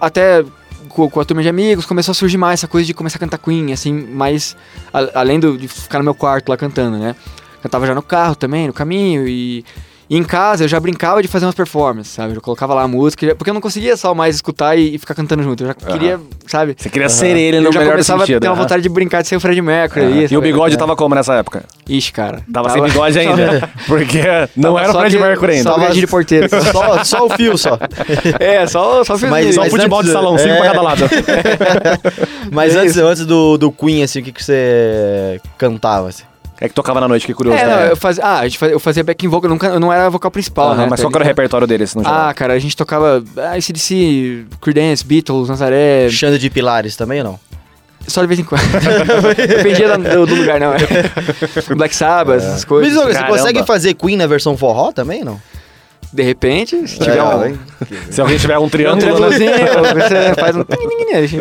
até 0.00 0.44
com, 0.92 1.08
com 1.10 1.20
a 1.20 1.24
turma 1.24 1.42
de 1.42 1.48
amigos, 1.48 1.84
começou 1.86 2.12
a 2.12 2.14
surgir 2.14 2.36
mais 2.38 2.60
essa 2.60 2.68
coisa 2.68 2.86
de 2.86 2.94
começar 2.94 3.16
a 3.16 3.20
cantar 3.20 3.38
Queen, 3.38 3.72
assim, 3.72 3.92
mais... 3.92 4.56
a- 4.92 5.20
além 5.20 5.40
do, 5.40 5.56
de 5.58 5.66
ficar 5.68 5.98
no 5.98 6.04
meu 6.04 6.14
quarto 6.14 6.48
lá 6.48 6.56
cantando, 6.56 6.98
né? 6.98 7.16
Cantava 7.62 7.86
já 7.86 7.94
no 7.94 8.02
carro 8.02 8.34
também, 8.36 8.66
no 8.66 8.72
caminho, 8.72 9.26
e... 9.26 9.64
e 10.12 10.16
em 10.18 10.22
casa 10.22 10.64
eu 10.64 10.68
já 10.68 10.78
brincava 10.78 11.22
de 11.22 11.28
fazer 11.28 11.46
umas 11.46 11.54
performances, 11.54 12.12
sabe? 12.12 12.34
Eu 12.34 12.40
colocava 12.42 12.74
lá 12.74 12.82
a 12.82 12.88
música, 12.88 13.34
porque 13.34 13.48
eu 13.48 13.54
não 13.54 13.62
conseguia 13.62 13.96
só 13.96 14.14
mais 14.14 14.34
escutar 14.34 14.76
e, 14.76 14.94
e 14.94 14.98
ficar 14.98 15.14
cantando 15.14 15.42
junto. 15.42 15.62
Eu 15.62 15.68
já 15.68 15.74
queria, 15.74 16.20
sabe? 16.46 16.74
Você 16.76 16.90
queria 16.90 17.08
ser 17.08 17.34
ele 17.34 17.60
no 17.60 17.68
eu 17.68 17.72
já 17.72 17.78
melhor 17.80 17.92
começava 17.92 18.20
sentido. 18.20 18.36
a 18.36 18.40
ter 18.40 18.48
uma 18.48 18.54
vontade 18.56 18.82
de 18.82 18.88
brincar 18.90 19.22
de 19.22 19.28
ser 19.28 19.36
o 19.36 19.40
Fred 19.40 19.62
Mercury. 19.62 20.04
Aí, 20.04 20.26
E 20.30 20.36
o 20.36 20.40
bigode 20.42 20.76
tava 20.76 20.94
como 20.94 21.14
nessa 21.14 21.32
época? 21.36 21.64
Ixi, 21.88 22.12
cara. 22.12 22.42
Tava 22.52 22.68
sem 22.68 22.82
bigode 22.82 23.18
ainda. 23.18 23.70
Porque 23.88 24.20
não 24.54 24.78
era 24.78 24.90
o 24.90 24.98
Fred 25.00 25.16
que- 25.16 25.22
Mercury 25.22 25.52
ainda. 25.52 25.70
Só 25.70 25.76
Tava- 25.78 25.94
de 25.94 26.06
porteiro. 26.06 26.48
Só, 26.72 27.04
só 27.04 27.26
o 27.26 27.30
fio, 27.30 27.56
só. 27.56 27.78
é, 28.38 28.66
só, 28.66 29.02
só 29.04 29.16
fiz 29.16 29.30
Mas- 29.30 29.46
isso. 29.46 29.54
Só 29.54 29.62
mas 29.62 29.70
futebol 29.70 29.98
antes- 30.00 30.10
de 30.10 30.12
salão, 30.12 30.36
cinco 30.36 30.50
é. 30.52 30.56
pra 30.58 30.66
cada 30.66 30.82
lado. 30.82 31.04
Mas 32.52 32.74
É 32.76 32.80
antes, 32.80 32.96
antes 32.98 33.24
do, 33.26 33.56
do 33.56 33.72
Queen, 33.72 34.02
assim, 34.02 34.20
o 34.20 34.22
que, 34.22 34.32
que 34.32 34.44
você 34.44 35.40
cantava, 35.56 36.08
assim? 36.08 36.24
É 36.62 36.68
que 36.68 36.74
tocava 36.74 37.00
na 37.00 37.08
noite, 37.08 37.26
que 37.26 37.34
curioso. 37.34 37.58
É, 37.58 37.66
não, 37.66 37.76
né? 37.76 37.90
eu 37.90 37.96
fazia, 37.96 38.24
ah, 38.24 38.38
a 38.38 38.44
gente 38.44 38.56
fazia, 38.56 38.74
eu 38.76 38.78
fazia 38.78 39.02
backing 39.02 39.26
vocal, 39.26 39.50
eu, 39.50 39.52
nunca, 39.52 39.66
eu 39.66 39.80
não 39.80 39.92
era 39.92 40.08
vocal 40.08 40.30
principal, 40.30 40.68
Aham, 40.68 40.76
né? 40.76 40.86
mas 40.88 41.00
Tá 41.00 41.04
qual 41.04 41.10
que 41.10 41.18
era 41.18 41.24
o 41.24 41.26
repertório 41.26 41.66
deles, 41.66 41.92
no 41.96 42.04
geral? 42.04 42.28
Ah, 42.28 42.32
cara, 42.32 42.52
a 42.52 42.58
gente 42.60 42.76
tocava 42.76 43.20
ah, 43.36 43.54
ACDC, 43.54 44.46
Creedence, 44.60 45.04
Beatles, 45.04 45.48
Nazaré, 45.48 46.08
Xande 46.08 46.38
de 46.38 46.48
Pilares 46.48 46.94
também 46.94 47.18
ou 47.18 47.24
não? 47.24 47.40
só 48.06 48.20
de 48.20 48.26
vez 48.26 48.38
em 48.38 48.44
quando. 48.44 48.62
Dependia 49.36 49.96
do, 49.96 50.26
do 50.26 50.34
lugar, 50.34 50.60
não. 50.60 50.72
Black 51.76 51.94
Sabbath, 51.94 52.36
essas 52.38 52.64
coisas. 52.64 52.92
Mas 52.94 53.04
você 53.04 53.12
Caramba. 53.12 53.36
consegue 53.36 53.64
fazer 53.64 53.94
Queen 53.94 54.16
na 54.16 54.26
versão 54.26 54.56
forró 54.56 54.92
também, 54.92 55.24
não? 55.24 55.40
De 56.12 56.22
repente, 56.22 56.76
se 56.86 56.98
tiver 56.98 57.12
Legal, 57.12 57.38
um, 57.38 57.46
hein? 57.46 57.58
Se 58.10 58.20
alguém 58.20 58.36
tiver 58.36 58.58
um 58.58 58.64
um 58.64 58.68
triângulo, 58.68 59.00
né? 59.30 59.38
triângulozinho, 59.38 59.50
você 59.96 60.34
faz 60.38 60.56
um... 60.56 60.64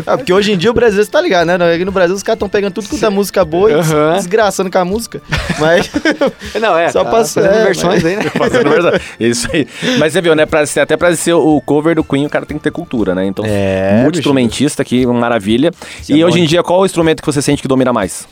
Ah, 0.08 0.18
porque 0.18 0.32
hoje 0.32 0.54
em 0.54 0.58
dia 0.58 0.72
o 0.72 0.74
Brasil, 0.74 1.04
você 1.04 1.12
tá 1.12 1.20
ligado, 1.20 1.46
né? 1.46 1.74
Aqui 1.76 1.84
no 1.84 1.92
Brasil 1.92 2.16
os 2.16 2.24
caras 2.24 2.38
estão 2.38 2.48
pegando 2.48 2.74
tudo 2.74 2.88
quanto 2.88 3.06
é 3.06 3.10
música 3.10 3.44
boa 3.44 3.70
e 3.72 3.76
desgraçando 4.16 4.72
com 4.72 4.78
a 4.78 4.86
música. 4.86 5.22
Mas 5.60 5.90
Não, 6.62 6.78
é, 6.78 6.90
Só 6.90 7.04
tá 7.04 7.10
pra- 7.10 7.20
fazendo 7.20 7.48
é, 7.48 7.64
versões 7.66 8.06
aí, 8.06 8.16
né? 8.16 8.24
Fazendo 8.38 8.70
verdade. 8.70 9.02
Isso 9.20 9.50
aí. 9.52 9.68
Mas 10.00 10.14
você 10.14 10.22
viu, 10.22 10.36
né? 10.36 10.46
Pra 10.46 10.66
ser, 10.66 10.80
até 10.80 10.96
pra 10.96 11.14
ser 11.16 11.34
o 11.34 11.62
cover 11.66 11.96
do 11.96 12.04
Queen, 12.04 12.26
o 12.26 12.30
cara 12.30 12.46
tem 12.46 12.58
que 12.58 12.64
ter 12.64 12.72
cultura, 12.72 13.14
né? 13.14 13.26
Então, 13.26 13.44
É, 13.46 13.96
muito 14.04 14.12
bicho. 14.12 14.20
instrumentista 14.22 14.82
aqui, 14.82 15.06
uma 15.06 15.20
maravilha. 15.20 15.72
Isso 16.02 16.14
e 16.14 16.22
é 16.22 16.26
hoje 16.26 16.38
bom. 16.38 16.44
em 16.44 16.48
dia, 16.48 16.64
qual 16.64 16.80
o 16.80 16.86
instrumento 16.86 17.22
que 17.22 17.26
você 17.26 17.42
sente 17.42 17.62
que 17.62 17.68
domina 17.68 17.92
mais? 17.92 18.26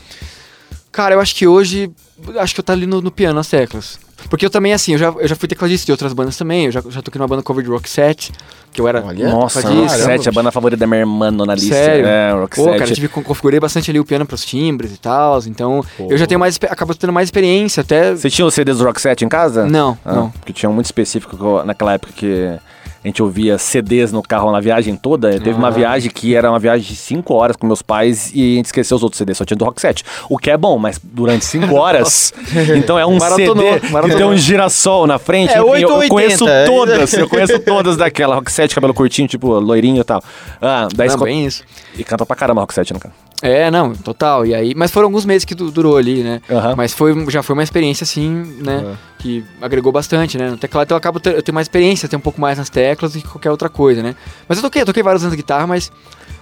Cara, 1.00 1.14
eu 1.14 1.20
acho 1.20 1.34
que 1.34 1.46
hoje. 1.46 1.90
Acho 2.38 2.52
que 2.54 2.60
eu 2.60 2.64
tá 2.64 2.74
ali 2.74 2.84
no, 2.86 3.00
no 3.00 3.10
piano, 3.10 3.40
as 3.40 3.48
teclas. 3.48 3.98
Porque 4.28 4.44
eu 4.44 4.50
também, 4.50 4.74
assim, 4.74 4.92
eu 4.92 4.98
já, 4.98 5.06
eu 5.08 5.26
já 5.26 5.34
fui 5.34 5.48
tecladista 5.48 5.86
de 5.86 5.92
outras 5.92 6.12
bandas 6.12 6.36
também. 6.36 6.66
Eu 6.66 6.72
já, 6.72 6.82
já 6.90 7.00
toquei 7.00 7.18
numa 7.18 7.26
banda 7.26 7.42
cover 7.42 7.64
de 7.64 7.70
rock 7.70 7.88
set, 7.88 8.30
que 8.70 8.78
eu 8.78 8.86
era. 8.86 9.02
Olha, 9.02 9.30
Nossa, 9.30 9.60
isso. 9.60 10.04
7, 10.04 10.28
a 10.28 10.32
banda 10.32 10.52
favorita 10.52 10.78
da 10.78 10.86
minha 10.86 11.00
irmã 11.00 11.30
na 11.30 11.54
lista. 11.54 11.74
Sério? 11.74 12.06
É, 12.06 12.32
Rock 12.32 12.54
Pô, 12.56 12.64
7. 12.64 12.78
cara, 12.78 12.90
eu 12.90 12.94
tive, 12.94 13.08
con- 13.08 13.22
configurei 13.22 13.58
bastante 13.58 13.90
ali 13.90 13.98
o 13.98 14.04
piano 14.04 14.26
pros 14.26 14.44
timbres 14.44 14.92
e 14.92 14.98
tal. 14.98 15.38
Então, 15.46 15.82
Pô. 15.96 16.08
eu 16.10 16.18
já 16.18 16.26
tenho 16.26 16.38
mais. 16.38 16.58
Acabo 16.68 16.94
tendo 16.94 17.14
mais 17.14 17.28
experiência 17.28 17.80
até. 17.80 18.14
Você 18.14 18.28
tinha 18.28 18.44
os 18.46 18.52
CDs 18.52 18.76
do 18.76 18.84
Rock 18.84 19.00
7 19.00 19.24
em 19.24 19.28
casa? 19.30 19.64
Não, 19.66 19.96
Ah, 20.04 20.12
não. 20.14 20.30
Porque 20.32 20.52
tinha 20.52 20.68
um 20.68 20.74
muito 20.74 20.84
específico 20.86 21.62
naquela 21.64 21.94
época 21.94 22.12
que 22.14 22.58
a 23.02 23.08
gente 23.08 23.22
ouvia 23.22 23.56
CDs 23.56 24.12
no 24.12 24.22
carro 24.22 24.52
na 24.52 24.60
viagem 24.60 24.94
toda. 24.94 25.30
Teve 25.40 25.52
uma 25.52 25.70
viagem 25.70 26.10
que 26.10 26.34
era 26.34 26.50
uma 26.50 26.58
viagem 26.58 26.86
de 26.86 26.96
5 26.96 27.32
horas 27.32 27.56
com 27.56 27.66
meus 27.66 27.80
pais 27.80 28.30
e 28.34 28.54
a 28.54 28.56
gente 28.56 28.66
esqueceu 28.66 28.94
os 28.96 29.02
outros 29.02 29.16
CDs, 29.16 29.38
só 29.38 29.44
tinha 29.44 29.56
do 29.56 29.64
Rock 29.64 29.80
7. 29.80 30.04
O 30.28 30.36
que 30.36 30.50
é 30.50 30.56
bom, 30.56 30.76
mas 30.78 31.00
durante 31.02 31.44
5 31.46 31.72
horas. 31.74 32.32
então 32.76 32.98
é 32.98 33.06
um 33.06 33.16
Maratonou, 33.18 33.56
CD 33.56 33.80
que 33.80 33.92
maratonou. 33.92 34.16
tem 34.18 34.26
um 34.26 34.36
girassol 34.36 35.06
na 35.06 35.18
frente. 35.18 35.50
É, 35.50 35.58
enfim, 35.60 35.60
eu, 35.60 35.68
8 35.70 35.92
ou 35.92 36.02
eu 36.02 36.08
conheço 36.10 36.44
80, 36.44 36.50
é. 36.60 36.66
todas. 36.66 37.12
Eu 37.14 37.28
conheço 37.28 37.58
todas 37.60 37.96
daquela. 37.96 38.34
Rock 38.34 38.52
7, 38.52 38.74
cabelo 38.74 38.92
curtinho, 38.92 39.26
tipo 39.26 39.48
loirinho 39.58 40.00
e 40.02 40.04
tal. 40.04 40.22
Ah, 40.60 40.86
daí 40.94 41.08
Não, 41.08 41.14
esco- 41.14 41.24
bem 41.24 41.46
isso. 41.46 41.64
E 41.96 42.04
canta 42.04 42.26
pra 42.26 42.36
caramba 42.36 42.60
Rock 42.60 42.74
7, 42.74 42.92
né, 42.92 43.00
cara? 43.00 43.14
É, 43.42 43.70
não, 43.70 43.94
total. 43.94 44.44
E 44.44 44.54
aí, 44.54 44.74
mas 44.76 44.90
foram 44.90 45.06
alguns 45.06 45.24
meses 45.24 45.44
que 45.44 45.54
du- 45.54 45.70
durou 45.70 45.96
ali, 45.96 46.22
né? 46.22 46.40
Aham. 46.50 46.74
Mas 46.76 46.92
foi, 46.92 47.14
já 47.30 47.42
foi 47.42 47.54
uma 47.54 47.62
experiência, 47.62 48.04
assim, 48.04 48.28
né? 48.62 48.96
Que 49.18 49.44
agregou 49.62 49.90
bastante, 49.92 50.36
né? 50.38 50.50
No 50.50 50.56
teclado 50.56 50.86
então 50.86 50.94
eu 50.96 50.98
acabo 50.98 51.20
eu 51.24 51.42
tenho 51.42 51.54
mais 51.54 51.64
experiência, 51.66 52.08
tenho 52.08 52.18
um 52.18 52.22
pouco 52.22 52.40
mais 52.40 52.58
nas 52.58 52.68
teclas 52.68 53.12
do 53.14 53.20
que 53.20 53.26
qualquer 53.28 53.50
outra 53.50 53.68
coisa, 53.68 54.02
né? 54.02 54.14
Mas 54.48 54.58
eu 54.58 54.62
toquei, 54.64 54.82
eu 54.82 54.86
toquei 54.86 55.02
vários 55.02 55.22
anos 55.22 55.32
de 55.32 55.36
guitarra, 55.42 55.66
mas, 55.66 55.90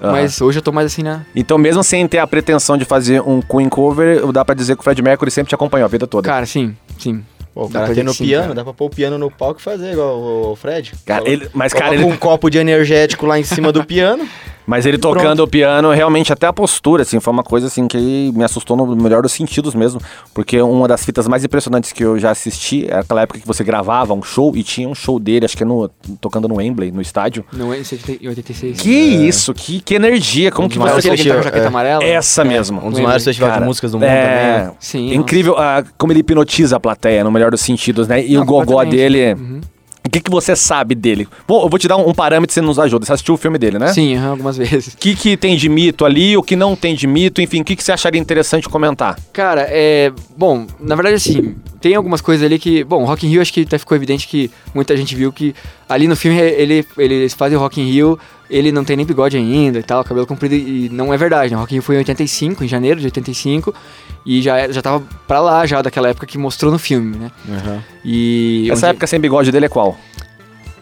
Aham. 0.03 0.13
mas 0.13 0.41
hoje 0.41 0.59
eu 0.59 0.63
tô 0.63 0.73
mais 0.73 0.87
assim 0.87 1.03
na. 1.03 1.23
Então, 1.35 1.57
mesmo 1.59 1.83
sem 1.85 2.07
ter 2.09 2.19
a 2.19 2.27
pretensão 2.27 2.77
de 2.77 2.85
fazer 2.85 3.21
um 3.23 3.41
Queen 3.41 3.69
cover, 3.69 4.31
dá 4.33 4.45
pra 4.45 4.55
dizer 4.55 4.75
que 4.75 4.81
o 4.81 4.85
Fred 4.85 5.01
Mercury 5.03 5.31
sempre 5.31 5.49
te 5.51 5.55
acompanhou 5.55 5.85
a 5.85 5.89
vida 5.89 6.07
toda. 6.07 6.29
Cara, 6.29 6.47
sim, 6.47 6.77
sim. 6.99 7.23
Pô, 7.59 7.69
cara 7.69 7.87
pra 7.87 7.95
tem 7.97 8.05
no 8.05 8.13
que 8.13 8.19
sim, 8.19 8.27
piano, 8.27 8.43
cara. 8.45 8.55
dá 8.55 8.63
pra 8.65 8.73
pôr 8.73 8.85
o 8.87 8.91
piano 8.91 9.19
no 9.19 9.29
palco 9.33 9.59
e 9.59 9.63
fazer 9.63 9.93
igual 9.93 10.53
o 10.53 10.55
Fred. 10.55 10.93
Cara, 11.05 11.29
ele- 11.29 11.49
mas, 11.53 11.73
cara, 11.73 11.93
ele- 11.93 12.05
um 12.05 12.17
copo 12.17 12.49
de 12.49 12.57
energético 12.57 13.27
lá 13.27 13.37
em 13.37 13.43
cima 13.43 13.73
do 13.73 13.83
piano. 13.85 14.25
Mas 14.69 14.85
ele 14.85 14.99
tocando 14.99 15.43
o 15.43 15.49
piano, 15.49 15.91
realmente 15.93 16.31
até 16.31 16.47
a 16.47 16.53
postura, 16.53 17.01
assim, 17.01 17.19
foi 17.21 17.33
uma 17.33 17.43
coisa 17.43 17.69
assim 17.69 17.89
que 17.89 18.31
me 18.37 18.45
assustou 18.45 18.77
no 18.77 18.95
melhor 18.95 19.23
dos 19.23 19.33
sentidos 19.33 19.75
mesmo. 19.75 19.99
Porque 20.35 20.61
uma 20.61 20.87
das 20.87 21.03
fitas 21.07 21.27
mais 21.27 21.43
impressionantes 21.43 21.91
que 21.91 22.05
eu 22.05 22.19
já 22.19 22.31
assisti 22.33 22.87
é 22.87 22.99
aquela 22.99 23.23
época 23.23 23.41
que 23.41 23.47
você 23.47 23.65
gravava 23.65 24.13
um 24.13 24.23
show 24.23 24.53
e 24.55 24.63
tinha 24.63 24.87
um 24.87 24.95
show 24.95 25.19
dele, 25.19 25.47
acho 25.47 25.57
que 25.57 25.63
é 25.63 25.67
no, 25.67 25.89
tocando 26.21 26.47
no 26.47 26.57
Wembley, 26.57 26.93
no 26.93 27.01
estádio. 27.01 27.47
Não 27.51 27.73
é 27.73 27.79
em 27.79 27.85
70 27.85 28.23
em 28.23 28.29
86. 28.29 28.79
Que 28.79 28.91
isso, 28.91 29.55
que, 29.55 29.81
que 29.81 29.95
energia, 29.95 30.53
como 30.53 30.67
Um 30.67 30.69
que 30.69 30.79
você... 30.79 31.09
aquele 31.09 31.17
que 31.17 31.29
tá 31.31 31.31
com 31.31 31.39
a 31.39 31.41
é. 31.41 31.45
jaqueta 31.45 31.69
amarela? 31.69 32.05
Essa 32.05 32.45
mesmo. 32.45 32.87
Um 32.87 32.91
dos 32.91 33.01
maiores 33.01 33.25
festivais 33.25 33.55
de 33.55 33.65
músicas 33.65 33.93
do 33.93 33.99
mundo 33.99 34.07
é, 34.07 34.23
também. 34.23 34.67
né? 34.67 34.73
Sim. 34.79 35.13
É 35.13 35.15
incrível 35.15 35.57
ah, 35.57 35.83
como 35.97 36.13
ele 36.13 36.21
hipnotiza 36.21 36.77
a 36.77 36.81
plateia, 36.81 37.25
no 37.25 37.33
melhor 37.33 37.48
dos 37.51 37.61
sentidos, 37.61 38.09
né? 38.09 38.25
E 38.25 38.35
Não, 38.35 38.43
o 38.43 38.45
gogó 38.45 38.85
dele... 38.85 39.35
Uhum. 39.35 39.61
O 40.07 40.11
que, 40.11 40.21
que 40.21 40.31
você 40.31 40.57
sabe 40.57 40.95
dele? 40.95 41.29
Bom, 41.47 41.65
eu 41.65 41.69
vou 41.69 41.79
te 41.79 41.87
dar 41.87 41.99
um, 41.99 42.09
um 42.09 42.15
parâmetro, 42.15 42.55
você 42.55 42.63
nos 42.63 42.79
ajuda. 42.79 43.05
Você 43.05 43.13
assistiu 43.13 43.35
o 43.35 43.37
filme 43.37 43.59
dele, 43.59 43.79
né? 43.79 43.93
Sim, 43.93 44.17
algumas 44.17 44.57
vezes. 44.57 44.95
O 44.95 44.97
que, 44.97 45.15
que 45.15 45.37
tem 45.37 45.55
de 45.55 45.69
mito 45.69 46.03
ali, 46.03 46.35
o 46.35 46.43
que 46.43 46.57
não 46.57 46.75
tem 46.75 46.95
de 46.95 47.07
mito, 47.07 47.43
enfim, 47.43 47.61
o 47.61 47.65
que, 47.65 47.77
que 47.77 47.85
você 47.85 47.93
acharia 47.93 48.19
interessante 48.19 48.67
comentar? 48.71 49.19
Cara, 49.35 49.67
é. 49.69 50.11
Bom, 50.35 50.67
na 50.81 50.95
verdade, 50.95 51.17
assim, 51.17 51.57
tem 51.79 51.95
algumas 51.95 52.23
coisas 52.23 52.47
ali 52.47 52.59
que. 52.59 52.83
Bom, 52.85 53.05
Rock 53.05 53.27
in 53.27 53.31
Rio 53.31 53.43
acho 53.43 53.53
que 53.53 53.61
até 53.61 53.77
ficou 53.77 53.95
evidente 53.95 54.27
que 54.27 54.51
muita 54.75 54.97
gente 54.97 55.15
viu 55.15 55.31
que 55.31 55.55
ali 55.87 56.09
no 56.09 56.17
filme 56.17 56.39
ele, 56.39 56.87
eles 56.97 57.35
fazem 57.35 57.59
o 57.59 57.61
Rock 57.61 57.79
in 57.79 57.91
Rio, 57.91 58.19
ele 58.51 58.73
não 58.73 58.85
tem 58.85 58.97
nem 58.97 59.05
bigode 59.07 59.37
ainda 59.37 59.79
e 59.79 59.83
tal, 59.83 60.03
cabelo 60.05 60.27
comprido, 60.27 60.55
e 60.55 60.89
não 60.91 61.13
é 61.13 61.17
verdade, 61.17 61.51
né? 61.53 61.57
O 61.57 61.61
Rock 61.61 61.73
in 61.75 61.77
Rio 61.77 61.83
foi 61.83 61.95
em 61.97 61.99
85, 61.99 62.65
em 62.65 62.69
janeiro 62.69 62.99
de 63.01 63.07
85, 63.07 63.75
e 64.25 64.41
já, 64.43 64.71
já 64.71 64.81
tava 64.83 65.03
pra 65.27 65.41
lá 65.41 65.65
já 65.67 65.81
daquela 65.83 66.09
época 66.09 66.27
que 66.27 66.39
mostrou 66.39 66.71
no 66.73 66.79
filme, 66.79 67.17
né? 67.17 67.31
Aham. 67.49 67.83
E. 68.05 68.69
Essa 68.71 68.87
onde- 68.87 68.91
época 68.93 69.07
sem 69.07 69.21
bigode 69.21 69.51
dele 69.53 69.67
é 69.67 69.69
qual? 69.69 69.99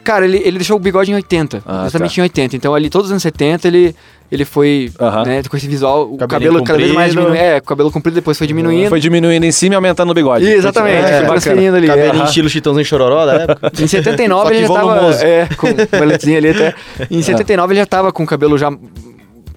Cara, 0.07 0.23
ele, 0.23 0.37
ele 0.37 0.57
deixou 0.57 0.77
o 0.77 0.79
bigode 0.79 1.11
em 1.11 1.15
80, 1.15 1.63
Ah, 1.65 1.81
justamente 1.83 2.15
tá. 2.15 2.21
em 2.21 2.23
80. 2.23 2.55
Então 2.55 2.73
ali 2.73 2.89
todos 2.89 3.07
os 3.07 3.11
anos 3.11 3.21
70 3.23 3.67
ele, 3.67 3.93
ele 4.31 4.45
foi, 4.45 4.89
Aham. 5.01 5.23
né, 5.25 5.43
com 5.43 5.57
esse 5.57 5.67
visual, 5.67 6.09
o 6.09 6.17
cabelo 6.17 6.63
cada 6.63 6.79
vez 6.79 6.93
mais 6.93 7.11
diminuindo. 7.11 7.35
É, 7.35 7.57
o 7.57 7.61
cabelo 7.61 7.91
comprido 7.91 8.15
depois 8.15 8.37
foi 8.37 8.47
diminuindo. 8.47 8.87
Foi 8.87 9.01
diminuindo 9.01 9.43
em 9.43 9.51
cima 9.51 9.73
e 9.73 9.75
aumentando 9.75 10.09
o 10.11 10.13
bigode. 10.13 10.45
Exatamente, 10.45 10.95
É, 11.11 11.25
foi 11.25 11.51
ali. 11.51 11.87
Cabelinho 11.87 12.23
é. 12.23 12.25
estilo 12.25 12.47
Chitãozinho 12.49 12.85
Chororó 12.85 13.25
da 13.25 13.33
época. 13.33 13.71
Em 13.83 13.85
79 13.85 14.47
Só 14.47 14.53
ele 14.55 14.65
já 14.65 14.73
tava. 14.73 15.15
É, 15.25 15.45
com 15.55 16.05
lentezinha 16.05 16.37
ali 16.37 16.49
até. 16.51 16.73
Em 17.11 17.21
79 17.21 17.73
ele 17.73 17.79
já 17.81 17.85
tava 17.85 18.13
com 18.13 18.23
o 18.23 18.25
cabelo 18.25 18.57
já 18.57 18.71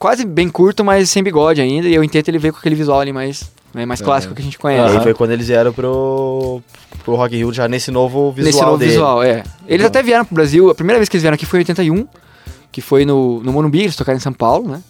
quase 0.00 0.24
bem 0.24 0.48
curto, 0.48 0.84
mas 0.84 1.08
sem 1.10 1.22
bigode 1.22 1.60
ainda. 1.60 1.86
E 1.86 1.94
eu 1.94 2.02
entendo 2.02 2.28
ele 2.28 2.38
veio 2.38 2.52
com 2.52 2.58
aquele 2.58 2.74
visual 2.74 2.98
ali 2.98 3.12
mais, 3.12 3.50
né, 3.72 3.86
mais 3.86 4.00
clássico 4.00 4.34
que 4.34 4.40
a 4.40 4.44
gente 4.44 4.54
E 4.54 4.58
conhece. 4.58 4.96
aí 4.96 5.02
foi 5.02 5.14
quando 5.14 5.30
eles 5.30 5.46
vieram 5.46 5.72
pro, 5.72 6.60
pro 7.04 7.14
Rock 7.16 7.36
Rio 7.36 7.52
já 7.52 7.66
nesse 7.68 7.90
novo 7.90 8.30
visual 8.32 8.44
Nesse 8.52 8.62
novo 8.64 8.78
dele. 8.78 8.90
visual, 8.92 9.22
é. 9.22 9.42
Eles 9.66 9.80
Então. 9.80 9.86
até 9.86 10.02
vieram 10.02 10.24
pro 10.24 10.34
Brasil. 10.34 10.70
A 10.70 10.74
primeira 10.74 10.98
vez 10.98 11.08
que 11.08 11.16
eles 11.16 11.22
vieram 11.22 11.34
aqui 11.34 11.46
foi 11.46 11.58
em 11.60 11.62
81, 11.62 12.06
que 12.72 12.80
foi 12.80 13.04
no, 13.04 13.42
no 13.42 13.52
Morumbi, 13.52 13.80
eles 13.80 13.96
tocaram 13.96 14.16
em 14.16 14.20
São 14.20 14.32
Paulo, 14.32 14.68
né? 14.68 14.82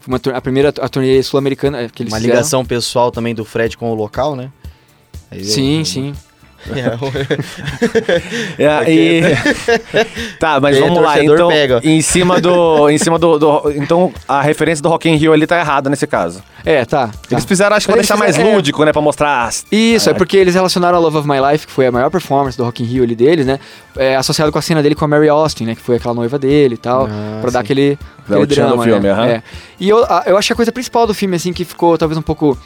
Foi 0.00 0.12
uma, 0.14 0.36
a 0.36 0.40
primeira 0.40 0.68
a 0.80 0.88
turnê 0.88 1.22
sul-americana 1.22 1.82
é, 1.82 1.88
que 1.88 2.02
eles 2.02 2.12
Uma 2.12 2.18
fizeram. 2.18 2.34
ligação 2.36 2.64
pessoal 2.64 3.10
também 3.10 3.34
do 3.34 3.44
Fred 3.44 3.76
com 3.76 3.90
o 3.90 3.94
local, 3.94 4.34
né? 4.34 4.50
Aí 5.30 5.44
Sim, 5.44 5.78
eu- 5.80 5.84
sim. 5.84 6.14
É, 8.58 8.90
e... 8.90 9.22
tá, 10.38 10.60
mas 10.60 10.78
vamos 10.78 11.02
lá. 11.02 11.22
Então, 11.22 11.48
pega. 11.48 11.80
em 11.82 12.00
cima 12.00 12.40
do, 12.40 12.88
em 12.88 12.98
cima 12.98 13.18
do, 13.18 13.38
do- 13.38 13.72
então 13.76 14.12
a 14.28 14.40
referência 14.42 14.82
do 14.82 14.88
Rock 14.88 15.08
in 15.08 15.16
Rio 15.16 15.32
ali 15.32 15.46
tá 15.46 15.58
errada 15.58 15.90
nesse 15.90 16.06
caso. 16.06 16.42
É, 16.64 16.84
tá. 16.84 17.08
tá. 17.08 17.12
Eles 17.30 17.44
fizeram, 17.44 17.74
acho 17.76 17.86
que 17.86 17.92
pra 17.92 18.00
deixar 18.00 18.16
mais 18.16 18.38
é. 18.38 18.44
lúdico, 18.44 18.84
né, 18.84 18.92
para 18.92 19.02
mostrar. 19.02 19.44
as- 19.44 19.66
Isso, 19.70 20.08
é 20.10 20.14
porque 20.14 20.36
eles 20.36 20.54
relacionaram 20.54 20.96
a 20.98 21.00
Love 21.00 21.18
of 21.18 21.28
My 21.28 21.38
Life, 21.50 21.66
que 21.66 21.72
foi 21.72 21.86
a 21.86 21.92
maior 21.92 22.10
performance 22.10 22.56
do 22.56 22.64
Rock 22.64 22.82
in 22.82 22.86
Rio 22.86 23.02
ali 23.02 23.14
deles, 23.16 23.46
né? 23.46 23.58
É, 23.96 24.16
associado 24.16 24.50
com 24.52 24.58
a 24.58 24.62
cena 24.62 24.82
dele 24.82 24.94
com 24.94 25.04
a 25.04 25.08
Mary 25.08 25.28
Austin, 25.28 25.64
né? 25.64 25.74
Que 25.74 25.82
foi 25.82 25.96
aquela 25.96 26.14
noiva 26.14 26.38
dele 26.38 26.74
e 26.74 26.78
tal. 26.78 27.06
Ah, 27.10 27.38
pra 27.40 27.50
dar 27.50 27.60
aquele, 27.60 27.98
aquele 28.24 28.46
drama, 28.46 28.84
filme, 28.84 29.00
né? 29.00 29.10
aham. 29.10 29.26
É. 29.26 29.42
E 29.80 29.88
eu, 29.88 30.04
a- 30.04 30.22
eu 30.26 30.36
acho 30.38 30.46
que 30.48 30.52
a 30.52 30.56
coisa 30.56 30.72
principal 30.72 31.06
do 31.06 31.14
filme, 31.14 31.36
assim, 31.36 31.52
que 31.52 31.64
ficou 31.64 31.98
talvez 31.98 32.16
um 32.16 32.22
pouco... 32.22 32.56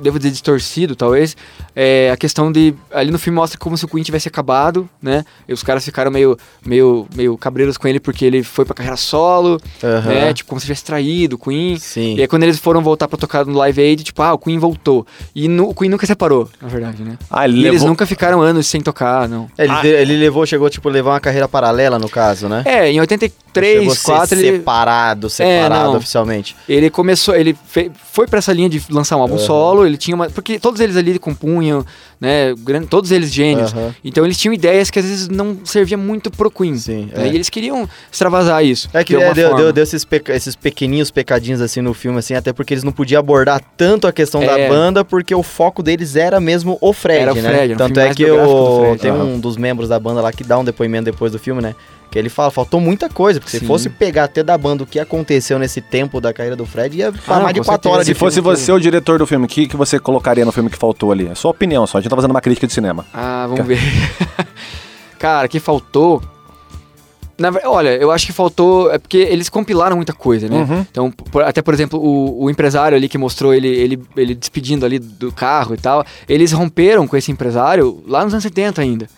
Devo 0.00 0.18
dizer 0.18 0.30
distorcido, 0.30 0.94
talvez. 0.94 1.36
É 1.74 2.10
a 2.12 2.16
questão 2.16 2.50
de. 2.52 2.74
Ali 2.92 3.10
no 3.10 3.18
filme 3.18 3.36
mostra 3.36 3.58
como 3.58 3.76
se 3.76 3.84
o 3.84 3.88
Queen 3.88 4.02
tivesse 4.02 4.28
acabado, 4.28 4.88
né? 5.02 5.24
E 5.48 5.52
os 5.52 5.62
caras 5.62 5.84
ficaram 5.84 6.10
meio, 6.10 6.36
meio, 6.64 7.06
meio 7.14 7.36
cabreiros 7.36 7.76
com 7.76 7.86
ele 7.88 8.00
porque 8.00 8.24
ele 8.24 8.42
foi 8.42 8.64
pra 8.64 8.74
carreira 8.74 8.96
solo, 8.96 9.60
Aham. 9.82 10.08
né? 10.08 10.34
Tipo, 10.34 10.48
como 10.50 10.60
se 10.60 10.66
tivesse 10.66 10.84
traído 10.84 11.36
o 11.36 11.38
Queen. 11.38 11.78
Sim. 11.78 12.16
E 12.16 12.20
aí 12.20 12.28
quando 12.28 12.42
eles 12.44 12.58
foram 12.58 12.82
voltar 12.82 13.08
pra 13.08 13.18
tocar 13.18 13.44
no 13.44 13.56
Live 13.58 13.80
Aid, 13.80 14.04
tipo, 14.04 14.22
ah, 14.22 14.32
o 14.34 14.38
Queen 14.38 14.58
voltou. 14.58 15.06
E 15.34 15.48
nu- 15.48 15.68
o 15.70 15.74
Queen 15.74 15.90
nunca 15.90 16.06
separou, 16.06 16.48
na 16.60 16.68
verdade, 16.68 17.02
né? 17.02 17.16
Ah, 17.30 17.44
ele 17.46 17.56
E 17.58 17.60
eles 17.60 17.72
levou- 17.74 17.88
nunca 17.88 18.06
ficaram 18.06 18.40
anos 18.40 18.66
sem 18.66 18.80
tocar, 18.80 19.28
não. 19.28 19.48
Ele, 19.58 19.72
Ah. 19.72 19.86
ele 19.86 20.16
levou, 20.16 20.44
chegou, 20.46 20.68
tipo, 20.70 20.88
levar 20.88 21.12
uma 21.12 21.20
carreira 21.20 21.48
paralela, 21.48 21.98
no 21.98 22.08
caso, 22.08 22.48
né? 22.48 22.62
É, 22.64 22.88
em 22.90 22.92
chegou 22.92 23.00
83, 23.00 23.92
a 23.92 23.94
ser 23.94 24.02
4, 24.04 24.38
ele, 24.38 24.56
separado, 24.58 25.30
separado 25.30 25.84
não. 25.90 25.96
oficialmente. 25.96 26.56
ele 26.68 26.90
começou, 26.90 27.34
ele 27.34 27.56
fe- 27.66 27.90
foi 28.12 28.26
pra 28.26 28.38
essa 28.38 28.52
linha 28.52 28.68
de 28.68 28.82
lançar 28.90 29.16
um 29.16 29.22
álbum 29.22 29.38
solo, 29.38 29.86
ele 29.88 29.96
tinha 29.96 30.14
uma... 30.14 30.28
Porque 30.30 30.58
todos 30.58 30.80
eles 30.80 30.96
ali 30.96 31.18
compunham, 31.18 31.84
né, 32.20 32.54
todos 32.88 33.10
eles 33.10 33.32
gênios. 33.32 33.74
Então 34.04 34.24
eles 34.24 34.36
tinham 34.36 34.52
ideias 34.52 34.90
que 34.90 34.98
às 34.98 35.04
vezes 35.04 35.28
não 35.28 35.58
serviam 35.64 36.00
muito 36.00 36.30
pro 36.30 36.50
Queen. 36.50 36.76
Sim, 36.76 37.10
né? 37.14 37.26
é. 37.26 37.32
E 37.32 37.34
eles 37.34 37.48
queriam 37.48 37.88
extravasar 38.12 38.64
isso. 38.64 38.88
É 38.92 39.02
que 39.02 39.16
de 39.16 39.22
é, 39.22 39.34
deu, 39.34 39.54
deu, 39.56 39.72
deu 39.72 39.82
esses, 39.84 40.04
peca- 40.04 40.34
esses 40.34 40.54
pequeninhos 40.54 41.10
pecadinhos 41.10 41.60
assim 41.60 41.80
no 41.80 41.94
filme, 41.94 42.18
assim, 42.18 42.34
até 42.34 42.52
porque 42.52 42.74
eles 42.74 42.84
não 42.84 42.92
podiam 42.92 43.18
abordar 43.20 43.60
tanto 43.76 44.06
a 44.06 44.12
questão 44.12 44.40
da 44.44 44.58
É. 44.58 44.68
banda, 44.68 45.04
porque 45.04 45.34
o 45.34 45.42
foco 45.42 45.82
deles 45.82 46.16
era 46.16 46.40
mesmo 46.40 46.76
o 46.80 46.92
Fred, 46.92 47.20
Era 47.22 47.32
o 47.32 47.34
né? 47.36 47.42
Fred, 47.50 47.74
um 47.74 47.76
Tanto 47.76 48.00
é 48.00 48.14
que 48.14 48.24
tem 49.00 49.12
um 49.12 49.38
dos 49.40 49.56
membros 49.56 49.88
da 49.88 49.98
banda 49.98 50.20
lá 50.20 50.32
que 50.32 50.44
dá 50.44 50.58
um 50.58 50.64
depoimento 50.64 51.04
depois 51.06 51.32
do 51.32 51.38
filme, 51.38 51.62
né? 51.62 51.74
Que 52.10 52.18
ele 52.18 52.28
fala, 52.30 52.50
faltou 52.50 52.80
muita 52.80 53.08
coisa, 53.10 53.38
porque 53.38 53.50
se 53.50 53.60
Sim. 53.60 53.66
fosse 53.66 53.90
pegar 53.90 54.24
até 54.24 54.42
da 54.42 54.56
banda 54.56 54.82
o 54.82 54.86
que 54.86 54.98
aconteceu 54.98 55.58
nesse 55.58 55.80
tempo 55.82 56.20
da 56.22 56.32
carreira 56.32 56.56
do 56.56 56.64
Fred, 56.64 56.96
ia 56.96 57.10
Ah, 57.10 57.12
falar 57.12 57.42
mais 57.42 57.54
de 57.54 57.60
quatro 57.60 57.90
horas 57.90 58.06
Se 58.06 58.14
de 58.14 58.18
fosse 58.18 58.36
filme. 58.40 58.48
você 58.56 58.72
o 58.72 58.78
diretor 58.80 59.18
do 59.18 59.26
filme, 59.26 59.44
o 59.44 59.48
que, 59.48 59.68
que 59.68 59.76
você 59.76 59.98
colocaria 59.98 60.44
no 60.44 60.50
filme 60.52 60.70
que 60.70 60.78
faltou 60.78 61.12
ali? 61.12 61.26
É 61.26 61.34
sua 61.34 61.50
opinião 61.50 61.86
só, 61.86 61.98
a 61.98 62.00
gente 62.00 62.08
tá 62.08 62.16
fazendo 62.16 62.30
uma 62.30 62.40
crítica 62.40 62.66
de 62.66 62.72
cinema. 62.72 63.04
Ah, 63.12 63.46
vamos 63.46 63.66
ver. 63.66 63.78
Cara, 65.18 65.48
que 65.48 65.58
faltou. 65.60 66.22
Na 67.36 67.52
olha, 67.66 67.90
eu 67.96 68.10
acho 68.10 68.26
que 68.26 68.32
faltou. 68.32 68.90
É 68.90 68.98
porque 68.98 69.18
eles 69.18 69.48
compilaram 69.48 69.94
muita 69.96 70.12
coisa, 70.12 70.48
né? 70.48 70.56
Uhum. 70.68 70.86
Então, 70.90 71.10
por- 71.10 71.42
até 71.44 71.62
por 71.62 71.72
exemplo, 71.72 72.00
o, 72.00 72.44
o 72.44 72.50
empresário 72.50 72.96
ali 72.96 73.08
que 73.08 73.16
mostrou 73.18 73.54
ele, 73.54 73.68
ele, 73.68 74.02
ele 74.16 74.34
despedindo 74.34 74.84
ali 74.84 74.98
do 74.98 75.30
carro 75.30 75.74
e 75.74 75.76
tal, 75.76 76.04
eles 76.28 76.50
romperam 76.52 77.06
com 77.06 77.16
esse 77.16 77.30
empresário 77.30 78.02
lá 78.08 78.24
nos 78.24 78.32
anos 78.34 78.42
70 78.42 78.80
ainda. 78.82 79.08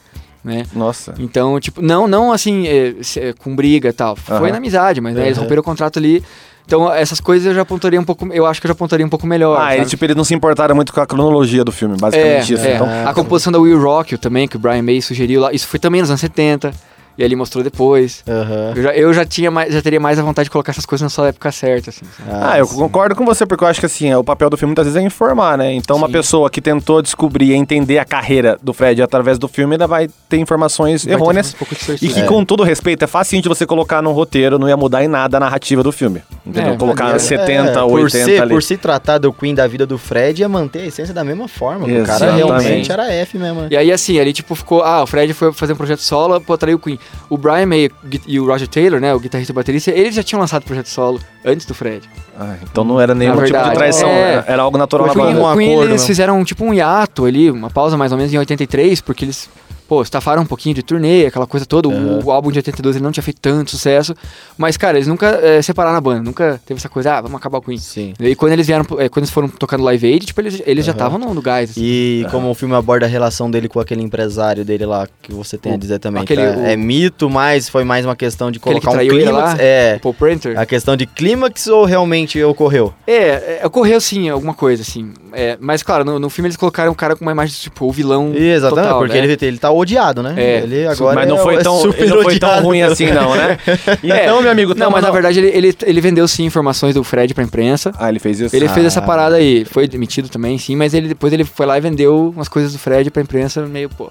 Né? 0.42 0.64
Nossa. 0.74 1.14
Então, 1.18 1.60
tipo, 1.60 1.82
não, 1.82 2.08
não 2.08 2.32
assim, 2.32 2.66
é, 2.66 2.94
é, 3.16 3.32
com 3.34 3.54
briga 3.54 3.90
e 3.90 3.92
tal. 3.92 4.16
Foi 4.16 4.36
Aham. 4.36 4.50
na 4.52 4.56
amizade, 4.56 5.00
mas 5.00 5.14
né, 5.14 5.26
eles 5.26 5.36
Aham. 5.36 5.42
romperam 5.44 5.60
o 5.60 5.64
contrato 5.64 5.98
ali. 5.98 6.24
Então, 6.64 6.90
essas 6.92 7.20
coisas 7.20 7.46
eu 7.48 7.54
já 7.54 7.62
apontaria 7.62 8.00
um 8.00 8.04
pouco. 8.04 8.26
Eu 8.32 8.46
acho 8.46 8.60
que 8.60 8.66
eu 8.66 8.68
já 8.68 8.72
apontaria 8.72 9.04
um 9.04 9.08
pouco 9.08 9.26
melhor. 9.26 9.56
Ah, 9.58 9.64
sabe? 9.64 9.76
eles, 9.78 9.90
tipo, 9.90 10.04
eles 10.04 10.14
não 10.16 10.22
se 10.24 10.32
importaram 10.34 10.74
muito 10.74 10.92
com 10.92 11.00
a 11.00 11.06
cronologia 11.06 11.64
do 11.64 11.72
filme, 11.72 11.96
basicamente 11.98 12.52
É, 12.52 12.56
isso. 12.56 12.64
é. 12.64 12.74
Então, 12.76 12.86
a 13.06 13.12
composição 13.12 13.52
da 13.52 13.58
Will 13.58 13.80
Rock 13.80 14.16
também, 14.16 14.46
que 14.46 14.54
o 14.56 14.58
Brian 14.58 14.82
May 14.82 15.02
sugeriu 15.02 15.40
lá, 15.40 15.52
isso 15.52 15.66
foi 15.66 15.80
também 15.80 16.00
nos 16.00 16.10
anos 16.10 16.20
70. 16.20 16.72
E 17.20 17.24
ele 17.24 17.36
mostrou 17.36 17.62
depois. 17.62 18.22
Aham. 18.28 18.72
Eu 18.76 18.82
já, 18.82 18.92
eu 18.94 19.12
já 19.14 19.24
tinha 19.24 19.50
mais, 19.50 19.72
já 19.72 19.82
teria 19.82 20.00
mais 20.00 20.18
a 20.18 20.22
vontade 20.22 20.46
de 20.46 20.50
colocar 20.50 20.72
essas 20.72 20.86
coisas 20.86 21.02
na 21.04 21.08
sua 21.10 21.28
época 21.28 21.52
certa, 21.52 21.90
assim. 21.90 22.04
sabe? 22.16 22.30
Ah, 22.42 22.58
eu 22.58 22.66
sim. 22.66 22.76
concordo 22.76 23.14
com 23.14 23.24
você, 23.24 23.44
porque 23.46 23.62
eu 23.64 23.68
acho 23.68 23.80
que 23.80 23.86
assim, 23.86 24.12
o 24.14 24.24
papel 24.24 24.48
do 24.50 24.56
filme 24.56 24.70
muitas 24.70 24.86
vezes 24.86 25.00
é 25.00 25.04
informar, 25.04 25.58
né? 25.58 25.72
Então, 25.72 25.96
uma 25.96 26.06
Sim. 26.06 26.12
pessoa 26.12 26.48
que 26.50 26.60
tentou 26.60 27.02
descobrir 27.02 27.46
e 27.50 27.54
entender 27.54 27.98
a 27.98 28.04
carreira 28.04 28.58
do 28.62 28.72
Fred 28.72 29.02
através 29.02 29.38
do 29.38 29.46
filme 29.48 29.74
ainda 29.74 29.86
vai 29.86 30.08
ter 30.28 30.38
informações 30.38 31.04
Vai 31.04 31.14
ter 31.14 31.20
errôneas. 31.20 31.54
um 31.54 31.58
pouco 31.58 31.74
E 32.00 32.08
que, 32.08 32.20
É. 32.20 32.24
com 32.24 32.44
todo 32.44 32.62
respeito, 32.62 33.04
é 33.04 33.06
fácil 33.06 33.40
de 33.42 33.48
você 33.48 33.66
colocar 33.66 34.02
num 34.02 34.12
roteiro, 34.12 34.58
não 34.58 34.68
ia 34.68 34.76
mudar 34.76 35.04
em 35.04 35.08
nada 35.08 35.36
a 35.36 35.40
narrativa 35.40 35.82
do 35.82 35.92
filme. 35.92 36.22
Entendeu? 36.46 36.72
É, 36.74 36.76
colocar 36.76 37.14
é, 37.14 37.18
70, 37.18 37.52
É, 37.80 37.82
80 37.82 37.86
por 38.00 38.10
ser, 38.10 38.42
ali. 38.42 38.50
Por 38.50 38.62
se 38.62 38.76
tratar 38.76 39.18
do 39.18 39.32
Queen 39.32 39.54
da 39.54 39.66
vida 39.66 39.86
do 39.86 39.98
Fred, 39.98 40.40
ia 40.40 40.48
manter 40.48 40.80
a 40.80 40.86
essência 40.86 41.12
da 41.14 41.22
mesma 41.22 41.46
forma. 41.48 41.86
O 41.86 42.04
cara 42.04 42.32
realmente 42.32 42.90
era 42.90 43.12
F 43.12 43.36
mesmo. 43.38 43.62
né? 43.62 43.68
E 43.70 43.76
aí, 43.76 43.92
assim, 43.92 44.18
ali, 44.18 44.32
tipo, 44.32 44.54
ficou... 44.54 44.82
Ah, 44.82 45.02
o 45.02 45.06
Fred 45.06 45.32
foi 45.34 45.52
fazer 45.52 45.72
um 45.74 45.76
projeto 45.76 46.00
solo, 46.00 46.40
pô, 46.40 46.56
traiu 46.56 46.76
o 46.76 46.80
Queen. 46.80 46.98
O 47.28 47.38
Brian 47.38 47.66
May 47.66 47.90
e 48.26 48.40
o 48.40 48.46
Roger 48.46 48.66
Taylor, 48.66 49.00
né, 49.00 49.14
o 49.14 49.20
guitarrista 49.20 49.52
e 49.52 49.54
baterista, 49.54 49.90
eles 49.90 50.14
já 50.14 50.22
tinham 50.22 50.40
lançado 50.40 50.64
projeto 50.64 50.88
solo 50.88 51.20
antes 51.44 51.64
do 51.64 51.74
Fred. 51.74 52.08
Ah, 52.38 52.56
então 52.62 52.82
não 52.82 53.00
era 53.00 53.14
nenhum 53.14 53.36
tipo 53.44 53.58
de 53.58 53.74
traição, 53.74 54.08
é. 54.08 54.32
era, 54.32 54.44
era 54.48 54.62
algo 54.62 54.76
natural 54.76 55.04
O 55.04 55.08
na 55.08 55.14
Queen, 55.14 55.36
um 55.36 55.44
o 55.44 55.56
Queen, 55.56 55.72
acordo, 55.72 55.90
eles 55.90 56.02
né? 56.02 56.06
fizeram, 56.06 56.44
tipo, 56.44 56.64
um 56.64 56.74
hiato 56.74 57.24
ali, 57.24 57.50
uma 57.50 57.70
pausa 57.70 57.96
mais 57.96 58.10
ou 58.12 58.18
menos 58.18 58.32
em 58.32 58.38
83, 58.38 59.00
porque 59.00 59.24
eles... 59.24 59.48
Pô, 59.90 60.02
estafaram 60.02 60.42
um 60.42 60.46
pouquinho 60.46 60.72
de 60.72 60.84
turnê, 60.84 61.26
aquela 61.26 61.48
coisa 61.48 61.66
toda. 61.66 61.88
O-. 61.88 62.24
O, 62.24 62.30
álbum 62.30 62.52
de 62.52 62.60
82 62.60 62.94
ele 62.94 63.02
não 63.02 63.10
tinha 63.10 63.24
feito 63.24 63.40
tanto 63.40 63.72
sucesso. 63.72 64.14
Mas, 64.56 64.76
cara, 64.76 64.96
eles 64.96 65.08
nunca 65.08 65.26
eh, 65.42 65.60
separaram 65.62 65.96
a 65.98 66.00
banda. 66.00 66.22
Nunca 66.22 66.60
teve 66.64 66.78
essa 66.78 66.88
coisa, 66.88 67.14
ah, 67.16 67.20
vamos 67.20 67.36
acabar 67.36 67.58
o 67.58 67.60
Queen. 67.60 67.76
Sim. 67.76 68.14
E 68.20 68.36
quando 68.36 68.52
eles 68.52 68.68
vieram, 68.68 68.86
eh, 69.00 69.08
quando 69.08 69.24
eles 69.24 69.30
foram 69.30 69.48
tocar 69.48 69.76
no 69.78 69.82
Live 69.82 70.06
Aid, 70.06 70.26
tipo, 70.26 70.40
eles, 70.40 70.62
eles 70.64 70.84
já 70.84 70.92
Aham. 70.92 70.96
estavam 70.98 71.18
no, 71.18 71.34
no 71.34 71.42
gás. 71.42 71.70
assim. 71.70 71.80
E 71.82 72.24
como 72.30 72.48
o 72.48 72.54
filme 72.54 72.72
aborda 72.76 73.04
a 73.04 73.08
relação 73.08 73.50
dele 73.50 73.68
com 73.68 73.80
aquele 73.80 74.00
empresário 74.00 74.64
dele 74.64 74.86
lá, 74.86 75.08
que 75.20 75.32
você 75.32 75.58
tem 75.58 75.72
a 75.72 75.76
dizer 75.76 75.98
também. 75.98 76.22
aquele- 76.22 76.40
tá? 76.46 76.58
o- 76.58 76.66
É 76.66 76.76
mito, 76.76 77.28
mas 77.28 77.68
foi 77.68 77.82
mais 77.82 78.04
uma 78.04 78.14
questão 78.14 78.48
de 78.52 78.60
Aquele 78.60 78.78
que 78.78 78.86
colocar 78.86 79.02
um 79.02 79.08
clímax. 79.08 79.36
lá? 79.36 79.56
É. 79.58 79.96
O 79.96 80.00
Paul 80.02 80.14
Printer. 80.14 80.56
A 80.56 80.64
questão 80.64 80.96
de 80.96 81.04
clímax 81.04 81.66
ou 81.66 81.84
realmente 81.84 82.40
ocorreu? 82.44 82.94
É, 83.08 83.58
é, 83.62 83.66
ocorreu 83.66 84.00
sim, 84.00 84.28
alguma 84.28 84.54
coisa, 84.54 84.82
assim. 84.82 85.12
É, 85.32 85.58
mas, 85.60 85.82
claro, 85.82 86.04
no, 86.04 86.20
no 86.20 86.30
filme 86.30 86.46
eles 86.46 86.56
colocaram 86.56 86.92
o 86.92 86.94
cara 86.94 87.16
com 87.16 87.24
uma 87.24 87.32
imagem, 87.32 87.56
tipo, 87.58 87.86
o 87.86 87.90
vilão. 87.90 88.32
Exatamente, 88.36 88.84
total, 88.86 88.98
porque 89.00 89.18
né? 89.20 89.24
ele, 89.24 89.38
ele 89.40 89.58
tá 89.58 89.70
odiado, 89.80 90.22
né? 90.22 90.34
É. 90.36 90.58
Ele 90.62 90.86
agora 90.86 91.14
Mas 91.14 91.28
não 91.28 91.36
é- 91.36 91.42
foi 91.42 91.54
é 91.56 91.58
tão, 91.58 91.80
super 91.80 92.00
ele 92.02 92.14
não 92.14 92.22
foi 92.22 92.38
tão 92.38 92.62
ruim 92.62 92.82
assim, 92.82 93.10
não, 93.10 93.34
né? 93.34 93.58
É, 94.04 94.24
Então, 94.24 94.40
meu 94.42 94.50
amigo, 94.50 94.74
Não, 94.76 94.90
mas 94.90 95.02
na 95.02 95.10
verdade 95.10 95.38
ele, 95.40 95.48
ele, 95.48 95.76
ele 95.84 96.00
vendeu 96.00 96.26
sim 96.28 96.44
informações 96.44 96.94
do 96.94 97.02
Fred 97.04 97.32
pra 97.34 97.42
imprensa. 97.44 97.92
Ah, 97.98 98.08
ele 98.08 98.18
fez 98.18 98.40
isso? 98.40 98.54
Ele 98.54 98.68
fez 98.68 98.86
essa 98.86 99.00
Ah. 99.00 99.02
parada 99.02 99.36
aí, 99.36 99.64
foi 99.64 99.86
demitido 99.88 100.28
também, 100.28 100.56
sim, 100.58 100.76
mas 100.76 100.94
ele 100.94 101.08
depois 101.08 101.32
ele 101.32 101.44
foi 101.44 101.66
lá 101.66 101.76
e 101.76 101.80
vendeu 101.80 102.32
umas 102.34 102.48
coisas 102.48 102.72
do 102.72 102.78
Fred 102.78 103.10
pra 103.10 103.22
imprensa, 103.22 103.66
meio, 103.66 103.88
pô. 103.88 104.10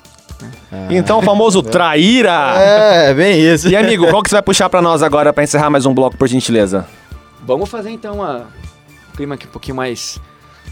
Então, 0.89 1.19
o 1.19 1.21
famoso 1.21 1.62
traíra! 1.63 2.53
É, 2.58 3.13
bem 3.13 3.39
isso. 3.41 3.67
E 3.67 3.75
amigo, 3.75 4.08
qual 4.08 4.23
que 4.23 4.29
você 4.29 4.36
vai 4.36 4.41
puxar 4.43 4.69
pra 4.69 4.82
nós 4.82 5.03
agora 5.03 5.34
pra 5.34 5.43
encerrar 5.43 5.69
mais 5.69 5.86
um 5.86 5.93
bloco, 5.93 6.15
por 6.17 6.27
gentileza? 6.27 6.86
Vamos 7.45 7.67
fazer 7.69 7.89
então 7.89 8.15
uma 8.15 8.47
um 9.12 9.15
clima 9.17 9.36
aqui 9.36 9.47
um 9.47 9.51
pouquinho 9.51 9.75
mais 9.75 10.17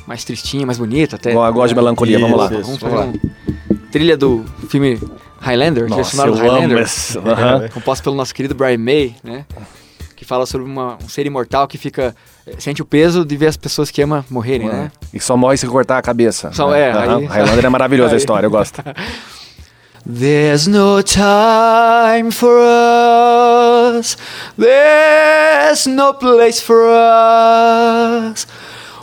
mais 0.05 0.23
tristinho, 0.23 0.65
mais 0.65 0.77
bonito 0.79 1.15
até. 1.15 1.33
Eu 1.33 1.51
gosto 1.53 1.69
de 1.69 1.75
melancolia, 1.75 2.17
vamos 2.17 2.37
lá. 2.37 2.45
Isso, 2.45 2.61
Vamos 2.61 2.77
vamos 2.79 2.95
fazer 2.95 3.09
um 3.09 3.46
trilha 3.91 4.15
do 4.17 4.45
filme 4.69 4.99
Highlander, 5.39 5.87
Nossa, 5.89 6.17
eu 6.25 6.33
amo 6.33 6.41
Highlander. 6.41 6.79
esse. 6.79 7.17
Aham. 7.17 7.67
composto 7.73 8.03
pelo 8.03 8.15
nosso 8.15 8.33
querido 8.33 8.53
Brian 8.55 8.77
May, 8.77 9.15
né? 9.23 9.45
Que 10.15 10.25
fala 10.25 10.45
sobre 10.45 10.65
uma- 10.67 10.97
um 11.03 11.07
ser 11.07 11.25
imortal 11.27 11.67
que 11.67 11.77
fica 11.77 12.15
eh, 12.47 12.55
sente 12.57 12.81
o 12.81 12.85
peso 12.85 13.23
de 13.23 13.37
ver 13.37 13.47
as 13.47 13.55
pessoas 13.57 13.91
que 13.91 14.01
ama 14.01 14.25
morrerem, 14.29 14.67
né? 14.67 14.91
E 15.13 15.19
só 15.19 15.37
morre 15.37 15.57
se 15.57 15.67
cortar 15.67 15.97
a 15.97 16.01
cabeça. 16.01 16.51
Só- 16.53 16.71
né? 16.71 16.81
é, 16.81 16.91
Aham. 16.91 17.17
aí- 17.19 17.25
Highlander 17.25 17.65
é 17.65 17.69
maravilhosa 17.69 18.15
a 18.15 18.17
história, 18.17 18.45
eu 18.47 18.51
gosto. 18.51 18.81
There's 20.09 20.67
no 20.67 21.03
time 21.03 22.31
for 22.31 22.57
us. 23.99 24.17
There's 24.57 25.85
no 25.85 26.13
place 26.13 26.61
for 26.61 26.81
us. 28.31 28.47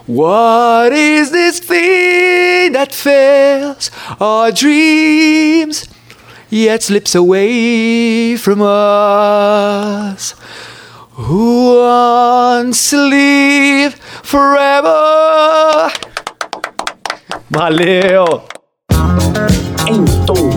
What 0.07 0.93
is 0.93 1.31
this 1.31 1.61
thing 1.61 2.73
that 2.73 2.93
fails 2.93 3.91
our 4.21 4.53
dreams 4.53 5.89
yet 6.51 6.83
slips 6.83 7.15
away 7.15 8.37
from 8.37 8.61
us? 8.61 10.35
Who 11.13 11.77
wants 11.79 12.91
to 12.91 12.99
live 12.99 13.95
forever? 13.95 15.91
Valeu! 17.49 18.43
Em 19.89 20.05
tom 20.27 20.51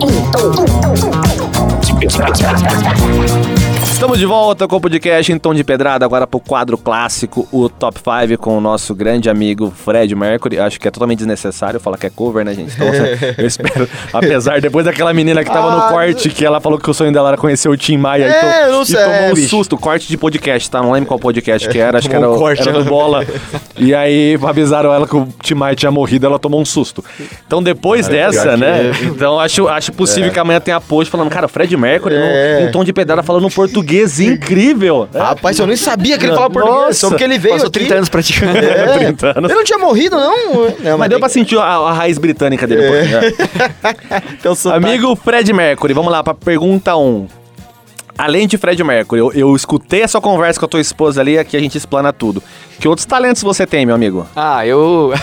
de 1.84 1.94
pedrada. 1.98 3.67
Estamos 3.98 4.16
de 4.20 4.26
volta 4.26 4.68
com 4.68 4.76
o 4.76 4.80
podcast 4.80 5.32
em 5.32 5.36
tom 5.38 5.52
de 5.52 5.64
pedrada, 5.64 6.04
agora 6.04 6.24
pro 6.24 6.38
quadro 6.38 6.78
clássico, 6.78 7.48
o 7.50 7.68
Top 7.68 7.98
5 7.98 8.40
com 8.40 8.56
o 8.56 8.60
nosso 8.60 8.94
grande 8.94 9.28
amigo 9.28 9.72
Fred 9.76 10.14
Mercury. 10.14 10.60
Acho 10.60 10.78
que 10.78 10.86
é 10.86 10.90
totalmente 10.90 11.18
desnecessário 11.18 11.80
falar 11.80 11.98
que 11.98 12.06
é 12.06 12.10
cover, 12.10 12.44
né, 12.44 12.54
gente? 12.54 12.72
Então, 12.74 12.86
eu 13.36 13.44
espero, 13.44 13.88
apesar, 14.12 14.60
depois 14.60 14.84
daquela 14.84 15.12
menina 15.12 15.42
que 15.42 15.50
tava 15.50 15.72
no 15.72 15.78
Ah, 15.82 15.88
corte, 15.88 16.28
que 16.30 16.44
ela 16.46 16.60
falou 16.60 16.78
que 16.78 16.88
o 16.88 16.94
sonho 16.94 17.12
dela 17.12 17.30
era 17.30 17.36
conhecer 17.36 17.68
o 17.68 17.76
Tim 17.76 17.96
Maia 17.96 18.26
É, 18.26 18.28
e, 18.28 18.70
to- 18.72 18.82
e 18.82 18.86
sei, 18.86 18.96
tomou 19.02 19.14
é, 19.14 19.30
um 19.30 19.34
bicho. 19.34 19.48
susto, 19.48 19.76
corte 19.76 20.06
de 20.06 20.16
podcast, 20.16 20.70
tá? 20.70 20.80
Não 20.80 20.92
lembro 20.92 21.08
qual 21.08 21.18
podcast 21.18 21.68
que 21.68 21.78
era, 21.80 21.98
acho 21.98 22.08
que 22.08 22.14
era, 22.14 22.30
um 22.30 22.34
o- 22.34 22.38
corte, 22.38 22.62
era 22.62 22.72
do 22.72 22.84
né? 22.84 22.88
Bola. 22.88 23.26
E 23.80 23.94
aí 23.94 24.36
avisaram 24.42 24.92
ela 24.92 25.06
que 25.06 25.14
o 25.16 25.28
Tim 25.40 25.54
Maia 25.54 25.74
tinha 25.76 25.90
morrido, 25.90 26.26
ela 26.26 26.36
tomou 26.38 26.60
um 26.60 26.64
susto. 26.64 27.04
Então 27.46 27.62
depois 27.62 28.08
dessa, 28.08 28.42
pior 28.42 28.54
que 28.54 28.60
né? 28.60 28.90
é. 28.90 29.04
Então 29.04 29.38
acho, 29.38 29.68
acho 29.68 29.92
possível 29.92 30.32
que 30.32 30.38
amanhã 30.38 30.58
tenha 30.60 30.80
post 30.80 31.10
falando, 31.10 31.30
cara, 31.30 31.46
o 31.46 31.48
Fred 31.48 31.76
Mercury 31.76 32.16
no- 32.16 32.20
É. 32.24 32.64
em 32.68 32.72
tom 32.72 32.82
de 32.84 32.92
pedrada 32.92 33.22
falando 33.22 33.46
um 33.46 33.50
português 33.88 34.20
incrível. 34.20 35.08
Rapaz, 35.12 35.58
eu 35.58 35.66
nem 35.66 35.76
sabia 35.76 36.18
que 36.18 36.26
ele 36.26 36.34
falava 36.34 36.52
português, 36.52 36.78
Nossa. 36.78 36.94
só 36.94 37.08
porque 37.08 37.24
ele 37.24 37.38
veio 37.38 37.54
Passou 37.54 37.68
aqui. 37.68 37.78
30 37.80 37.94
anos 37.94 38.08
praticando. 38.08 38.58
É. 38.58 38.98
30 39.16 39.26
anos. 39.38 39.50
Ele 39.50 39.54
não 39.54 39.64
tinha 39.64 39.78
morrido, 39.78 40.16
não? 40.16 40.70
não 40.80 40.98
Mas 40.98 41.08
deu 41.08 41.18
pra 41.18 41.28
sentir 41.28 41.58
a, 41.58 41.62
a 41.62 41.92
raiz 41.92 42.18
britânica 42.18 42.66
dele. 42.66 42.82
um 42.86 42.90
né? 42.90 44.22
Então, 44.38 44.54
sotaque. 44.54 44.84
Amigo 44.84 45.16
Fred 45.16 45.52
Mercury, 45.52 45.94
vamos 45.94 46.12
lá 46.12 46.22
pra 46.22 46.34
pergunta 46.34 46.94
1. 46.96 47.26
Além 48.16 48.48
de 48.48 48.58
Fred 48.58 48.82
Mercury, 48.82 49.20
eu, 49.20 49.32
eu 49.32 49.54
escutei 49.54 50.02
a 50.02 50.08
sua 50.08 50.20
conversa 50.20 50.58
com 50.58 50.66
a 50.66 50.68
tua 50.68 50.80
esposa 50.80 51.20
ali, 51.20 51.38
aqui 51.38 51.56
a 51.56 51.60
gente 51.60 51.78
explana 51.78 52.12
tudo. 52.12 52.42
Que 52.80 52.88
outros 52.88 53.06
talentos 53.06 53.42
você 53.42 53.64
tem, 53.64 53.86
meu 53.86 53.94
amigo? 53.94 54.26
Ah, 54.34 54.66
eu, 54.66 55.14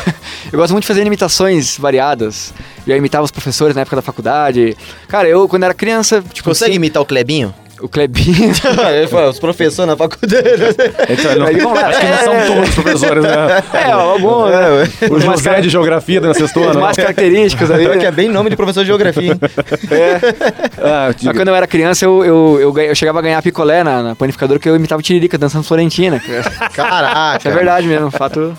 eu 0.52 0.58
gosto 0.58 0.72
muito 0.72 0.84
de 0.84 0.88
fazer 0.88 1.06
imitações 1.06 1.78
variadas. 1.78 2.54
Já 2.88 2.96
imitava 2.96 3.26
os 3.26 3.32
professores 3.32 3.76
na 3.76 3.82
época 3.82 3.98
da 3.98 4.02
faculdade. 4.02 4.78
Cara, 5.10 5.28
eu, 5.28 5.46
quando 5.50 5.64
era 5.64 5.74
criança, 5.74 6.24
tipo, 6.32 6.48
Consegue 6.48 6.72
assim, 6.72 6.78
imitar 6.78 7.04
o 7.04 7.06
Clebinho? 7.06 7.54
O 7.82 7.88
Clebinho. 7.90 8.52
Os 9.30 9.40
professores 9.40 9.88
na 9.90 9.98
faculdade. 9.98 10.46
Então, 11.10 11.36
não- 11.36 11.46
Aí, 11.48 11.58
vamos 11.58 11.80
lá. 11.80 11.88
acho 11.88 12.00
que 12.00 12.06
não 12.08 12.18
são 12.18 12.34
É. 12.34 12.46
todos 12.46 12.70
os 12.70 12.76
professores, 12.76 13.24
né? 13.24 13.64
é, 13.74 13.92
algum, 13.92 14.46
né? 14.48 14.56
É, 14.56 14.70
ué. 14.72 15.10
O 15.12 15.20
José 15.20 15.62
de 15.62 15.70
Geografia 15.70 16.20
da 16.22 16.34
sexto 16.34 16.60
Os 16.60 16.68
ano. 16.68 16.82
mais 16.82 16.96
característicos 16.98 17.70
ali. 17.72 17.84
Pior 17.84 17.94
que 17.94 18.04
né? 18.04 18.06
é 18.06 18.12
bem 18.12 18.30
nome 18.30 18.50
de 18.50 18.56
professor 18.56 18.82
de 18.82 18.88
geografia, 18.88 19.32
hein? 19.32 19.40
Ah, 20.78 21.06
Mas 21.08 21.16
diga. 21.18 21.34
quando 21.34 21.48
eu 21.50 21.56
era 21.56 21.68
criança, 21.68 22.06
eu, 22.06 22.24
eu, 22.26 22.58
eu, 22.60 22.78
eu 22.84 22.96
chegava 22.96 23.20
a 23.20 23.22
ganhar 23.22 23.42
picolé 23.42 23.84
na, 23.84 24.02
na 24.04 24.16
panificadora 24.16 24.60
que 24.60 24.68
eu 24.70 24.76
imitava 24.76 25.02
Tiririca 25.02 25.38
dançando 25.38 25.64
Florentina. 25.64 26.20
cara. 26.20 26.70
Caraca. 26.70 27.38
Isso 27.40 27.48
é 27.48 27.52
verdade 27.52 27.88
mesmo, 27.88 28.10
fato. 28.12 28.58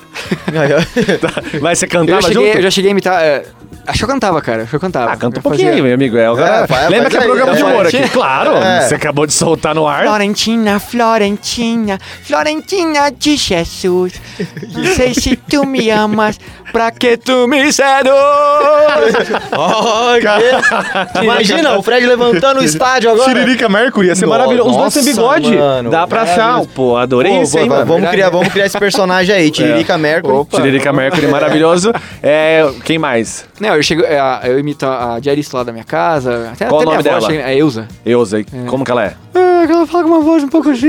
Mas 1.61 1.79
você 1.79 1.85
Eu 1.87 1.89
cantava 1.91 2.23
já, 2.23 2.29
cheguei, 2.29 2.47
junto? 2.47 2.59
eu 2.59 2.63
já 2.63 2.71
cheguei 2.71 2.91
a 2.91 2.93
imitar. 2.93 3.23
é, 3.23 3.43
acho 3.87 3.99
que 3.99 4.05
eu 4.05 4.09
cantava, 4.09 4.41
cara. 4.43 4.63
Acho 4.63 4.71
que 4.71 4.77
eu 4.77 4.81
cantava. 4.81 5.13
Ah, 5.13 5.17
canta 5.17 5.39
um 5.39 5.43
pouquinho 5.43 5.69
aí, 5.69 5.75
fazia- 5.75 5.85
meu 5.85 5.95
amigo. 5.95 6.17
É, 6.17 6.25
É, 6.25 6.67
vai, 6.67 6.89
Lembra 6.89 7.11
que 7.11 7.17
é 7.17 7.21
aí, 7.21 7.27
programa 7.27 7.55
de 7.55 7.61
é, 7.63 7.65
humor 7.65 7.87
aqui? 7.87 8.09
Claro, 8.09 8.57
É. 8.57 8.81
você 8.83 8.95
acabou 8.95 9.27
de 9.27 9.33
soltar 9.33 9.75
no 9.75 9.87
ar. 9.87 10.05
Florentina, 10.05 10.79
Florentina, 10.79 11.99
Florentina 12.25 13.11
de 13.11 13.37
Jesus. 13.37 14.15
Não 14.75 14.85
sei 14.95 15.15
se 15.15 15.37
tu 15.37 15.67
me 15.67 15.91
amas, 15.91 16.39
Pra 16.73 16.91
que 16.91 17.17
tu 17.17 17.47
me 17.47 17.73
seduz? 17.73 18.13
Ó, 19.53 20.15
que- 20.19 21.23
Imagina, 21.25 21.79
o 21.79 21.83
Fred 21.83 22.07
levantando 22.07 22.61
o 22.61 22.65
estádio 22.65 23.11
agora. 23.11 23.33
Tiririca 23.33 23.69
Mercury, 23.69 24.09
ia 24.09 24.15
ser 24.15 24.27
Nossa, 24.27 24.39
maravilhoso. 24.39 24.71
Os 24.71 24.77
dois 24.77 24.95
têm 24.95 25.05
bigode. 25.05 25.57
mano, 25.57 25.91
Dá 25.91 26.07
pra 26.07 26.23
achar. 26.23 26.61
Pô, 26.75 26.97
adorei 26.97 27.37
Pô, 27.37 27.43
isso 27.43 27.59
aí, 27.59 27.69
pô, 27.69 27.75
mano. 27.75 27.87
vamos, 27.87 28.11
criar, 28.11 28.31
vamos 28.31 28.49
criar 28.49 28.67
esse 28.67 28.79
personagem 28.79 29.35
aí, 29.35 29.51
Tiririca 29.53 29.97
Mercury. 29.97 30.35
Opa. 30.35 30.57
Tiririca 30.57 30.93
Mercury, 30.93 31.29
maravilhoso. 31.29 31.93
É, 32.23 32.69
quem 32.85 32.99
mais? 32.99 33.45
Não, 33.61 33.75
eu 33.75 33.83
chego. 33.83 34.03
é, 34.05 34.19
eu 34.45 34.59
imito 34.59 34.85
a 34.87 35.19
diarista 35.21 35.57
lá 35.59 35.63
da 35.65 35.73
minha 35.73 35.85
casa. 35.85 36.51
Até, 36.53 36.67
Qual 36.67 36.81
até 36.83 36.89
o 36.89 36.93
nome 36.93 37.03
dela? 37.03 37.21
chega- 37.23 37.43
É 37.51 37.57
Eusa. 37.57 37.89
Eusa, 38.05 38.39
como 38.69 38.85
que 38.85 38.91
ela 38.91 39.05
é? 39.05 39.15
Ah, 39.35 39.65
ela 39.69 39.87
fala 39.87 40.05
com 40.05 40.11
uma 40.11 40.21
voz 40.21 40.45
um 40.45 40.49
pouco 40.49 40.71
assim. 40.71 40.89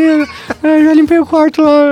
Eu 0.64 0.84
já 0.84 0.94
limpei 0.94 1.18
o 1.20 1.26
quarto 1.26 1.62
lá. 1.62 1.92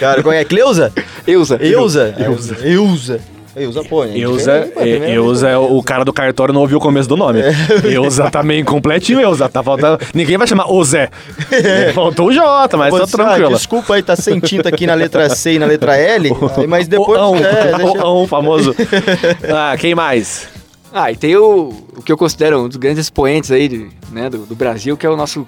Cara, 0.00 0.22
qual 0.22 0.32
é? 0.32 0.44
Cleusa? 0.44 0.92
Eusa. 1.26 1.56
Eusa? 1.62 2.14
Eusa. 2.18 2.56
Eusa. 2.66 3.20
Eusa, 3.54 3.84
pô, 3.84 4.06
gente. 4.06 4.18
Eusa, 4.20 4.70
É, 4.76 4.88
é, 4.88 5.10
Eusa 5.16 5.48
é 5.48 5.58
o 5.58 5.76
o 5.76 5.82
cara 5.82 6.04
do 6.04 6.12
cartório 6.12 6.54
não 6.54 6.60
ouviu 6.62 6.78
o 6.78 6.80
começo 6.80 7.08
do 7.08 7.16
nome. 7.16 7.40
Eusa 7.84 8.30
tá 8.30 8.42
meio 8.42 8.60
incompletinho, 8.60 9.20
Eusa. 9.20 9.48
Tá 9.48 9.62
faltando. 9.62 9.98
Ninguém 10.14 10.38
vai 10.38 10.46
chamar 10.46 10.70
o 10.72 10.82
Zé. 10.84 11.10
Faltou 11.94 12.28
o 12.28 12.32
J, 12.32 12.76
mas 12.76 12.94
tá 12.94 13.02
ah, 13.02 13.06
tranquilo. 13.06 13.54
desculpa 13.54 13.94
aí, 13.94 14.02
tá 14.02 14.16
sem 14.16 14.40
tinta 14.40 14.68
aqui 14.68 14.86
na 14.86 14.94
letra 14.94 15.28
C 15.28 15.54
e 15.54 15.58
na 15.58 15.66
letra 15.66 15.96
L, 15.96 16.30
mas 16.68 16.88
depois... 16.88 17.20
o 17.20 17.36
é, 17.36 17.76
deixa- 17.76 18.06
o 18.06 18.20
ão 18.22 18.26
famoso. 18.26 18.74
Ah, 19.54 19.76
quem 19.78 19.94
mais? 19.94 20.48
Ah, 20.92 21.10
e 21.10 21.16
tem 21.16 21.36
o, 21.36 21.72
o 21.96 22.02
que 22.02 22.12
eu 22.12 22.16
considero 22.16 22.64
um 22.64 22.68
dos 22.68 22.76
grandes 22.76 23.00
expoentes 23.00 23.50
aí 23.50 23.68
de- 23.68 23.88
né, 24.10 24.30
do, 24.30 24.38
do 24.38 24.54
Brasil, 24.54 24.96
que 24.96 25.06
é 25.06 25.10
o 25.10 25.16
nosso 25.16 25.46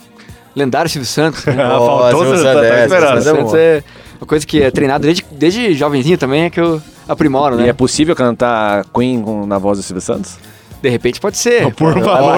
lendário 0.55 0.91
Silvio 0.91 1.09
Santos. 1.09 1.45
Né? 1.45 1.55
Ah, 1.59 1.71
faltou, 1.79 2.25
tá 2.25 2.37
Santos, 2.37 2.45
é, 2.65 2.83
esperando. 2.85 3.23
Silvio 3.23 3.43
bom. 3.43 3.49
Santos 3.51 3.55
é 3.55 3.85
uma 4.21 4.27
coisa 4.27 4.47
que 4.47 4.63
é 4.63 4.71
treinado 4.71 5.05
desde, 5.05 5.25
desde 5.31 5.75
jovenzinho 5.75 6.19
também, 6.19 6.45
é 6.45 6.51
que 6.51 6.61
eu 6.61 6.81
aprimoro, 7.09 7.55
E 7.57 7.63
né? 7.63 7.69
é 7.69 7.73
possível 7.73 8.15
cantar 8.17 8.85
Queen 8.95 9.23
com- 9.23 9.47
na 9.47 9.59
voz 9.59 9.79
do 9.79 9.83
Silvio 9.85 10.01
Santos? 10.01 10.37
De 10.83 10.91
repente 10.91 11.19
pode 11.19 11.39
ser. 11.39 11.73
Por 11.73 11.95
favor. 11.95 12.37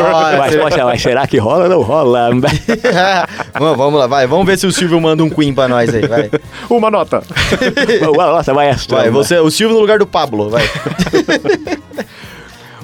Mas, 0.87 1.03
será 1.03 1.27
que 1.27 1.37
rola 1.37 1.65
ou 1.65 1.69
não 1.71 1.83
rola? 1.83 2.31
vamos, 3.59 3.77
vamos 3.77 3.99
lá, 3.99 4.07
vai. 4.07 4.25
Vamos 4.29 4.47
ver 4.47 4.57
se 4.57 4.67
o 4.69 4.73
Silvio 4.73 5.01
manda 5.01 5.25
um 5.25 5.29
Queen 5.29 5.53
pra 5.53 5.67
nós 5.67 5.93
aí, 5.93 6.07
vai. 6.07 6.31
Uma 6.71 6.89
nota. 6.89 7.25
Nossa, 8.17 8.55
maestro. 8.55 8.97
Vai, 8.99 9.11
você, 9.11 9.37
o 9.41 9.51
Silvio 9.51 9.75
no 9.75 9.81
lugar 9.81 9.99
do 9.99 10.07
Pablo, 10.07 10.49
vai. 10.49 10.63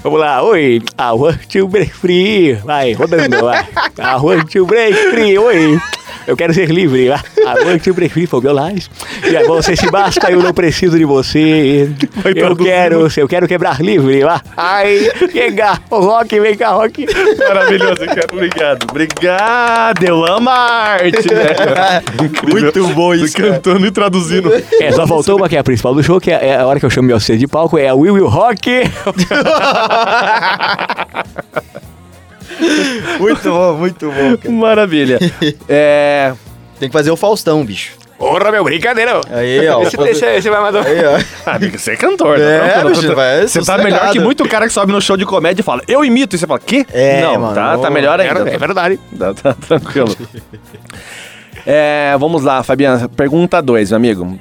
Vamos 0.02 0.18
lá, 0.18 0.42
oi, 0.42 0.82
I 0.98 1.12
want 1.14 1.46
to 1.52 1.68
break 1.68 1.92
free. 1.94 2.54
Vai, 2.54 2.92
rodando, 2.92 3.40
vai. 3.42 3.60
I 3.62 4.16
want 4.20 4.50
to 4.50 4.66
break 4.66 4.96
free, 5.10 5.38
oi. 5.38 5.80
Eu 6.26 6.36
quero 6.36 6.52
ser 6.52 6.68
livre, 6.70 7.08
vai. 7.08 7.20
Want 7.44 7.82
to 7.84 7.94
break 7.94 8.12
free 8.12 8.26
for 8.26 8.42
your 8.42 8.54
life. 8.54 8.88
E 9.28 9.36
aí 9.36 9.46
você 9.46 9.76
se 9.76 9.90
basta, 9.90 10.30
eu 10.30 10.42
não 10.42 10.52
preciso 10.52 10.98
de 10.98 11.04
você. 11.04 11.90
Vai 12.16 12.32
Eu 12.32 12.56
quero, 12.56 13.08
eu 13.16 13.28
quero 13.28 13.48
quebrar 13.48 13.80
livre. 13.80 14.22
Ai, 14.56 15.10
chega, 15.30 15.78
o 15.90 16.00
rock, 16.00 16.38
vem 16.38 16.56
cá, 16.56 16.70
rock. 16.70 17.06
Maravilhoso, 17.38 18.06
cara. 18.06 18.26
Obrigado. 18.32 18.86
Obrigado. 18.90 20.04
Eu 20.04 20.24
amo 20.24 20.48
a 20.48 20.54
arte. 20.54 21.28
Incrível. 22.22 22.60
Muito 22.60 22.88
bom 22.88 23.14
isso, 23.14 23.36
Cantando 23.36 23.86
e 23.86 23.90
traduzindo. 23.90 24.52
É, 24.80 24.92
só 24.92 25.06
faltou 25.06 25.36
uma 25.36 25.48
que 25.48 25.56
é 25.56 25.58
a 25.58 25.64
principal 25.64 25.94
do 25.94 26.02
show, 26.02 26.20
que 26.20 26.30
é, 26.30 26.48
é 26.48 26.56
a 26.56 26.66
hora 26.66 26.78
que 26.78 26.86
eu 26.86 26.90
chamo 26.90 27.08
meu 27.08 27.20
C 27.20 27.36
de 27.36 27.46
palco, 27.46 27.78
é 27.78 27.88
a 27.88 27.94
Will 27.94 28.14
Will 28.14 28.28
Rock. 28.28 28.70
Muito 33.18 33.50
bom, 33.50 33.74
muito 33.74 34.06
bom. 34.06 34.36
cara. 34.36 34.54
Maravilha. 34.54 35.18
É. 35.68 36.32
Tem 36.82 36.88
que 36.88 36.92
fazer 36.92 37.12
o 37.12 37.16
Faustão, 37.16 37.64
bicho. 37.64 37.92
Porra, 38.18 38.50
meu, 38.50 38.64
brincadeira. 38.64 39.20
Aí, 39.30 39.68
ó. 39.68 39.82
Esse, 39.82 39.96
esse, 40.02 40.26
esse 40.26 40.50
vai 40.50 40.60
mandar. 40.60 40.84
Aí, 40.84 40.98
ó. 41.04 41.16
Ah, 41.46 41.54
amigo, 41.54 41.78
você 41.78 41.92
é 41.92 41.96
cantor, 41.96 42.36
tá 42.36 42.44
É, 42.44 42.84
bicho, 42.84 43.14
vai, 43.14 43.46
Você 43.46 43.62
tá 43.62 43.78
melhor 43.78 44.10
que 44.10 44.18
muito 44.18 44.48
cara 44.48 44.66
que 44.66 44.72
sobe 44.72 44.90
no 44.90 45.00
show 45.00 45.16
de 45.16 45.24
comédia 45.24 45.62
e 45.62 45.64
fala, 45.64 45.80
eu 45.86 46.04
imito. 46.04 46.34
E 46.34 46.38
você 46.40 46.44
fala, 46.44 46.58
quê? 46.58 46.84
É, 46.92 47.20
Não, 47.20 47.38
mano, 47.38 47.54
tá, 47.54 47.78
tá 47.78 47.88
melhor 47.88 48.18
ainda. 48.18 48.50
É 48.50 48.58
verdade. 48.58 48.98
Tá, 49.16 49.32
tá 49.32 49.54
tranquilo. 49.68 50.16
É, 51.64 52.16
vamos 52.18 52.42
lá, 52.42 52.64
Fabiana. 52.64 53.08
Pergunta 53.08 53.62
2, 53.62 53.90
meu 53.90 53.96
amigo. 53.96 54.38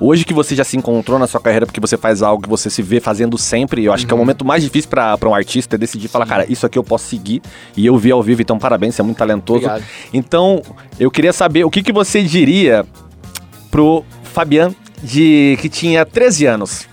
Hoje 0.00 0.24
que 0.24 0.34
você 0.34 0.56
já 0.56 0.64
se 0.64 0.76
encontrou 0.76 1.18
na 1.18 1.26
sua 1.26 1.40
carreira 1.40 1.66
porque 1.66 1.80
você 1.80 1.96
faz 1.96 2.22
algo 2.22 2.42
que 2.42 2.48
você 2.48 2.68
se 2.68 2.82
vê 2.82 3.00
fazendo 3.00 3.38
sempre, 3.38 3.84
eu 3.84 3.92
acho 3.92 4.06
que 4.06 4.12
é 4.12 4.14
o 4.14 4.18
momento 4.18 4.44
mais 4.44 4.62
difícil 4.62 4.90
pra 4.90 5.18
um 5.24 5.34
artista 5.34 5.76
é 5.76 5.78
decidir 5.78 6.08
falar, 6.08 6.26
cara, 6.26 6.50
isso 6.50 6.66
aqui 6.66 6.78
eu 6.78 6.84
posso 6.84 7.06
seguir. 7.06 7.40
E 7.76 7.86
eu 7.86 7.96
vi 7.96 8.10
ao 8.10 8.22
vivo, 8.22 8.42
então 8.42 8.58
parabéns, 8.58 8.94
você 8.94 9.02
é 9.02 9.04
muito 9.04 9.18
talentoso. 9.18 9.66
Obrigado. 9.66 9.84
Então, 10.12 10.62
eu 10.98 11.10
queria 11.10 11.32
saber 11.32 11.64
o 11.64 11.70
que, 11.70 11.82
que 11.82 11.92
você 11.92 12.22
diria 12.22 12.84
pro 13.70 14.04
Fabian 14.22 14.74
de 15.02 15.56
que 15.60 15.68
tinha 15.68 16.04
13 16.04 16.46
anos. 16.46 16.88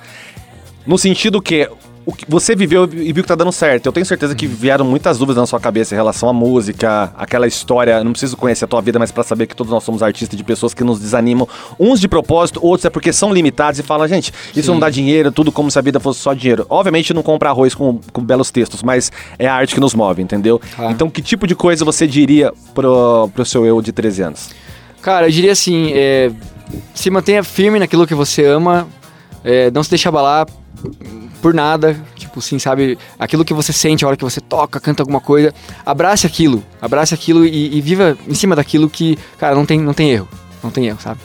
No 0.86 0.98
sentido 0.98 1.42
que 1.42 1.70
o 2.12 2.14
que 2.14 2.26
você 2.28 2.56
viveu 2.56 2.84
e 2.92 3.14
viu 3.14 3.24
que 3.24 3.28
tá 3.28 3.36
dando 3.36 3.52
certo. 3.52 3.86
Eu 3.86 3.92
tenho 3.92 4.06
certeza 4.06 4.36
que 4.36 4.46
vieram 4.46 4.86
muitas 4.86 5.18
dúvidas 5.18 5.42
na 5.42 5.48
sua 5.48 5.60
cabeça 5.60 5.96
em 5.96 5.98
relação 5.98 6.28
à 6.28 6.34
música, 6.34 7.12
aquela 7.18 7.48
história. 7.48 8.04
Não 8.04 8.12
preciso 8.12 8.36
conhecer 8.36 8.66
a 8.66 8.68
tua 8.68 8.82
vida, 8.82 9.00
mas 9.00 9.12
pra 9.12 9.24
saber 9.24 9.48
que 9.48 9.56
todos 9.56 9.72
nós 9.72 9.84
somos 9.84 10.04
artistas 10.04 10.38
de 10.38 10.44
pessoas 10.44 10.74
que 10.74 10.84
nos 10.84 11.00
desanimam, 11.00 11.48
uns 11.80 12.00
de 12.00 12.08
propósito, 12.08 12.60
outros 12.64 12.86
é 12.86 12.90
porque 12.90 13.14
são 13.14 13.34
limitados 13.34 13.80
e 13.80 13.84
falam, 13.84 14.08
gente, 14.08 14.34
isso 14.56 14.72
não 14.72 14.80
dá 14.80 14.90
dinheiro, 14.90 15.32
tudo 15.32 15.52
como 15.52 15.72
se 15.72 15.80
a 15.80 15.82
vida 15.82 16.00
fosse 16.00 16.20
só 16.20 16.34
dinheiro. 16.34 16.66
Obviamente 16.70 17.14
não 17.14 17.24
compra 17.24 17.50
arroz 17.50 17.74
com, 17.74 18.00
com 18.12 18.22
belos 18.22 18.52
textos, 18.52 18.84
mas 18.84 19.12
é 19.40 19.48
a 19.48 19.54
arte 19.54 19.74
que 19.74 19.80
nos 19.80 19.94
move, 19.94 20.22
entendeu? 20.22 20.62
Ah. 20.78 20.92
Então, 20.92 21.10
que 21.10 21.22
tipo 21.22 21.48
de 21.48 21.56
coisa 21.56 21.86
você 21.86 22.06
diria 22.06 22.52
pro, 22.74 23.30
pro 23.34 23.46
seu 23.46 23.66
eu 23.66 23.82
de 23.82 23.92
13 23.92 24.22
anos? 24.24 24.50
Cara, 25.02 25.28
eu 25.28 25.32
diria 25.32 25.54
assim, 25.54 25.92
é, 25.94 26.30
se 26.94 27.10
mantenha 27.10 27.44
firme 27.44 27.80
naquilo 27.80 28.06
que 28.06 28.14
você 28.14 28.46
ama, 28.46 28.88
é, 29.44 29.72
não 29.72 29.82
se 29.84 29.90
deixe 29.90 30.08
abalar 30.08 30.46
por 31.42 31.54
nada, 31.54 31.96
tipo 32.16 32.40
assim, 32.40 32.60
sabe, 32.60 32.98
aquilo 33.20 33.44
que 33.44 33.54
você 33.54 33.74
sente 33.74 34.06
a 34.06 34.08
hora 34.08 34.18
que 34.18 34.24
você 34.24 34.40
toca, 34.40 34.80
canta 34.80 35.02
alguma 35.02 35.20
coisa, 35.20 35.54
abrace 35.86 36.26
aquilo, 36.26 36.64
abrace 36.82 37.14
aquilo 37.14 37.46
e, 37.46 37.78
e 37.78 37.82
viva 37.82 38.18
em 38.28 38.34
cima 38.34 38.56
daquilo 38.56 38.90
que, 38.90 39.18
cara, 39.38 39.56
não 39.56 39.66
tem, 39.66 39.80
não 39.80 39.94
tem 39.94 40.12
erro, 40.12 40.28
não 40.64 40.70
tem 40.70 40.88
erro, 40.88 41.00
sabe? 41.02 41.20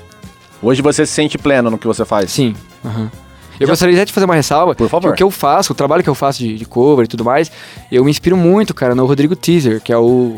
Hoje 0.62 0.82
você 0.82 1.04
se 1.04 1.12
sente 1.12 1.36
pleno 1.36 1.70
no 1.70 1.78
que 1.78 1.86
você 1.86 2.04
faz? 2.04 2.30
Sim. 2.30 2.54
aham. 2.84 3.10
Eu 3.58 3.66
gostaria 3.66 3.94
até 3.94 4.04
de 4.04 4.12
fazer 4.12 4.26
uma 4.26 4.34
ressalva. 4.34 4.74
Por 4.74 4.86
favor. 4.86 5.08
que 5.08 5.14
O 5.14 5.16
que 5.16 5.22
eu 5.22 5.30
faço, 5.30 5.72
o 5.72 5.74
trabalho 5.74 6.02
que 6.02 6.10
eu 6.10 6.14
faço 6.14 6.40
de, 6.40 6.58
de 6.58 6.66
cover 6.66 7.06
e 7.06 7.08
tudo 7.08 7.24
mais, 7.24 7.50
eu 7.90 8.04
me 8.04 8.10
inspiro 8.10 8.36
muito, 8.36 8.74
cara, 8.74 8.94
no 8.94 9.06
Rodrigo 9.06 9.34
Teaser, 9.34 9.80
que 9.80 9.90
é 9.90 9.96
o, 9.96 10.36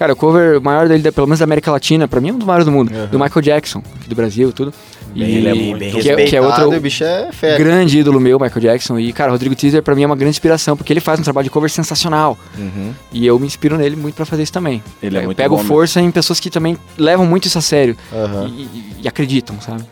Cara, 0.00 0.14
o 0.14 0.16
cover 0.16 0.60
maior 0.62 0.88
dele, 0.88 1.12
pelo 1.12 1.26
menos 1.26 1.40
da 1.40 1.44
América 1.44 1.70
Latina, 1.70 2.08
pra 2.08 2.22
mim 2.22 2.30
é 2.30 2.32
um 2.32 2.38
dos 2.38 2.46
maiores 2.46 2.64
do 2.64 2.72
mundo. 2.72 2.90
Do 3.08 3.18
Michael 3.18 3.42
Jackson, 3.42 3.82
aqui 3.96 4.08
do 4.08 4.14
Brasil, 4.14 4.50
tudo. 4.50 4.72
E 5.14 5.22
Ele 5.22 5.48
é 5.48 5.54
muito 5.54 5.98
que, 6.00 6.10
é, 6.10 6.24
que 6.24 6.36
é 6.36 6.40
outro 6.40 6.68
o 6.76 6.80
bicho 6.80 7.02
é 7.04 7.30
fera. 7.32 7.58
grande 7.58 7.98
ídolo 7.98 8.20
meu, 8.20 8.38
Michael 8.38 8.60
Jackson. 8.60 8.98
E, 8.98 9.12
cara, 9.12 9.30
o 9.30 9.32
Rodrigo 9.32 9.54
Teaser 9.54 9.82
pra 9.82 9.94
mim 9.94 10.02
é 10.02 10.06
uma 10.06 10.14
grande 10.16 10.30
inspiração, 10.30 10.76
porque 10.76 10.92
ele 10.92 11.00
faz 11.00 11.18
um 11.18 11.22
trabalho 11.22 11.44
de 11.44 11.50
cover 11.50 11.68
sensacional. 11.70 12.38
Uhum. 12.56 12.92
E 13.12 13.26
eu 13.26 13.38
me 13.38 13.46
inspiro 13.46 13.76
nele 13.76 13.96
muito 13.96 14.14
pra 14.14 14.24
fazer 14.24 14.42
isso 14.44 14.52
também. 14.52 14.82
Ele 15.02 15.16
é 15.16 15.20
eu 15.20 15.24
muito 15.24 15.36
pego 15.36 15.56
bom 15.56 15.64
força 15.64 16.00
em 16.00 16.10
pessoas 16.10 16.38
que 16.38 16.48
também 16.50 16.76
levam 16.96 17.26
muito 17.26 17.46
isso 17.46 17.58
a 17.58 17.60
sério. 17.62 17.96
Aham. 18.12 18.46
E, 18.56 18.62
e- 18.62 18.82
e 19.02 19.08
acreditam, 19.08 19.60
sabe? 19.60 19.82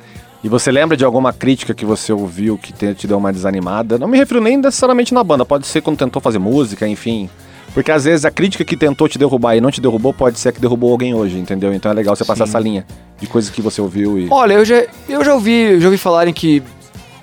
E 0.45 0.49
você 0.49 0.71
lembra 0.71 0.97
de 0.97 1.05
alguma 1.05 1.33
crítica 1.33 1.75
que 1.75 1.85
você 1.85 2.13
ouviu 2.13 2.57
que 2.57 2.73
te, 2.73 2.95
te 2.95 3.07
deu 3.09 3.19
uma 3.19 3.33
desanimada? 3.33 3.99
Não 3.99 4.07
me 4.07 4.17
refiro 4.17 4.41
nem 4.41 4.57
necessariamente 4.57 5.13
na 5.13 5.25
banda, 5.25 5.45
pode 5.45 5.67
ser 5.67 5.81
quando 5.81 5.97
tentou 5.99 6.23
fazer 6.23 6.39
música, 6.39 6.87
enfim. 6.87 7.29
Porque 7.75 7.93
às 7.93 8.05
vezes 8.05 8.25
a 8.25 8.31
crítica 8.31 8.65
que 8.65 8.77
tentou 8.77 9.09
te 9.09 9.19
derrubar 9.19 9.55
e 9.57 9.61
não 9.61 9.71
te 9.71 9.81
derrubou 9.81 10.13
pode 10.13 10.39
ser 10.39 10.49
a 10.49 10.53
que 10.53 10.61
derrubou 10.61 10.91
alguém 10.91 11.15
hoje, 11.15 11.39
entendeu? 11.39 11.73
Então 11.73 11.91
é 11.93 11.95
legal 11.95 12.17
você 12.17 12.25
passar 12.25 12.45
essa 12.45 12.59
linha 12.59 12.85
de 13.21 13.27
coisas 13.27 13.51
que 13.51 13.61
você 13.63 13.81
ouviu 13.81 14.19
e. 14.19 14.27
Olha, 14.31 14.55
eu 14.55 14.65
já, 14.65 14.85
eu 15.09 15.25
já 15.25 15.35
ouvi, 15.35 15.79
já 15.81 15.87
ouvi 15.87 15.99
falarem 15.99 16.33
que, 16.35 16.63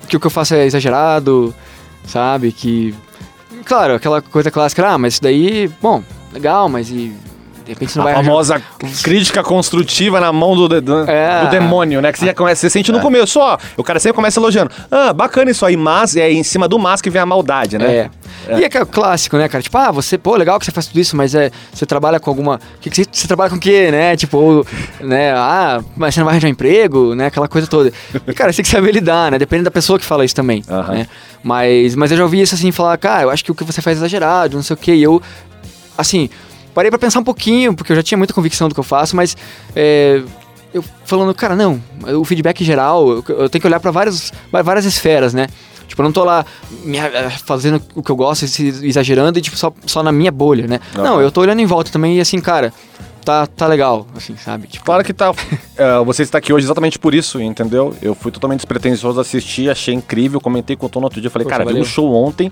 que 0.08 0.16
o 0.16 0.20
que 0.20 0.26
eu 0.26 0.30
faço 0.30 0.54
é 0.54 0.64
exagerado, 0.64 1.54
sabe? 2.06 2.52
Que. 2.52 2.94
Claro, 3.64 3.94
aquela 3.94 4.22
coisa 4.22 4.50
clássica, 4.50 4.86
ah, 4.86 4.96
mas 4.96 5.14
isso 5.14 5.22
daí, 5.22 5.68
bom, 5.82 6.02
legal, 6.32 6.68
mas 6.68 6.88
e. 6.90 7.12
De 7.64 7.72
repente 7.72 7.90
você 7.90 7.98
não 7.98 8.04
a 8.06 8.12
vai 8.12 8.14
arranjar- 8.14 8.30
famosa 8.30 8.62
crítica 9.02 9.42
construtiva 9.42 10.20
na 10.20 10.32
mão 10.32 10.54
do, 10.54 10.68
de- 10.68 10.80
do, 10.80 11.00
É. 11.10 11.44
do 11.44 11.50
demônio, 11.50 12.00
né? 12.00 12.12
Que 12.12 12.18
você, 12.20 12.26
já 12.26 12.32
começa, 12.34 12.60
você 12.60 12.70
sente 12.70 12.92
no 12.92 13.00
começo, 13.00 13.40
ó. 13.40 13.58
O 13.76 13.82
cara 13.82 13.98
sempre 13.98 14.14
começa 14.14 14.38
elogiando. 14.38 14.70
Ah, 14.88 15.12
bacana 15.12 15.50
isso 15.50 15.66
aí, 15.66 15.76
mas 15.76 16.14
é 16.14 16.30
em 16.30 16.44
cima 16.44 16.68
do 16.68 16.78
mas 16.78 17.00
que 17.02 17.10
vem 17.10 17.20
a 17.20 17.26
maldade, 17.26 17.76
né? 17.76 17.92
É. 17.96 18.10
E 18.48 18.64
é 18.64 18.68
que 18.68 18.76
é 18.76 18.82
o 18.82 18.86
clássico, 18.86 19.36
né, 19.36 19.48
cara? 19.48 19.62
Tipo, 19.62 19.76
ah, 19.78 19.90
você, 19.90 20.16
pô, 20.16 20.36
legal 20.36 20.58
que 20.58 20.64
você 20.64 20.70
faz 20.70 20.86
tudo 20.86 21.00
isso, 21.00 21.16
mas 21.16 21.34
é, 21.34 21.50
você 21.72 21.84
trabalha 21.84 22.20
com 22.20 22.30
alguma. 22.30 22.60
Que 22.80 22.90
que 22.90 22.96
você, 22.96 23.04
você 23.10 23.26
trabalha 23.26 23.50
com 23.50 23.56
o 23.56 23.60
quê, 23.60 23.90
né? 23.90 24.16
Tipo, 24.16 24.38
ou, 24.38 24.66
né, 25.00 25.32
ah, 25.34 25.82
mas 25.96 26.14
você 26.14 26.20
não 26.20 26.26
vai 26.26 26.34
arranjar 26.34 26.48
emprego, 26.48 27.14
né? 27.14 27.26
Aquela 27.26 27.48
coisa 27.48 27.66
toda. 27.66 27.92
E, 28.26 28.32
cara, 28.32 28.52
você 28.52 28.58
tem 28.58 28.64
que 28.64 28.70
saber 28.70 28.92
lidar, 28.92 29.30
né? 29.30 29.38
Depende 29.38 29.64
da 29.64 29.70
pessoa 29.70 29.98
que 29.98 30.04
fala 30.04 30.24
isso 30.24 30.34
também. 30.34 30.62
Aham. 30.68 30.94
Né? 30.94 31.08
Mas, 31.42 31.94
mas 31.94 32.10
eu 32.10 32.16
já 32.16 32.22
ouvi 32.24 32.40
isso 32.40 32.54
assim, 32.54 32.72
falar, 32.72 32.96
cara, 32.98 33.24
eu 33.24 33.30
acho 33.30 33.44
que 33.44 33.50
o 33.50 33.54
que 33.54 33.64
você 33.64 33.80
faz 33.80 33.96
é 33.96 34.00
exagerado, 34.00 34.56
não 34.56 34.62
sei 34.62 34.74
o 34.74 34.76
quê. 34.76 34.94
E 34.94 35.02
eu, 35.02 35.20
assim, 35.96 36.28
parei 36.74 36.90
pra 36.90 36.98
pensar 36.98 37.20
um 37.20 37.24
pouquinho, 37.24 37.74
porque 37.74 37.92
eu 37.92 37.96
já 37.96 38.02
tinha 38.02 38.18
muita 38.18 38.34
convicção 38.34 38.68
do 38.68 38.74
que 38.74 38.80
eu 38.80 38.84
faço, 38.84 39.16
mas. 39.16 39.36
é, 39.74 40.22
eu 40.76 40.84
falando, 41.06 41.34
cara, 41.34 41.56
não, 41.56 41.82
o 42.18 42.24
feedback 42.24 42.62
geral, 42.62 43.08
eu, 43.08 43.24
eu 43.28 43.48
tenho 43.48 43.62
que 43.62 43.66
olhar 43.66 43.80
pra 43.80 43.90
várias, 43.90 44.30
várias 44.52 44.84
esferas, 44.84 45.32
né? 45.32 45.46
Tipo, 45.86 46.02
eu 46.02 46.04
não 46.04 46.12
tô 46.12 46.24
lá 46.24 46.44
me, 46.84 46.98
eh, 46.98 47.30
fazendo 47.44 47.80
o 47.94 48.02
que 48.02 48.10
eu 48.10 48.16
gosto, 48.16 48.44
exagerando 48.44 49.38
e, 49.38 49.42
tipo, 49.42 49.56
só, 49.56 49.72
só 49.86 50.02
na 50.02 50.10
minha 50.12 50.30
bolha, 50.30 50.66
né? 50.66 50.80
Aham. 50.94 51.02
Não, 51.04 51.20
eu 51.20 51.30
tô 51.30 51.40
olhando 51.40 51.60
em 51.60 51.66
volta 51.66 51.90
também 51.90 52.16
e, 52.16 52.20
assim, 52.20 52.40
cara, 52.40 52.72
tá, 53.24 53.46
tá 53.46 53.66
legal, 53.66 54.06
assim, 54.16 54.36
sabe? 54.36 54.66
Tipo, 54.68 54.84
Claro 54.84 55.04
que 55.04 55.12
tá. 55.12 55.32
é, 55.76 55.98
você 56.04 56.22
está 56.22 56.38
aqui 56.38 56.52
hoje 56.52 56.66
exatamente 56.66 56.98
por 56.98 57.14
isso, 57.14 57.40
entendeu? 57.40 57.94
Eu 58.02 58.14
fui 58.14 58.30
totalmente 58.32 58.60
despretensioso, 58.60 59.20
assisti, 59.20 59.68
achei 59.68 59.94
incrível, 59.94 60.40
comentei 60.40 60.76
com 60.76 60.86
o 60.86 60.88
Tom 60.88 61.00
no 61.00 61.06
outro 61.06 61.20
dia, 61.20 61.30
falei, 61.30 61.44
Poxa, 61.44 61.56
cara, 61.56 61.64
vi 61.64 61.72
valeu. 61.72 61.82
um 61.82 61.86
show 61.86 62.12
ontem, 62.12 62.50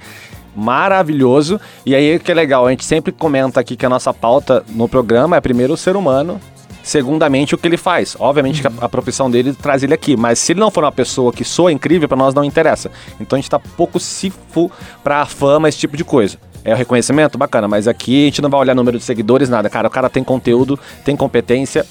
maravilhoso. 0.54 1.60
E 1.84 1.94
aí 1.94 2.18
que 2.18 2.30
é 2.30 2.34
legal, 2.34 2.66
a 2.66 2.70
gente 2.70 2.84
sempre 2.84 3.12
comenta 3.12 3.60
aqui 3.60 3.76
que 3.76 3.84
a 3.86 3.88
nossa 3.88 4.12
pauta 4.12 4.64
no 4.68 4.88
programa 4.88 5.36
é 5.36 5.40
primeiro 5.40 5.74
o 5.74 5.76
ser 5.76 5.96
humano. 5.96 6.40
Segundamente, 6.84 7.54
o 7.54 7.58
que 7.58 7.66
ele 7.66 7.78
faz. 7.78 8.14
Obviamente 8.20 8.60
que 8.60 8.66
a, 8.66 8.72
a 8.82 8.88
profissão 8.90 9.30
dele 9.30 9.54
traz 9.54 9.82
ele 9.82 9.94
aqui, 9.94 10.16
mas 10.18 10.38
se 10.38 10.52
ele 10.52 10.60
não 10.60 10.70
for 10.70 10.84
uma 10.84 10.92
pessoa 10.92 11.32
que 11.32 11.42
soa 11.42 11.72
incrível, 11.72 12.06
pra 12.06 12.16
nós 12.16 12.34
não 12.34 12.44
interessa. 12.44 12.90
Então 13.18 13.38
a 13.38 13.40
gente 13.40 13.48
tá 13.50 13.58
pouco 13.58 13.98
cifo 13.98 14.70
pra 15.02 15.24
fama, 15.24 15.66
esse 15.68 15.78
tipo 15.78 15.96
de 15.96 16.04
coisa. 16.04 16.36
É 16.62 16.74
o 16.74 16.76
reconhecimento? 16.76 17.38
Bacana, 17.38 17.66
mas 17.66 17.88
aqui 17.88 18.22
a 18.22 18.26
gente 18.26 18.42
não 18.42 18.50
vai 18.50 18.60
olhar 18.60 18.74
número 18.74 18.98
de 18.98 19.04
seguidores, 19.04 19.48
nada. 19.48 19.70
Cara, 19.70 19.88
o 19.88 19.90
cara 19.90 20.10
tem 20.10 20.22
conteúdo, 20.22 20.78
tem 21.04 21.16
competência, 21.16 21.86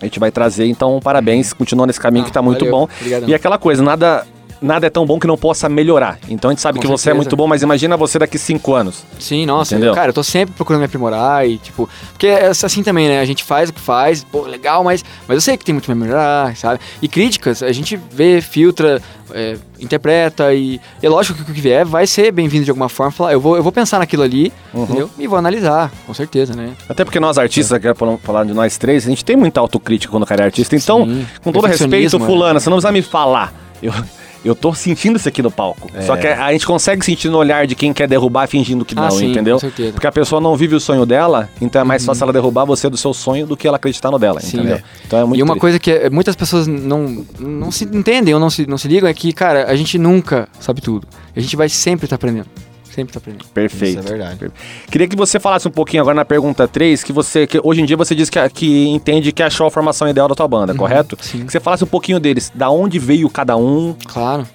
a 0.00 0.04
gente 0.04 0.20
vai 0.20 0.30
trazer, 0.30 0.66
então 0.66 1.00
parabéns, 1.02 1.54
continua 1.54 1.86
nesse 1.86 1.98
caminho 2.00 2.24
Ah, 2.24 2.26
que 2.28 2.32
tá 2.32 2.42
muito 2.42 2.58
valeu, 2.60 2.72
bom. 2.72 2.82
obrigadão. 3.00 3.28
E 3.28 3.34
aquela 3.34 3.56
coisa, 3.56 3.82
nada 3.82 4.26
nada 4.66 4.86
é 4.86 4.90
tão 4.90 5.06
bom 5.06 5.18
que 5.18 5.26
não 5.26 5.36
possa 5.38 5.68
melhorar. 5.68 6.18
Então 6.28 6.50
a 6.50 6.52
gente 6.52 6.60
sabe 6.60 6.78
Com 6.78 6.82
que 6.82 6.86
você 6.88 6.94
é 6.94 7.12
certeza. 7.12 7.16
muito 7.16 7.36
bom, 7.36 7.46
mas 7.46 7.62
imagina 7.62 7.96
você 7.96 8.18
daqui 8.18 8.38
cinco 8.38 8.74
anos. 8.74 9.04
Sim, 9.18 9.46
nossa, 9.46 9.74
Entendeu? 9.74 9.94
cara, 9.94 10.10
eu 10.10 10.14
tô 10.14 10.22
sempre 10.22 10.54
procurando 10.54 10.80
me 10.80 10.86
aprimorar 10.86 11.48
e, 11.48 11.58
tipo, 11.58 11.88
porque 12.12 12.26
é 12.26 12.48
assim 12.48 12.82
também, 12.82 13.08
né? 13.08 13.20
A 13.20 13.24
gente 13.24 13.42
faz 13.44 13.70
o 13.70 13.72
que 13.72 13.80
faz, 13.80 14.24
pô, 14.24 14.42
legal, 14.42 14.82
mas, 14.84 15.04
mas 15.26 15.36
eu 15.36 15.40
sei 15.40 15.56
que 15.56 15.64
tem 15.64 15.72
muito 15.72 15.86
pra 15.86 15.94
melhorar, 15.94 16.54
sabe? 16.56 16.80
E 17.00 17.08
críticas, 17.08 17.62
a 17.62 17.72
gente 17.72 17.96
vê, 18.10 18.40
filtra, 18.40 19.00
é, 19.32 19.56
interpreta 19.80 20.52
e 20.54 20.80
é 21.02 21.08
lógico 21.08 21.42
que 21.44 21.50
o 21.50 21.54
que 21.54 21.60
vier 21.60 21.84
vai 21.84 22.06
ser 22.06 22.30
bem-vindo 22.32 22.64
de 22.64 22.70
alguma 22.70 22.88
forma. 22.88 23.12
Falar, 23.12 23.32
eu 23.32 23.40
vou, 23.40 23.56
eu 23.56 23.62
vou 23.62 23.72
pensar 23.72 23.98
naquilo 23.98 24.22
ali, 24.22 24.52
Uhum. 24.72 24.84
entendeu? 24.84 25.10
E 25.18 25.26
vou 25.26 25.38
analisar, 25.38 25.90
com 26.06 26.12
certeza, 26.14 26.54
né? 26.54 26.72
Até 26.88 27.04
porque 27.04 27.18
nós 27.20 27.38
artistas, 27.38 27.78
que 27.78 27.94
falar 27.94 28.16
falar 28.18 28.44
de 28.44 28.52
nós 28.52 28.76
três, 28.76 29.06
a 29.06 29.08
gente 29.10 29.24
tem 29.24 29.36
muita 29.36 29.60
autocrítica 29.60 30.10
quando 30.10 30.22
o 30.24 30.26
cara 30.26 30.42
é 30.42 30.46
artista. 30.46 30.74
Então, 30.76 31.04
Sim, 31.06 31.26
com 31.42 31.52
todo 31.52 31.66
respeito, 31.66 31.90
perfeccionismo, 31.90 32.22
é. 32.24 32.26
fulano, 32.26 32.60
você 32.60 32.70
não 32.70 32.76
precisa 32.76 32.92
me 32.92 33.02
falar. 33.02 33.52
Eu, 33.82 33.92
eu 34.44 34.54
tô 34.54 34.72
sentindo 34.74 35.16
isso 35.16 35.28
aqui 35.28 35.42
no 35.42 35.50
palco. 35.50 35.90
É. 35.94 36.02
Só 36.02 36.16
que 36.16 36.26
a 36.26 36.52
gente 36.52 36.66
consegue 36.66 37.04
sentir 37.04 37.28
no 37.28 37.38
olhar 37.38 37.66
de 37.66 37.74
quem 37.74 37.92
quer 37.92 38.06
derrubar 38.08 38.46
fingindo 38.46 38.84
que 38.84 38.94
Ah, 38.96 39.02
não, 39.02 39.10
sim, 39.10 39.30
entendeu? 39.30 39.56
com 39.56 39.60
certeza. 39.60 39.88
Uhum. 39.88 39.92
Porque 39.94 40.06
a 40.06 40.12
pessoa 40.12 40.40
não 40.40 40.56
vive 40.56 40.74
o 40.74 40.80
sonho 40.80 41.04
dela, 41.06 41.48
então 41.60 41.80
é 41.80 41.84
mais 41.84 42.04
fácil 42.04 42.24
ela 42.24 42.32
derrubar 42.32 42.64
você 42.64 42.88
do 42.88 42.96
seu 42.96 43.12
sonho 43.12 43.46
do 43.46 43.56
que 43.56 43.66
ela 43.66 43.76
acreditar 43.76 44.10
no 44.10 44.18
dela, 44.18 44.40
Sim, 44.40 44.58
entendeu? 44.58 44.76
é. 44.76 44.82
Então 45.06 45.18
é 45.18 45.24
muito 45.24 45.38
e 45.38 45.42
uma 45.42 45.54
triste. 45.54 45.60
coisa 45.60 45.78
que 45.78 45.90
é, 45.90 46.10
muitas 46.10 46.36
pessoas 46.36 46.66
não, 46.66 47.24
não 47.38 47.70
se 47.70 47.84
entendem 47.84 48.32
ou 48.34 48.40
não 48.40 48.50
se, 48.50 48.66
não 48.66 48.78
se 48.78 48.86
ligam 48.88 49.08
é 49.08 49.14
que, 49.14 49.32
cara, 49.32 49.66
a 49.70 49.74
gente 49.76 49.98
nunca 49.98 50.48
sabe 50.60 50.80
tudo. 50.80 51.06
A 51.34 51.40
gente 51.40 51.56
vai 51.56 51.68
sempre 51.68 52.06
estar 52.06 52.16
aprendendo. 52.16 52.46
Sempre 52.96 53.12
tá 53.12 53.18
aprendendo. 53.18 53.44
Perfeito. 53.52 54.00
Isso 54.00 54.08
é 54.08 54.10
verdade. 54.10 54.50
Queria 54.90 55.06
que 55.06 55.14
você 55.14 55.38
falasse 55.38 55.68
um 55.68 55.70
pouquinho 55.70 56.00
agora 56.02 56.14
na 56.14 56.24
pergunta 56.24 56.66
3, 56.66 57.04
que 57.04 57.12
você, 57.12 57.46
que 57.46 57.60
hoje 57.62 57.82
em 57.82 57.84
dia 57.84 57.94
você 57.94 58.14
diz 58.14 58.30
que, 58.30 58.48
que 58.48 58.88
entende 58.88 59.32
que 59.32 59.42
achou 59.42 59.66
a 59.66 59.70
formação 59.70 60.08
ideal 60.08 60.26
da 60.28 60.34
tua 60.34 60.48
banda, 60.48 60.74
correto? 60.74 61.14
Uhum, 61.14 61.22
sim. 61.22 61.44
Que 61.44 61.52
você 61.52 61.60
falasse 61.60 61.84
um 61.84 61.86
pouquinho 61.86 62.18
deles, 62.18 62.50
da 62.54 62.70
onde 62.70 62.98
veio 62.98 63.28
cada 63.28 63.54
um. 63.54 63.94
Claro. 64.06 64.48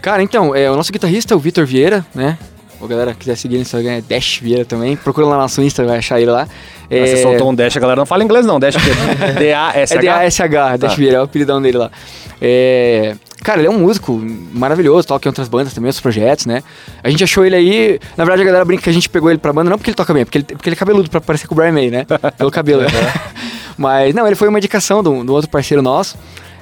Cara, 0.00 0.22
então, 0.22 0.54
é, 0.54 0.70
o 0.70 0.76
nosso 0.76 0.92
guitarrista 0.92 1.34
é 1.34 1.36
o 1.36 1.40
Vitor 1.40 1.66
Vieira, 1.66 2.06
né? 2.14 2.38
O 2.80 2.86
galera 2.86 3.14
quiser 3.14 3.36
seguir 3.36 3.56
no 3.56 3.62
Instagram 3.62 3.92
é 3.92 4.00
Dash 4.00 4.38
Vieira 4.42 4.64
também. 4.64 4.96
Procura 4.96 5.26
lá 5.26 5.36
no 5.36 5.42
nosso 5.42 5.62
Insta, 5.62 5.84
vai 5.84 5.98
achar 5.98 6.20
ele 6.20 6.30
lá. 6.30 6.46
É, 6.90 7.06
Você 7.06 7.22
soltou 7.22 7.50
um 7.50 7.54
dash, 7.54 7.76
a 7.76 7.80
galera 7.80 7.98
não 7.98 8.06
fala 8.06 8.22
inglês 8.22 8.44
não, 8.44 8.60
dash 8.60 8.76
é 8.76 9.30
É 9.30 9.32
D-A-S-H. 9.32 10.00
D-A-S-H, 10.00 10.76
Dash 10.76 10.90
Tá. 10.90 10.96
Vieira, 10.96 11.16
é 11.16 11.20
o 11.20 11.24
apelidão 11.24 11.62
dele 11.62 11.78
lá. 11.78 11.90
É, 12.42 13.14
Cara, 13.44 13.60
ele 13.60 13.68
é 13.68 13.70
um 13.70 13.78
músico 13.78 14.18
maravilhoso, 14.54 15.06
toca 15.06 15.28
em 15.28 15.30
outras 15.30 15.48
bandas 15.48 15.74
também, 15.74 15.88
outros 15.88 16.00
projetos, 16.00 16.46
né? 16.46 16.62
A 17.02 17.10
gente 17.10 17.22
achou 17.22 17.44
ele 17.44 17.54
aí. 17.54 18.00
Na 18.16 18.24
verdade, 18.24 18.40
a 18.40 18.44
galera 18.46 18.64
brinca 18.64 18.82
que 18.84 18.88
a 18.88 18.92
gente 18.92 19.06
pegou 19.06 19.28
ele 19.28 19.38
pra 19.38 19.52
banda, 19.52 19.68
não 19.68 19.76
porque 19.76 19.90
ele 19.90 19.96
toca 19.96 20.14
bem, 20.14 20.24
porque 20.24 20.38
ele, 20.38 20.44
porque 20.44 20.68
ele 20.70 20.74
é 20.74 20.78
cabeludo, 20.78 21.10
pra 21.10 21.20
parecer 21.20 21.46
com 21.46 21.54
o 21.54 21.56
Brian 21.56 21.72
May, 21.72 21.90
né? 21.90 22.06
Pelo 22.38 22.50
cabelo. 22.50 22.84
Mas, 23.76 24.14
não, 24.14 24.26
ele 24.26 24.34
foi 24.34 24.48
uma 24.48 24.56
indicação 24.56 25.02
do, 25.02 25.22
do 25.22 25.34
outro 25.34 25.50
parceiro 25.50 25.82
nosso. 25.82 26.16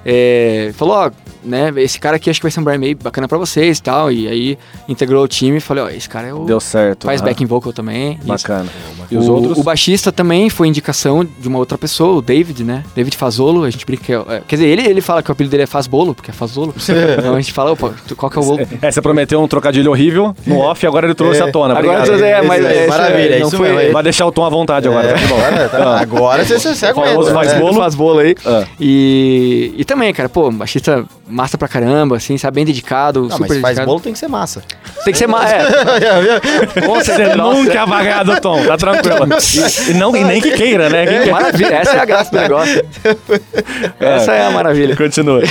É, 0.04 0.70
falou, 0.74 0.94
ó, 0.96 1.10
né, 1.44 1.72
esse 1.76 1.98
cara 1.98 2.16
aqui 2.16 2.30
acho 2.30 2.38
que 2.40 2.44
vai 2.44 2.50
ser 2.52 2.60
um 2.60 2.64
Brian 2.64 2.78
May 2.78 2.94
bacana 2.94 3.26
pra 3.28 3.38
vocês 3.38 3.78
e 3.78 3.82
tal. 3.82 4.10
E 4.12 4.28
aí 4.28 4.58
integrou 4.88 5.22
o 5.24 5.28
time 5.28 5.56
e 5.58 5.60
falei, 5.60 5.84
ó, 5.84 5.88
esse 5.88 6.08
cara 6.08 6.28
é 6.28 6.34
o. 6.34 6.44
Deu 6.44 6.60
certo. 6.60 7.04
Faz 7.06 7.20
aham. 7.20 7.28
backing 7.30 7.46
vocal 7.46 7.72
também. 7.72 8.12
isso. 8.18 8.26
Bacana. 8.26 8.68
E 9.10 9.16
o, 9.16 9.20
os 9.20 9.28
outros? 9.28 9.58
o 9.58 9.62
baixista 9.62 10.10
também 10.10 10.48
foi 10.48 10.68
indicação 10.68 11.24
de 11.38 11.46
uma 11.48 11.58
outra 11.58 11.76
pessoa, 11.76 12.16
o 12.18 12.22
David, 12.22 12.64
né? 12.64 12.82
David 12.94 13.16
Fazolo, 13.16 13.64
a 13.64 13.70
gente 13.70 13.84
brinca 13.84 14.02
que 14.04 14.12
é, 14.12 14.16
é- 14.36 14.42
Quer 14.46 14.56
dizer, 14.56 14.68
ele, 14.68 14.86
ele 14.88 15.00
fala 15.00 15.22
que 15.22 15.30
o 15.30 15.32
apelido 15.32 15.50
dele 15.50 15.64
é 15.64 15.66
Fazbolo, 15.66 16.14
porque 16.14 16.30
é 16.30 16.34
Fazolo. 16.34 16.74
então 17.18 17.34
a 17.34 17.40
gente 17.40 17.52
fala, 17.52 17.72
opa, 17.72 17.92
tu- 18.08 18.16
qual 18.16 18.30
que 18.30 18.38
é 18.38 18.40
o 18.40 18.44
bolo? 18.44 18.66
É, 18.80 18.90
você 18.90 19.02
prometeu 19.02 19.40
um 19.42 19.48
trocadilho 19.48 19.90
horrível 19.90 20.34
no 20.46 20.58
off 20.60 20.84
e 20.84 20.86
agora 20.86 21.06
ele 21.06 21.14
trouxe 21.14 21.40
É. 21.40 21.44
à 21.44 21.50
tona. 21.52 21.78
Agora 21.78 21.98
Obrigado. 22.02 22.24
é, 22.24 22.42
mas 22.42 22.64
esse- 22.64 22.86
maravilha, 22.88 23.34
é 23.34 23.38
não 23.40 23.48
isso 23.48 23.56
foi- 23.56 23.72
mesmo. 23.72 23.92
Vai 23.92 24.02
deixar 24.02 24.26
o 24.26 24.32
tom 24.32 24.44
à 24.44 24.48
vontade 24.48 24.88
agora, 24.88 25.08
É, 25.08 25.14
tá 25.14 25.26
bom. 25.28 25.36
agora, 25.36 25.68
tá- 25.68 26.00
agora 26.00 26.44
você, 26.44 26.58
você, 26.58 26.86
aguenta. 26.86 27.32
faz 27.34 27.52
né? 27.52 27.60
bolo. 27.60 27.74
Faz 27.74 27.94
bolo 27.94 28.18
aí. 28.20 28.34
Ah. 28.46 28.64
E, 28.80 29.74
e 29.76 29.84
também, 29.92 30.12
cara, 30.12 30.28
pô, 30.28 30.50
baixista 30.50 31.04
massa 31.28 31.56
pra 31.58 31.68
caramba, 31.68 32.16
assim, 32.16 32.36
sabe? 32.38 32.56
Bem 32.56 32.64
dedicado, 32.64 33.22
Não, 33.22 33.30
super 33.30 33.40
mas 33.40 33.48
faz 33.60 33.62
dedicado. 33.76 33.86
bolo 33.86 34.00
tem 34.00 34.12
que 34.12 34.18
ser 34.18 34.28
massa. 34.28 34.62
Tem 35.04 35.12
que 35.12 35.18
ser 35.18 35.26
mais. 35.26 35.50
É, 35.52 36.80
Você 36.86 37.34
nunca 37.36 37.72
é 37.74 37.78
apagado, 37.78 38.40
Tom, 38.40 38.64
tá 38.64 38.76
tranquilo. 38.76 39.26
E, 39.86 39.90
e 39.92 39.94
não, 39.94 40.14
e 40.16 40.24
nem 40.24 40.40
que 40.40 40.52
queira, 40.52 40.88
né? 40.88 41.06
Quer. 41.06 41.30
maravilha, 41.30 41.74
essa 41.74 41.92
é 41.96 42.00
a 42.00 42.04
graça 42.04 42.30
do 42.30 42.40
negócio. 42.40 42.84
Essa 44.00 44.32
é 44.32 44.46
a 44.46 44.50
maravilha. 44.50 44.96
Continua. 44.96 45.42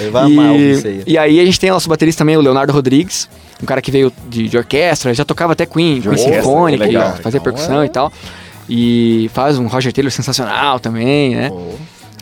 Ele 0.00 0.10
vai 0.10 0.24
amar 0.24 0.50
ouvir 0.52 0.70
isso 0.72 0.86
E, 0.86 0.90
aí. 0.90 1.02
e 1.06 1.18
aí 1.18 1.40
a 1.40 1.44
gente 1.44 1.60
tem 1.60 1.70
o 1.70 1.74
nosso 1.74 1.88
baterista 1.88 2.18
também, 2.20 2.36
o 2.36 2.40
Leonardo 2.40 2.72
Rodrigues, 2.72 3.28
um 3.62 3.66
cara 3.66 3.80
que 3.82 3.90
veio 3.90 4.12
de, 4.28 4.48
de 4.48 4.56
orquestra, 4.56 5.12
já 5.14 5.24
tocava 5.24 5.52
até 5.52 5.66
Queen, 5.66 6.00
Queen 6.00 6.16
Sinfônica, 6.16 6.86
e 6.88 6.92
fazia 6.92 7.20
Então, 7.28 7.40
percussão 7.42 7.82
é- 7.82 7.86
e 7.86 7.88
tal. 7.88 8.12
E 8.68 9.30
faz 9.34 9.58
um 9.58 9.66
Roger 9.66 9.92
Taylor 9.92 10.12
sensacional 10.12 10.78
também, 10.78 11.34
né? 11.34 11.50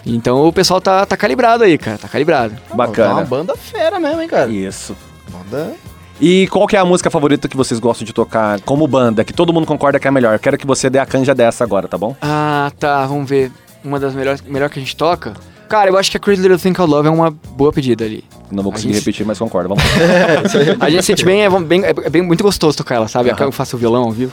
Então 0.06 0.46
o 0.46 0.52
pessoal 0.52 0.80
tá, 0.80 1.04
tá 1.04 1.16
calibrado 1.16 1.64
aí, 1.64 1.76
cara, 1.78 1.98
tá 1.98 2.08
calibrado. 2.08 2.54
tá 2.54 2.60
uma 2.74 2.86
Bacana. 2.86 3.24
banda 3.24 3.56
fera 3.56 3.98
mesmo, 4.00 4.20
hein, 4.22 4.28
cara. 4.28 4.50
Isso. 4.50 4.96
Banda... 5.30 5.72
E 6.20 6.48
qual 6.48 6.66
que 6.66 6.74
é 6.74 6.80
a 6.80 6.84
música 6.84 7.10
favorita 7.10 7.46
que 7.48 7.56
vocês 7.56 7.78
gostam 7.78 8.04
de 8.04 8.12
tocar 8.12 8.60
como 8.62 8.88
banda, 8.88 9.22
que 9.22 9.32
todo 9.32 9.52
mundo 9.52 9.66
concorda 9.66 10.00
que 10.00 10.06
é 10.08 10.10
a 10.10 10.12
melhor? 10.12 10.36
Quero 10.40 10.58
que 10.58 10.66
você 10.66 10.90
dê 10.90 10.98
a 10.98 11.06
canja 11.06 11.32
dessa 11.32 11.62
agora, 11.62 11.86
tá 11.86 11.96
bom? 11.96 12.16
Ah, 12.20 12.72
tá, 12.78 13.06
vamos 13.06 13.28
ver. 13.30 13.52
Uma 13.84 14.00
das 14.00 14.14
melhores 14.14 14.42
melhor 14.42 14.68
que 14.68 14.80
a 14.80 14.82
gente 14.82 14.96
toca. 14.96 15.34
Cara, 15.68 15.90
eu 15.90 15.96
acho 15.96 16.10
que 16.10 16.16
a 16.16 16.20
Crazy 16.20 16.42
Little 16.42 16.58
Thing 16.58 16.72
Called 16.72 16.90
Love 16.92 17.06
é 17.06 17.10
uma 17.10 17.30
boa 17.30 17.72
pedida 17.72 18.04
ali. 18.04 18.24
Não 18.50 18.62
vou 18.64 18.72
conseguir 18.72 18.94
gente- 18.94 19.02
repetir, 19.04 19.24
mas 19.26 19.38
concordo. 19.38 19.68
Vamos. 19.68 19.84
A 20.80 20.90
gente 20.90 21.04
sente 21.04 21.24
bem, 21.24 21.44
é, 21.44 21.50
bem, 21.60 21.84
é 21.84 22.10
bem 22.10 22.22
muito 22.22 22.42
gostoso 22.42 22.76
tocar 22.78 22.96
ela, 22.96 23.06
sabe? 23.06 23.30
Aham. 23.30 23.44
Eu 23.44 23.52
faço 23.52 23.76
o 23.76 23.78
violão 23.78 24.02
ao 24.04 24.10
vivo. 24.10 24.32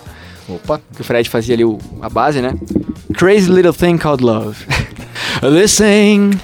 Opa. 0.49 0.79
que 0.95 1.01
o 1.01 1.03
Fred 1.03 1.29
fazia 1.29 1.53
ali 1.53 1.65
o- 1.65 1.77
a 2.01 2.09
base, 2.09 2.41
né? 2.41 2.55
Crazy 3.15 3.51
little 3.51 3.73
thing 3.73 3.97
called 3.97 4.23
love. 4.23 4.65
This 5.41 5.77
thing 5.77 6.39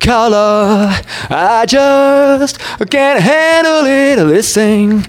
called 0.00 0.32
love, 0.32 1.02
I 1.30 1.66
just 1.66 2.58
can't 2.90 3.20
handle 3.20 3.86
it. 3.86 4.16
This 4.28 4.54
thing 4.54 5.04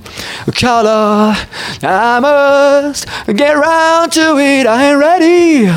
called 0.56 0.86
love, 0.86 1.48
I 1.84 2.20
must 2.20 3.06
get 3.36 3.54
round 3.54 4.12
to 4.14 4.38
it. 4.38 4.68
I 4.68 4.92
ain't 4.92 5.00
ready. 5.00 5.72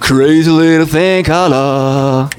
Crazy 0.00 0.50
little 0.50 0.86
thing 0.86 1.24
love. 1.24 2.30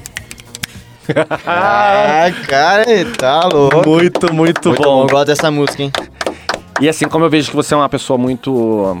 Ah, 1.46 2.30
cara, 2.46 2.84
tá 3.18 3.48
louco. 3.52 3.88
Muito, 3.88 4.32
muito, 4.32 4.68
Muito 4.68 4.82
bom, 4.82 5.02
eu 5.02 5.08
gosto 5.08 5.26
dessa 5.26 5.50
música, 5.50 5.82
hein? 5.82 5.92
E 6.80 6.88
assim, 6.88 7.06
como 7.06 7.24
eu 7.24 7.30
vejo 7.30 7.50
que 7.50 7.56
você 7.56 7.74
é 7.74 7.76
uma 7.76 7.88
pessoa 7.88 8.16
muito 8.16 8.96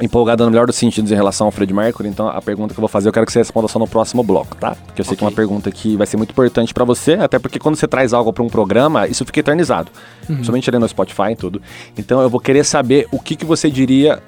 empolgada 0.00 0.44
no 0.44 0.50
melhor 0.50 0.66
dos 0.66 0.76
sentidos 0.76 1.10
em 1.10 1.14
relação 1.14 1.46
ao 1.46 1.50
Fred 1.50 1.72
Mercury, 1.72 2.08
então 2.08 2.28
a 2.28 2.40
pergunta 2.40 2.72
que 2.72 2.78
eu 2.78 2.82
vou 2.82 2.88
fazer 2.88 3.08
eu 3.08 3.12
quero 3.12 3.26
que 3.26 3.32
você 3.32 3.40
responda 3.40 3.68
só 3.68 3.78
no 3.78 3.86
próximo 3.86 4.22
bloco, 4.22 4.56
tá? 4.56 4.76
Porque 4.86 5.00
eu 5.00 5.04
sei 5.04 5.16
que 5.16 5.24
é 5.24 5.26
uma 5.26 5.32
pergunta 5.32 5.70
que 5.70 5.96
vai 5.96 6.06
ser 6.06 6.16
muito 6.16 6.30
importante 6.30 6.72
pra 6.72 6.84
você, 6.84 7.14
até 7.14 7.38
porque 7.38 7.58
quando 7.58 7.76
você 7.76 7.88
traz 7.88 8.12
algo 8.12 8.32
pra 8.32 8.42
um 8.42 8.48
programa, 8.48 9.06
isso 9.06 9.24
fica 9.24 9.40
eternizado. 9.40 9.90
Somente 10.44 10.70
ali 10.70 10.78
no 10.78 10.88
Spotify 10.88 11.32
e 11.32 11.36
tudo. 11.36 11.60
Então 11.96 12.20
eu 12.20 12.30
vou 12.30 12.40
querer 12.40 12.64
saber 12.64 13.08
o 13.10 13.18
que, 13.18 13.34
que 13.34 13.44
você 13.44 13.70
diria 13.70 14.22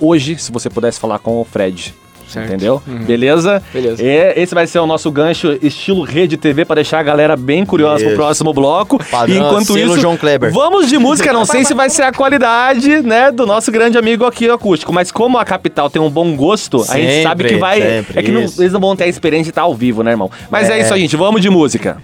hoje, 0.00 0.36
se 0.38 0.52
você 0.52 0.68
pudesse 0.68 1.00
falar 1.00 1.18
com 1.18 1.40
o 1.40 1.44
Fred. 1.44 1.94
Certo. 2.34 2.46
Entendeu? 2.48 2.82
Beleza? 2.86 3.62
Beleza. 3.72 4.02
E 4.02 4.32
esse 4.36 4.54
vai 4.54 4.66
ser 4.66 4.78
o 4.80 4.86
nosso 4.86 5.10
gancho 5.10 5.58
estilo 5.62 6.02
rede 6.02 6.36
TV 6.36 6.64
pra 6.64 6.74
deixar 6.76 6.98
a 6.98 7.02
galera 7.02 7.36
bem 7.36 7.64
curiosa 7.64 8.00
pro 8.00 8.08
Isso. 8.08 8.16
próximo 8.16 8.52
bloco. 8.52 8.98
Padrão 9.10 9.34
E 9.34 9.38
enquanto 9.38 9.78
isso, 9.78 9.98
João 10.00 10.16
Kleber. 10.16 10.52
vamos 10.52 10.88
de 10.88 10.98
música. 10.98 11.32
Não 11.32 11.44
sei 11.46 11.64
se 11.64 11.74
vai 11.74 11.88
ser 11.90 12.02
a 12.02 12.12
qualidade, 12.12 13.02
né, 13.02 13.30
do 13.30 13.46
nosso 13.46 13.70
grande 13.72 13.96
amigo 13.96 14.24
aqui 14.24 14.48
acústico, 14.50 14.92
mas 14.92 15.10
como 15.12 15.38
a 15.38 15.44
capital 15.44 15.88
tem 15.88 16.00
um 16.02 16.10
bom 16.10 16.34
gosto, 16.36 16.78
a 16.88 16.96
gente 16.96 17.06
Sempre, 17.06 17.22
sabe 17.22 17.44
que 17.44 17.56
vai. 17.56 17.80
sempre, 17.80 18.18
é 18.18 18.22
que 18.22 18.30
não- 18.32 18.40
eles 18.40 18.72
não 18.72 18.80
vão 18.80 18.96
ter 18.96 19.04
a 19.04 19.08
experiência 19.08 19.44
de 19.44 19.50
estar 19.50 19.62
ao 19.62 19.74
vivo, 19.74 20.02
né, 20.02 20.10
irmão? 20.12 20.30
Mas 20.50 20.68
é, 20.70 20.78
É. 20.78 20.82
isso 20.82 20.92
aí, 20.94 21.00
gente. 21.00 21.16
Vamos 21.16 21.40
de 21.40 21.50
música. 21.50 21.98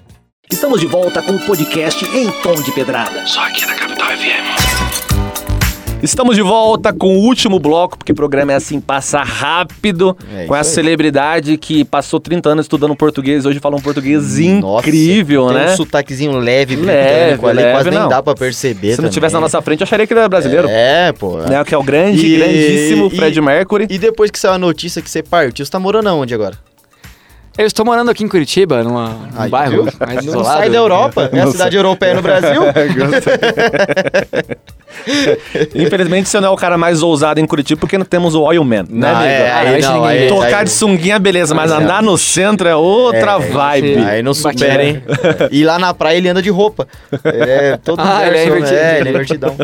Estamos 0.50 0.80
de 0.80 0.86
volta 0.86 1.22
com 1.22 1.32
o 1.32 1.38
podcast 1.40 2.04
Em 2.16 2.30
Tom 2.42 2.54
de 2.54 2.72
Pedrada. 2.72 3.24
Só 3.26 3.40
aqui 3.44 3.64
na 3.66 3.74
Capital 3.74 4.08
FM. 4.08 4.59
Estamos 6.02 6.34
de 6.34 6.40
volta 6.40 6.94
com 6.94 7.18
o 7.18 7.24
último 7.24 7.58
bloco, 7.58 7.98
porque 7.98 8.12
o 8.12 8.14
programa 8.14 8.52
é 8.52 8.54
assim, 8.54 8.80
passa 8.80 9.22
rápido, 9.22 10.16
É 10.34 10.46
com 10.46 10.56
essa 10.56 10.70
aí. 10.70 10.74
celebridade 10.74 11.58
que 11.58 11.84
passou 11.84 12.18
30 12.18 12.48
anos 12.48 12.64
estudando 12.64 12.96
português, 12.96 13.44
hoje 13.44 13.58
fala 13.60 13.76
um 13.76 13.80
português 13.80 14.38
Nossa, 14.60 14.88
incrível, 14.88 15.48
tem 15.48 15.56
né? 15.56 15.72
um 15.72 15.76
sotaquezinho 15.76 16.38
leve, 16.38 16.76
Leve, 16.76 17.44
ali, 17.46 17.56
leve, 17.56 17.72
quase 17.72 17.90
nem 17.90 17.98
não. 17.98 18.08
dá 18.08 18.22
pra 18.22 18.34
perceber 18.34 18.94
Se 18.96 19.02
não 19.02 19.10
tivesse 19.10 19.34
na 19.34 19.40
também. 19.40 19.52
nossa 19.52 19.60
frente, 19.62 19.80
eu 19.80 19.84
acharia 19.84 20.06
que 20.06 20.12
ele 20.14 20.20
era 20.20 20.28
brasileiro. 20.28 20.68
É, 20.70 21.12
pô. 21.12 21.36
Né, 21.38 21.62
que 21.64 21.74
é 21.74 21.78
o 21.78 21.82
grande, 21.82 22.24
E- 22.26 22.36
grandíssimo 22.38 23.06
e- 23.12 23.16
Fred 23.16 23.38
Mercury. 23.40 23.86
E 23.90 23.98
depois 23.98 24.30
que 24.30 24.38
saiu 24.38 24.54
a 24.54 24.58
notícia 24.58 25.02
que 25.02 25.10
você 25.10 25.22
partiu, 25.22 25.64
você 25.66 25.70
tá 25.70 25.78
morando 25.78 26.08
aonde 26.08 26.32
agora? 26.34 26.56
Eu 27.58 27.66
estou 27.66 27.84
morando 27.84 28.10
aqui 28.10 28.24
em 28.24 28.28
Curitiba, 28.28 28.82
numa, 28.82 29.08
num 29.08 29.28
Aí, 29.42 29.50
bairro 29.50 29.82
viu? 29.84 29.92
mais 30.00 30.14
Não 30.24 30.32
isolado. 30.32 30.58
sai 30.60 30.70
da 30.70 30.78
Europa, 30.78 31.28
é 31.30 31.40
a 31.40 31.46
cidade 31.48 31.76
europeia 31.76 32.14
no 32.14 32.22
Brasil. 32.22 32.62
Infelizmente, 35.74 36.28
você 36.28 36.40
não 36.40 36.48
é 36.48 36.50
o 36.50 36.56
cara 36.56 36.76
mais 36.76 37.02
ousado 37.02 37.40
em 37.40 37.46
Curitiba, 37.46 37.80
porque 37.80 37.96
não 37.98 38.04
temos 38.04 38.34
o 38.34 38.42
Oil 38.42 38.62
Man, 38.64 38.84
né, 38.88 39.08
amigo? 39.10 39.24
é, 39.24 39.52
aí 39.52 39.68
deixa 39.72 39.90
não, 39.92 40.04
aí. 40.04 40.28
Tocar 40.28 40.58
aí- 40.58 40.64
de 40.64 40.70
sunguinha, 40.70 41.18
beleza, 41.18 41.54
mas 41.54 41.70
Mas 41.70 41.80
é. 41.80 41.84
andar 41.84 42.02
no 42.02 42.16
centro 42.18 42.66
é 42.68 42.74
outra 42.74 43.32
É, 43.32 43.38
vibe. 43.38 43.96
Aí 43.98 44.22
não 44.22 44.34
supera, 44.34 44.82
hein? 44.84 45.02
E 45.52 45.62
lá 45.64 45.78
na 45.78 45.92
praia 45.94 46.16
ele 46.16 46.28
anda 46.28 46.42
de 46.42 46.50
roupa. 46.50 46.88
É 47.24 47.76
todo 47.84 48.00
Ah, 48.02 48.26
ele 48.26 48.38
é 48.38 48.46
inverso, 48.46 48.74
invertido. 48.74 48.80
É, 48.80 48.98
ele 49.00 49.08
é 49.08 49.12
invertidão. 49.12 49.56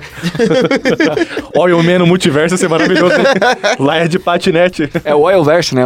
Oil 1.57 1.83
Man 1.83 1.99
no 2.01 2.07
multiverso 2.07 2.55
ia 2.55 2.59
ser 2.59 2.69
maravilhoso. 2.69 3.15
hein? 3.15 3.25
Lá 3.79 3.97
é 3.99 4.09
de 4.09 4.19
patinete. 4.19 4.89
É 5.05 5.15
o 5.15 5.21
Oil 5.23 5.43
Verso, 5.43 5.75
né? 5.75 5.83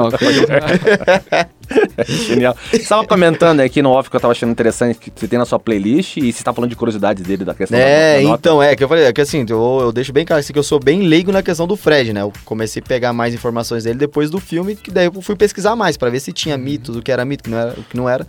Genial. 2.26 2.56
Você 2.70 2.76
estava 2.78 3.06
comentando 3.06 3.60
aqui 3.60 3.80
no 3.80 3.90
off 3.90 4.10
que 4.10 4.16
eu 4.16 4.20
tava 4.20 4.32
achando 4.32 4.50
interessante 4.50 4.98
que 4.98 5.12
você 5.14 5.28
tem 5.28 5.38
na 5.38 5.44
sua 5.44 5.58
playlist 5.58 6.16
e 6.16 6.32
você 6.32 6.42
tá 6.42 6.52
falando 6.52 6.70
de 6.70 6.76
curiosidades 6.76 7.22
dele, 7.22 7.44
da 7.44 7.54
questão 7.54 7.78
É, 7.78 8.14
da, 8.16 8.22
da 8.22 8.22
nota. 8.28 8.38
então, 8.40 8.62
é, 8.62 8.74
que 8.74 8.82
eu 8.82 8.88
falei, 8.88 9.04
é 9.04 9.12
que 9.12 9.20
assim, 9.30 9.46
eu, 9.48 9.78
eu 9.80 9.92
deixo 9.92 10.12
bem 10.12 10.24
claro 10.24 10.40
assim, 10.40 10.52
que 10.52 10.58
eu 10.58 10.62
sou 10.62 10.80
bem 10.80 11.02
leigo 11.02 11.30
na 11.30 11.42
questão 11.42 11.66
do 11.66 11.76
Fred, 11.76 12.12
né? 12.12 12.22
Eu 12.22 12.32
comecei 12.44 12.82
a 12.84 12.86
pegar 12.86 13.12
mais 13.12 13.32
informações 13.32 13.84
dele 13.84 13.98
depois 13.98 14.28
do 14.28 14.40
filme, 14.40 14.74
que 14.74 14.90
daí 14.90 15.06
eu 15.06 15.22
fui 15.22 15.36
pesquisar 15.36 15.76
mais, 15.76 15.96
pra 15.96 16.10
ver 16.10 16.20
se 16.20 16.32
tinha 16.32 16.58
mitos, 16.58 16.96
o 16.96 17.02
que 17.02 17.12
era 17.12 17.24
mito, 17.24 17.42
o 17.42 17.44
que 17.44 17.50
não 17.50 17.58
era, 17.58 17.72
o 17.72 17.82
que 17.84 17.96
não 17.96 18.08
era. 18.08 18.26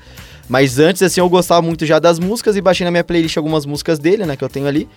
Mas 0.47 0.79
antes, 0.79 1.01
assim, 1.01 1.19
eu 1.19 1.29
gostava 1.29 1.61
muito 1.61 1.85
já 1.85 1.97
das 1.97 2.19
músicas 2.19 2.55
e 2.55 2.61
baixei 2.61 2.85
na 2.85 2.91
minha 2.91 3.03
playlist 3.03 3.37
algumas 3.37 3.65
músicas 3.65 3.97
dele, 3.99 4.25
né, 4.25 4.35
que 4.35 4.43
eu 4.43 4.49
tenho 4.49 4.67
ali. 4.67 4.87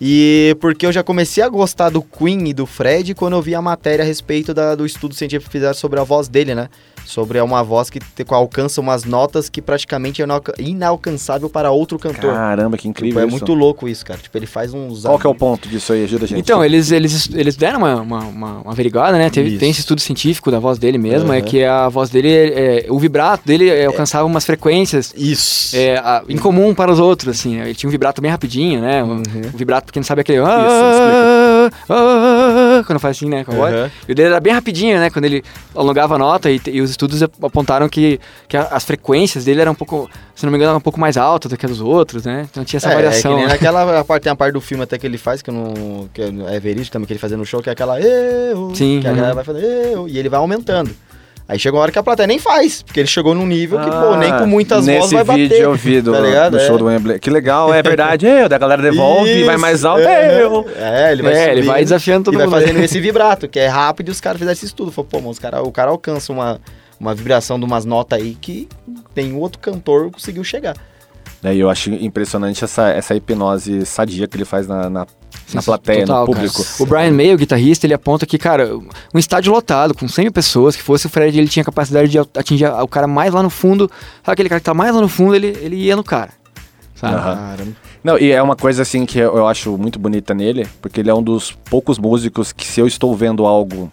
E 0.00 0.56
porque 0.60 0.86
eu 0.86 0.92
já 0.92 1.02
comecei 1.02 1.42
a 1.42 1.48
gostar 1.48 1.90
do 1.90 2.00
Queen 2.02 2.48
e 2.48 2.52
do 2.54 2.66
Fred 2.66 3.14
quando 3.14 3.32
eu 3.34 3.42
vi 3.42 3.54
a 3.54 3.62
matéria 3.62 4.04
a 4.04 4.06
respeito 4.06 4.54
da- 4.54 4.74
do 4.76 4.86
estudo 4.86 5.14
científico 5.14 5.46
que 5.50 5.52
fizeram 5.58 5.74
sobre 5.74 5.98
a 5.98 6.04
voz 6.04 6.28
dele, 6.28 6.54
né? 6.54 6.68
Sobre 7.04 7.40
uma 7.40 7.64
voz 7.64 7.88
que 7.88 7.98
te- 7.98 8.24
alcança 8.28 8.80
umas 8.82 9.04
notas 9.04 9.48
que 9.48 9.62
praticamente 9.62 10.20
é 10.20 10.24
inalca- 10.24 10.54
inalcançável 10.58 11.48
para 11.48 11.70
outro 11.70 11.98
cantor. 11.98 12.34
Caramba, 12.34 12.76
que 12.76 12.82
Tipo, 12.82 12.90
incrível 12.90 13.22
é 13.22 13.26
isso. 13.26 13.30
muito 13.30 13.54
louco 13.54 13.88
isso, 13.88 14.04
cara. 14.04 14.20
Tipo, 14.20 14.36
ele 14.36 14.46
faz 14.46 14.74
uns. 14.74 15.02
Qual 15.02 15.18
que 15.18 15.26
é 15.26 15.30
o 15.30 15.34
ponto 15.34 15.68
disso 15.68 15.92
aí? 15.94 16.04
Ajuda 16.04 16.24
a 16.26 16.28
gente. 16.28 16.38
Então, 16.40 16.62
eles, 16.62 16.90
eles, 16.92 17.30
eles 17.34 17.56
deram 17.56 17.78
uma, 17.78 17.96
uma, 18.02 18.18
uma, 18.20 18.58
uma 18.60 18.72
averiguada, 18.72 19.16
né? 19.16 19.30
Teve, 19.30 19.50
Isso. 19.50 19.58
tem 19.58 19.70
esse 19.70 19.80
estudo 19.80 20.00
científico 20.02 20.50
da 20.50 20.58
voz 20.58 20.78
dele 20.78 20.98
mesmo, 20.98 21.32
é 21.32 21.38
Aham. 21.38 21.46
que 21.46 21.64
a 21.64 21.88
voz 21.88 22.10
dele, 22.10 22.28
é, 22.30 22.86
é, 22.86 22.92
o 22.92 22.98
vibrato 22.98 23.46
dele 23.46 23.70
é, 23.70 23.86
alcançava 23.86 24.26
umas 24.26 24.44
frequências 24.44 25.14
Isso. 25.16 25.74
é, 25.76 25.96
a- 25.96 26.22
incomum 26.28 26.74
para 26.74 26.92
os 26.92 27.00
outros, 27.00 27.38
assim. 27.38 27.56
né? 27.56 27.64
Ele 27.64 27.74
tinha 27.74 27.88
um 27.88 27.90
vibrato 27.92 28.20
bem 28.20 28.30
rapidinho, 28.30 28.82
né? 28.82 29.02
O, 29.02 29.22
o 29.54 29.56
vibrato, 29.56 29.87
pra 29.88 29.92
quem 29.92 30.00
não 30.00 30.06
sabe, 30.06 30.20
é 30.20 30.22
aquele... 30.22 30.38
ah, 30.38 31.70
ah, 31.88 32.82
quando 32.86 32.98
faz 32.98 33.16
assim, 33.16 33.28
né? 33.28 33.44
Com 33.44 33.52
a 33.52 33.54
voz. 33.54 33.74
Aham. 33.74 33.90
E 34.08 34.12
o 34.12 34.14
dele 34.14 34.28
era 34.28 34.40
bem 34.40 34.52
rapidinho, 34.52 34.98
né? 34.98 35.10
Quando 35.10 35.24
ele 35.24 35.42
alongava 35.74 36.14
a 36.14 36.18
nota 36.18 36.50
e, 36.50 36.60
e 36.68 36.80
os 36.80 36.90
estudos 36.90 37.22
apontaram 37.22 37.88
que, 37.88 38.20
que 38.46 38.56
a- 38.56 38.68
as 38.70 38.84
frequências 38.84 39.44
dele 39.44 39.60
eram 39.60 39.72
um 39.72 39.74
pouco, 39.74 40.08
se 40.34 40.44
não 40.44 40.52
me 40.52 40.58
engano, 40.58 40.76
um 40.78 40.80
pouco 40.80 41.00
mais 41.00 41.16
altas 41.16 41.50
do 41.50 41.56
que 41.56 41.66
a 41.66 41.68
dos 41.68 41.80
outros, 41.80 42.24
né? 42.24 42.46
Então 42.50 42.64
tinha 42.64 42.78
essa 42.78 42.90
é, 42.90 42.94
variação. 42.94 43.32
É 43.32 43.34
que 43.34 43.38
nem 43.40 43.46
né? 43.46 43.52
naquela 43.52 44.04
parte, 44.04 44.22
tem 44.24 44.32
a 44.32 44.36
parte 44.36 44.52
do 44.52 44.60
filme 44.60 44.84
até 44.84 44.98
que 44.98 45.06
ele 45.06 45.18
faz, 45.18 45.42
que, 45.42 45.50
não, 45.50 46.08
que 46.12 46.22
é 46.22 46.60
verídico 46.60 46.92
também, 46.92 47.06
que 47.06 47.12
ele 47.12 47.20
fazia 47.20 47.36
no 47.36 47.44
show, 47.44 47.62
que 47.62 47.68
é 47.68 47.72
aquela 47.72 48.00
eu, 48.00 48.72
Sim, 48.74 49.00
que 49.00 49.08
a 49.08 49.12
galera 49.12 49.34
vai 49.34 49.44
fazer 49.44 49.64
eu, 49.92 50.08
e 50.08 50.18
ele 50.18 50.28
vai 50.28 50.38
aumentando. 50.38 50.90
Aí 51.48 51.58
chega 51.58 51.74
uma 51.74 51.82
hora 51.82 51.90
que 51.90 51.98
a 51.98 52.02
plateia 52.02 52.26
nem 52.26 52.38
faz, 52.38 52.82
porque 52.82 53.00
ele 53.00 53.06
chegou 53.08 53.34
num 53.34 53.46
nível 53.46 53.78
que, 53.80 53.90
pô, 53.90 54.16
nem 54.16 54.30
com 54.36 54.44
muitas 54.46 54.86
Ah, 54.86 54.92
vozes 54.98 55.12
vai 55.12 55.24
bater. 55.24 55.48
vídeo 55.48 55.62
eu 55.62 55.74
vi 55.74 55.98
do, 56.02 56.12
tá 56.12 56.20
ligado? 56.20 56.50
do 56.52 56.58
É. 56.58 56.66
show 56.66 56.76
do 56.76 56.84
Wembley. 56.84 57.18
Que 57.18 57.30
legal, 57.30 57.72
é 57.72 57.82
verdade. 57.82 58.26
Eu, 58.26 58.50
da 58.50 58.58
galera 58.58 58.82
devolve 58.82 59.30
e 59.30 59.44
vai 59.44 59.54
Isso, 59.54 59.62
mais 59.62 59.82
alto. 59.84 60.02
é. 60.02 60.42
Eu. 60.42 60.68
É, 60.76 61.12
ele 61.12 61.22
vai 61.22 61.32
É, 61.32 61.50
ele 61.52 61.62
vai 61.62 61.82
desafiando 61.82 62.24
todo 62.24 62.34
e 62.34 62.36
vai 62.36 62.46
mundo. 62.46 62.60
fazendo 62.60 62.78
esse 62.84 63.00
vibrato, 63.00 63.48
que 63.48 63.58
é 63.58 63.66
rápido 63.66 64.08
e 64.08 64.10
os 64.10 64.20
caras 64.20 64.38
fizeram 64.38 64.52
esse 64.52 64.66
estudo. 64.66 64.92
Falou, 64.92 65.08
pô, 65.10 65.20
mas 65.20 65.30
os 65.30 65.38
cara, 65.38 65.62
o 65.62 65.72
cara 65.72 65.90
alcança 65.90 66.30
uma, 66.34 66.60
uma 67.00 67.14
vibração 67.14 67.58
de 67.58 67.64
umas 67.64 67.86
notas 67.86 68.20
aí 68.20 68.36
que 68.38 68.68
nenhum 69.16 69.38
outro 69.38 69.58
cantor 69.58 70.10
conseguiu 70.10 70.44
chegar. 70.44 70.76
Daí 71.40 71.60
eu 71.60 71.70
acho 71.70 71.90
impressionante 71.94 72.62
essa, 72.62 72.90
essa 72.90 73.14
hipnose 73.14 73.86
sadia 73.86 74.26
que 74.26 74.36
ele 74.36 74.44
faz 74.44 74.66
na, 74.68 74.90
na, 74.90 75.06
na 75.54 75.62
plateia, 75.62 76.06
total, 76.06 76.26
no 76.26 76.32
cara. 76.32 76.48
público. 76.48 76.82
O 76.82 76.86
Brian 76.86 77.12
May, 77.12 77.34
o 77.34 77.38
guitarrista, 77.38 77.86
ele 77.86 77.94
aponta 77.94 78.26
que, 78.26 78.38
cara, 78.38 78.76
um 79.14 79.18
estádio 79.18 79.52
lotado, 79.52 79.94
com 79.94 80.06
100 80.08 80.24
mil 80.26 80.32
pessoas, 80.32 80.76
que 80.76 80.82
fosse 80.82 81.06
o 81.06 81.08
Fred, 81.08 81.38
ele 81.38 81.48
tinha 81.48 81.64
capacidade 81.64 82.08
de 82.08 82.18
atingir 82.18 82.66
o 82.66 82.88
cara 82.88 83.06
mais 83.06 83.32
lá 83.32 83.42
no 83.42 83.50
fundo. 83.50 83.90
Sabe 84.22 84.34
aquele 84.34 84.48
cara 84.48 84.60
que 84.60 84.64
tá 84.64 84.74
mais 84.74 84.94
lá 84.94 85.00
no 85.00 85.08
fundo, 85.08 85.34
ele, 85.34 85.56
ele 85.60 85.76
ia 85.76 85.96
no 85.96 86.04
cara. 86.04 86.30
Sabe? 86.94 87.14
Caramba. 87.14 87.72
Não, 88.02 88.18
e 88.18 88.30
é 88.30 88.42
uma 88.42 88.56
coisa 88.56 88.82
assim 88.82 89.04
que 89.04 89.18
eu 89.18 89.36
eu 89.36 89.46
acho 89.46 89.76
muito 89.76 89.98
bonita 89.98 90.34
nele, 90.34 90.66
porque 90.80 91.00
ele 91.00 91.10
é 91.10 91.14
um 91.14 91.22
dos 91.22 91.52
poucos 91.52 91.98
músicos 91.98 92.52
que 92.52 92.66
se 92.66 92.80
eu 92.80 92.86
estou 92.86 93.14
vendo 93.14 93.44
algo 93.44 93.90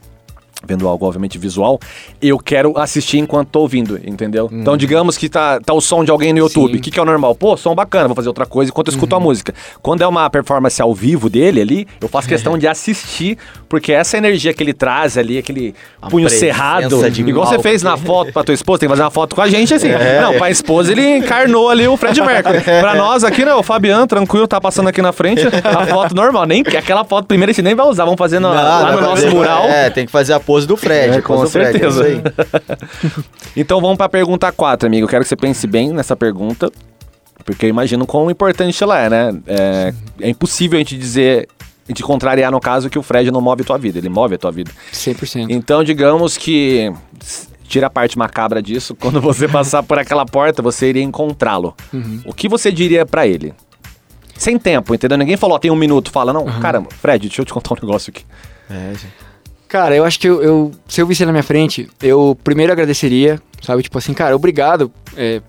vendo 0.67 0.87
algo 0.87 1.05
obviamente 1.05 1.37
visual, 1.37 1.79
eu 2.21 2.37
quero 2.39 2.77
assistir 2.77 3.17
enquanto 3.19 3.49
tô 3.49 3.61
ouvindo, 3.61 3.99
entendeu? 4.05 4.49
Então, 4.51 4.75
digamos 4.77 5.17
que 5.17 5.29
tá, 5.29 5.59
tá 5.59 5.73
o 5.73 5.81
som 5.81 6.03
de 6.03 6.11
alguém 6.11 6.33
no 6.33 6.39
YouTube, 6.39 6.77
o 6.77 6.81
que, 6.81 6.91
que 6.91 6.99
é 6.99 7.01
o 7.01 7.05
normal? 7.05 7.35
Pô, 7.35 7.55
som 7.57 7.73
bacana, 7.75 8.07
vou 8.07 8.15
fazer 8.15 8.27
outra 8.29 8.45
coisa 8.45 8.71
enquanto 8.71 8.87
eu 8.87 8.93
escuto 8.93 9.15
a 9.15 9.19
música. 9.19 9.53
Quando 9.81 10.01
é 10.01 10.07
uma 10.07 10.29
performance 10.29 10.81
ao 10.81 10.93
vivo 10.93 11.29
dele 11.29 11.61
ali, 11.61 11.87
eu 12.01 12.07
faço 12.07 12.27
questão 12.27 12.57
de 12.57 12.67
assistir, 12.67 13.37
porque 13.69 13.91
essa 13.91 14.17
energia 14.17 14.53
que 14.53 14.63
ele 14.63 14.73
traz 14.73 15.17
ali, 15.17 15.37
aquele 15.37 15.73
A 16.01 16.07
punho 16.09 16.27
cerrado, 16.39 16.89
de 17.11 17.21
igual 17.29 17.45
você 17.47 17.59
fez 17.61 17.83
na 17.83 17.97
foto 17.97 18.31
pra 18.33 18.43
tua 18.43 18.53
esposa, 18.53 18.79
tem 18.79 18.87
que 18.89 18.91
fazer 18.93 19.03
uma 19.03 19.11
foto 19.11 19.35
com 19.35 19.41
a 19.41 19.47
gente 19.49 19.73
assim. 19.73 19.89
Não, 20.21 20.33
pra 20.37 20.49
esposa 20.49 20.91
ele 20.91 21.17
encarnou 21.17 21.69
ali 21.69 21.87
o 21.87 21.97
Fred 21.97 22.19
Mercury. 22.21 22.61
Pra 22.85 22.95
nós 22.95 23.23
aqui, 23.23 23.43
não, 23.45 23.59
o 23.59 23.63
Fabiano, 23.63 24.05
tranquilo, 24.07 24.47
tá 24.47 24.59
passando 24.61 24.87
aqui 24.89 25.01
na 25.01 25.11
frente, 25.11 25.41
a 25.63 25.85
foto 25.87 26.13
normal, 26.15 26.45
nem 26.45 26.61
aquela 26.61 27.03
foto 27.03 27.25
primeira 27.25 27.51
a 27.51 27.53
gente 27.53 27.63
nem 27.63 27.75
vai 27.75 27.85
usar, 27.87 28.05
vamos 28.05 28.17
fazer 28.17 28.39
no- 28.39 28.49
lá 28.49 28.91
no 28.93 29.01
nosso 29.01 29.23
fazer- 29.23 29.29
mural. 29.29 29.63
É, 29.65 29.89
tem 29.89 30.05
que 30.05 30.11
fazer 30.11 30.33
a 30.33 30.39
pose 30.39 30.54
do 30.65 30.77
Fred. 30.77 31.15
É, 31.15 31.17
a 31.17 31.21
com 31.21 31.35
pose 31.35 31.43
do 31.43 31.49
Fred, 31.49 31.69
é 31.69 31.91
certeza. 31.91 32.03
aí. 32.05 32.21
Então 33.57 33.79
vamos 33.81 33.97
pra 33.97 34.07
pergunta 34.09 34.51
4, 34.51 34.87
amigo. 34.87 35.05
Eu 35.05 35.09
quero 35.09 35.23
que 35.23 35.29
você 35.29 35.35
pense 35.35 35.65
bem 35.67 35.91
nessa 35.91 36.15
pergunta, 36.15 36.71
porque 37.43 37.65
eu 37.65 37.69
imagino 37.69 38.05
quão 38.05 38.29
importante 38.29 38.81
ela 38.83 38.99
é, 38.99 39.09
né? 39.09 39.41
É, 39.47 39.93
é 40.21 40.29
impossível 40.29 40.77
a 40.77 40.79
gente 40.79 40.97
dizer, 40.97 41.47
a 41.87 41.91
gente 41.91 42.03
contrariar 42.03 42.51
no 42.51 42.59
caso 42.59 42.89
que 42.89 42.99
o 42.99 43.03
Fred 43.03 43.31
não 43.31 43.41
move 43.41 43.61
a 43.61 43.65
tua 43.65 43.77
vida, 43.77 43.97
ele 43.97 44.09
move 44.09 44.35
a 44.35 44.37
tua 44.37 44.51
vida. 44.51 44.71
100%. 44.91 45.47
Então, 45.49 45.83
digamos 45.83 46.37
que 46.37 46.91
tira 47.67 47.87
a 47.87 47.89
parte 47.89 48.17
macabra 48.17 48.61
disso, 48.61 48.95
quando 48.99 49.21
você 49.21 49.47
passar 49.47 49.83
por 49.83 49.97
aquela 49.97 50.25
porta, 50.25 50.61
você 50.61 50.89
iria 50.89 51.03
encontrá-lo. 51.03 51.75
O 52.25 52.33
que 52.33 52.47
você 52.49 52.71
diria 52.71 53.05
pra 53.05 53.25
ele? 53.27 53.53
Sem 54.37 54.57
tempo, 54.59 54.93
entendeu? 54.93 55.17
Ninguém 55.17 55.37
falou, 55.37 55.55
ó, 55.55 55.59
tem 55.59 55.71
um 55.71 55.75
minuto, 55.77 56.11
fala, 56.11 56.33
não, 56.33 56.45
caramba, 56.59 56.89
Fred, 56.91 57.27
deixa 57.27 57.41
eu 57.41 57.45
te 57.45 57.53
contar 57.53 57.73
um 57.73 57.77
negócio 57.85 58.09
aqui. 58.11 58.25
É, 58.69 58.89
gente. 58.89 59.24
Cara, 59.75 59.93
eu 59.93 60.05
acho 60.05 60.17
que 60.17 60.25
eu, 60.29 60.41
eu- 60.41 60.71
se 60.87 61.01
eu 61.01 61.05
visse 61.05 61.25
na 61.25 61.33
minha 61.33 61.43
frente, 61.43 61.89
eu 62.01 62.37
primeiro 62.45 62.71
agradeceria, 62.71 63.41
sabe? 63.61 63.83
Tipo 63.83 63.97
assim, 63.97 64.13
cara, 64.13 64.33
obrigado 64.33 64.89
é, 65.17 65.41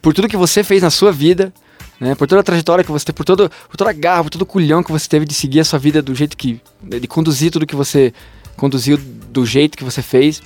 por 0.00 0.14
tudo 0.14 0.26
que 0.28 0.36
você 0.36 0.64
fez 0.64 0.80
na 0.82 0.88
sua 0.88 1.12
vida, 1.12 1.52
né? 2.00 2.14
Por 2.14 2.26
toda 2.26 2.40
a 2.40 2.42
trajetória 2.42 2.82
que 2.82 2.90
você 2.90 3.04
teve, 3.04 3.16
por, 3.16 3.24
todo, 3.26 3.50
por 3.68 3.76
toda 3.76 3.90
a 3.90 3.92
garra, 3.92 4.22
por 4.24 4.30
todo 4.30 4.40
o 4.40 4.46
culhão 4.46 4.82
que 4.82 4.90
você 4.90 5.06
teve 5.06 5.26
de 5.26 5.34
seguir 5.34 5.60
a 5.60 5.64
sua 5.66 5.78
vida 5.78 6.00
do 6.00 6.14
jeito 6.14 6.38
que. 6.38 6.58
de 6.82 7.06
conduzir 7.06 7.50
tudo 7.50 7.66
que 7.66 7.76
você 7.76 8.14
conduziu 8.56 8.96
do 8.96 9.44
jeito 9.44 9.76
que 9.76 9.84
você 9.84 10.00
fez, 10.00 10.40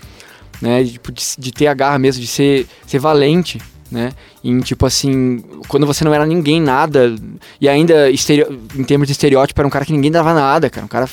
né? 0.61 0.83
De, 0.83 0.99
de, 0.99 1.25
de 1.39 1.53
ter 1.53 1.69
a 1.69 1.75
garra 1.75 2.01
mesmo, 2.01 2.21
de 2.21 2.27
ser, 2.27 2.67
ser 2.85 2.99
valente, 2.99 3.61
né? 3.93 4.11
Em 4.43 4.59
tipo 4.59 4.85
assim, 4.85 5.41
quando 5.69 5.87
você 5.87 6.03
não 6.03 6.13
era 6.13 6.27
ninguém, 6.27 6.61
nada, 6.61 7.15
e 7.61 7.69
ainda 7.69 8.11
em 8.11 8.83
termos 8.83 9.07
de 9.07 9.13
estereótipo, 9.13 9.61
era 9.61 9.69
um 9.69 9.71
cara 9.71 9.85
que 9.85 9.93
ninguém 9.93 10.11
dava 10.11 10.35
nada, 10.35 10.69
cara. 10.69 10.85
Um 10.85 10.89
cara, 10.89 11.09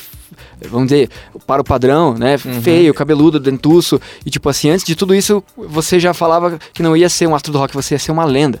vamos 0.68 0.88
dizer, 0.88 1.10
para 1.46 1.60
o 1.60 1.64
padrão, 1.64 2.14
né? 2.14 2.38
Feio, 2.38 2.94
cabeludo, 2.94 3.38
dentuço. 3.38 4.00
E 4.24 4.30
tipo 4.30 4.48
assim, 4.48 4.70
antes 4.70 4.84
de 4.84 4.94
tudo 4.94 5.14
isso, 5.14 5.42
você 5.56 6.00
já 6.00 6.14
falava 6.14 6.58
que 6.72 6.82
não 6.82 6.96
ia 6.96 7.08
ser 7.08 7.26
um 7.26 7.34
astro 7.34 7.52
do 7.52 7.58
rock, 7.58 7.74
você 7.74 7.94
ia 7.94 7.98
ser 7.98 8.12
uma 8.12 8.24
lenda. 8.24 8.60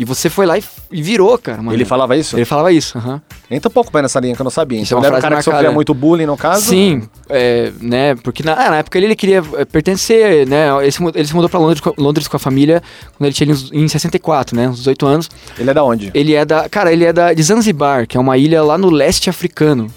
E 0.00 0.04
você 0.04 0.30
foi 0.30 0.46
lá 0.46 0.56
e, 0.56 0.64
e 0.90 1.02
virou, 1.02 1.36
cara. 1.36 1.60
uma 1.60 1.74
Ele 1.74 1.84
falava 1.84 2.16
isso? 2.16 2.34
Ele 2.34 2.46
falava 2.46 2.72
isso, 2.72 2.96
aham. 2.96 3.20
Entra 3.50 3.68
um 3.68 3.72
pouco 3.72 3.92
bem 3.92 4.00
nessa 4.00 4.18
linha 4.18 4.34
que 4.34 4.40
eu 4.40 4.44
não 4.44 4.50
sabia. 4.50 4.80
Isso 4.80 4.94
é 4.94 4.96
Então 4.96 5.00
ele 5.00 5.06
era 5.08 5.18
um 5.18 5.20
cara 5.20 5.36
que 5.36 5.42
sofria 5.42 5.70
muito 5.70 5.92
bullying, 5.92 6.24
no 6.24 6.38
caso? 6.38 6.70
Sim, 6.70 7.02
é, 7.28 7.70
né? 7.82 8.14
Porque 8.14 8.42
na, 8.42 8.54
ah, 8.54 8.70
na 8.70 8.76
época 8.78 8.96
ele, 8.96 9.08
ele 9.08 9.16
queria 9.16 9.42
eh, 9.58 9.64
pertencer, 9.66 10.48
né? 10.48 10.68
Ele 10.80 10.90
se, 10.90 11.04
ele 11.04 11.26
se 11.26 11.34
mudou 11.34 11.50
pra 11.50 11.60
Londres, 11.60 11.82
Londres 11.98 12.28
com 12.28 12.36
a 12.36 12.40
família 12.40 12.82
quando 13.18 13.26
ele 13.26 13.34
tinha 13.34 13.54
em 13.74 13.86
64, 13.86 14.56
né? 14.56 14.70
Uns 14.70 14.78
18 14.78 15.06
anos. 15.06 15.30
Ele 15.58 15.68
é 15.68 15.74
da 15.74 15.84
onde? 15.84 16.10
Ele 16.14 16.34
é 16.34 16.46
da. 16.46 16.66
Cara, 16.66 16.90
ele 16.90 17.04
é 17.04 17.12
da, 17.12 17.34
de 17.34 17.42
Zanzibar, 17.42 18.06
que 18.06 18.16
é 18.16 18.20
uma 18.20 18.38
ilha 18.38 18.62
lá 18.62 18.78
no 18.78 18.88
leste 18.88 19.28
africano. 19.28 19.88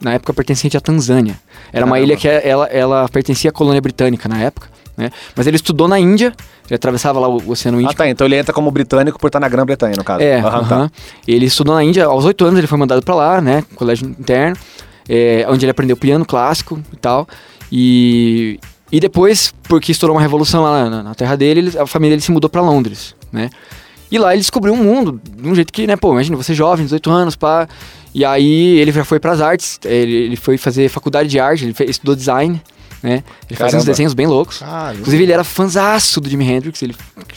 Na 0.00 0.14
época 0.14 0.32
pertencente 0.32 0.76
à 0.76 0.80
Tanzânia. 0.80 1.38
Era 1.72 1.84
uma 1.84 2.00
ilha 2.00 2.16
que 2.16 2.26
é- 2.28 2.48
ela, 2.48 2.66
ela 2.66 3.08
pertencia 3.08 3.50
à 3.50 3.52
colônia 3.52 3.80
britânica 3.80 4.28
na 4.28 4.38
época, 4.38 4.68
né? 4.96 5.10
Mas 5.36 5.46
ele 5.46 5.56
estudou 5.56 5.86
na 5.86 5.98
Índia, 6.00 6.32
ele 6.66 6.74
atravessava 6.74 7.20
lá 7.20 7.28
o, 7.28 7.50
Oceano 7.50 7.78
Ah, 7.78 7.82
Índico. 7.82 7.96
tá. 7.98 8.08
Então 8.08 8.26
ele 8.26 8.36
entra 8.36 8.52
como 8.54 8.70
britânico 8.70 9.18
por 9.18 9.26
estar 9.26 9.38
na 9.40 9.48
Grã-Bretanha, 9.48 9.94
no 9.96 10.02
caso. 10.04 10.22
É, 10.22 10.38
Aham, 10.40 10.64
tá. 10.64 10.74
aham. 10.76 10.90
ele 11.28 11.44
estudou 11.46 11.74
na 11.74 11.84
Índia, 11.84 12.06
aos 12.06 12.24
8 12.24 12.44
anos 12.46 12.58
ele 12.58 12.66
foi 12.66 12.78
mandado 12.78 13.02
pra 13.02 13.14
lá, 13.14 13.40
né, 13.42 13.62
colégio 13.76 14.08
interno, 14.08 14.56
é, 15.08 15.44
onde 15.48 15.64
ele 15.66 15.70
aprendeu 15.70 15.96
piano 15.96 16.24
clássico 16.24 16.80
e 16.92 16.96
tal, 16.96 17.28
e, 17.70 18.58
e 18.90 19.00
depois, 19.00 19.54
porque 19.64 19.92
estourou 19.92 20.16
uma 20.16 20.22
revolução 20.22 20.62
lá 20.62 20.88
na, 20.88 21.02
na 21.02 21.14
terra 21.14 21.36
dele, 21.36 21.60
ele- 21.60 21.78
a 21.78 21.86
família 21.86 22.12
dele 22.14 22.22
se 22.22 22.32
mudou 22.32 22.48
pra 22.50 22.60
Londres, 22.62 23.14
né, 23.32 23.50
e 24.10 24.18
lá 24.18 24.32
ele 24.32 24.40
descobriu 24.40 24.72
um 24.74 24.76
mundo, 24.82 25.20
de 25.24 25.48
um 25.48 25.54
jeito 25.54 25.72
que, 25.72 25.86
né, 25.86 25.96
pô, 25.96 26.12
imagina, 26.12 26.36
você 26.36 26.54
jovem, 26.54 26.84
18 26.84 27.10
anos, 27.10 27.36
pá, 27.36 27.68
e 28.14 28.24
aí 28.24 28.78
ele 28.78 28.90
já 28.92 29.04
foi 29.04 29.18
pras 29.20 29.40
artes, 29.40 29.78
ele, 29.84 30.12
ele 30.12 30.36
foi 30.36 30.56
fazer 30.58 30.88
faculdade 30.88 31.28
de 31.28 31.38
arte, 31.38 31.64
ele 31.64 31.74
fez- 31.74 31.90
estudou 31.90 32.14
design, 32.16 32.60
né, 33.02 33.22
ele 33.48 33.56
fazia 33.56 33.66
uns 33.66 33.70
Caramba. 33.72 33.84
desenhos 33.86 34.12
bem 34.14 34.26
loucos, 34.26 34.58
Cara, 34.58 34.94
Inclusive, 34.94 35.22
ele 35.22 35.32
era 35.32 35.42
fãzaço 35.44 36.20
do 36.20 36.28
Jimi 36.28 36.44
Hendrix, 36.44 36.82
ele 36.82 36.94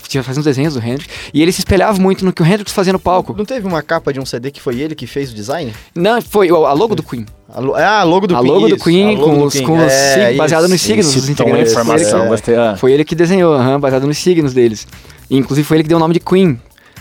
tinha 0.10 0.22
fazendo 0.24 0.42
uns 0.42 0.46
desenhos 0.46 0.74
do 0.74 0.80
Hendrix, 0.80 1.08
e 1.34 1.42
ele 1.42 1.52
se 1.52 1.62
espelhava 1.62 2.02
muito 2.02 2.26
no 2.26 2.34
que 2.34 2.42
o 2.42 2.46
Hendrix 2.46 2.72
fazia 2.74 2.92
no 2.92 3.00
palco. 3.00 3.34
Não 3.38 3.46
teve 3.46 3.66
uma 3.68 3.82
capa 3.82 4.12
de 4.12 4.20
um 4.20 4.26
CD 4.26 4.52
que 4.52 4.60
foi 4.62 4.80
ele 4.82 4.94
que 4.96 5.08
fez 5.08 5.32
o 5.32 5.36
design? 5.36 5.72
Não, 5.96 6.22
foi 6.22 6.52
o- 6.52 6.66
a 6.66 6.74
logo 6.74 6.96
do 6.96 7.04
Queen. 7.04 7.26
A 7.56 7.60
lo- 7.60 7.76
Ah, 7.76 8.00
a 8.00 8.04
logo 8.04 8.26
do 8.28 8.36
a 8.36 8.40
Queen. 8.42 8.52
logo 8.52 8.68
do 8.68 8.78
Queen, 8.78 9.16
a 9.16 9.20
logo 9.20 9.24
com 9.32 9.38
do 9.38 9.44
os, 9.46 9.54
Queen. 9.54 9.66
com 9.68 9.78
os 9.78 9.92
É, 9.94 10.28
sig- 10.30 10.38
baseado 10.38 10.68
nos 10.68 10.82
signos 10.82 11.14
dos 11.14 11.26
de 11.28 11.32
integrantes. 11.32 11.72
informação, 11.72 12.34
É. 12.34 12.58
ah. 12.58 12.76
Foi 12.76 12.92
ele 12.92 13.06
que 13.06 13.14
desenhou, 13.16 13.54
aham, 13.54 13.80
baseado 13.80 14.08
nos 14.08 14.18
signos 14.18 14.54
deles. 14.54 14.88
Inclusive 15.30 15.66
foi 15.68 15.78
ele 15.78 15.84
que 15.84 15.90
deu 15.90 15.98
o 15.98 16.00
nome 16.00 16.14
de 16.14 16.20
Queen. 16.20 16.60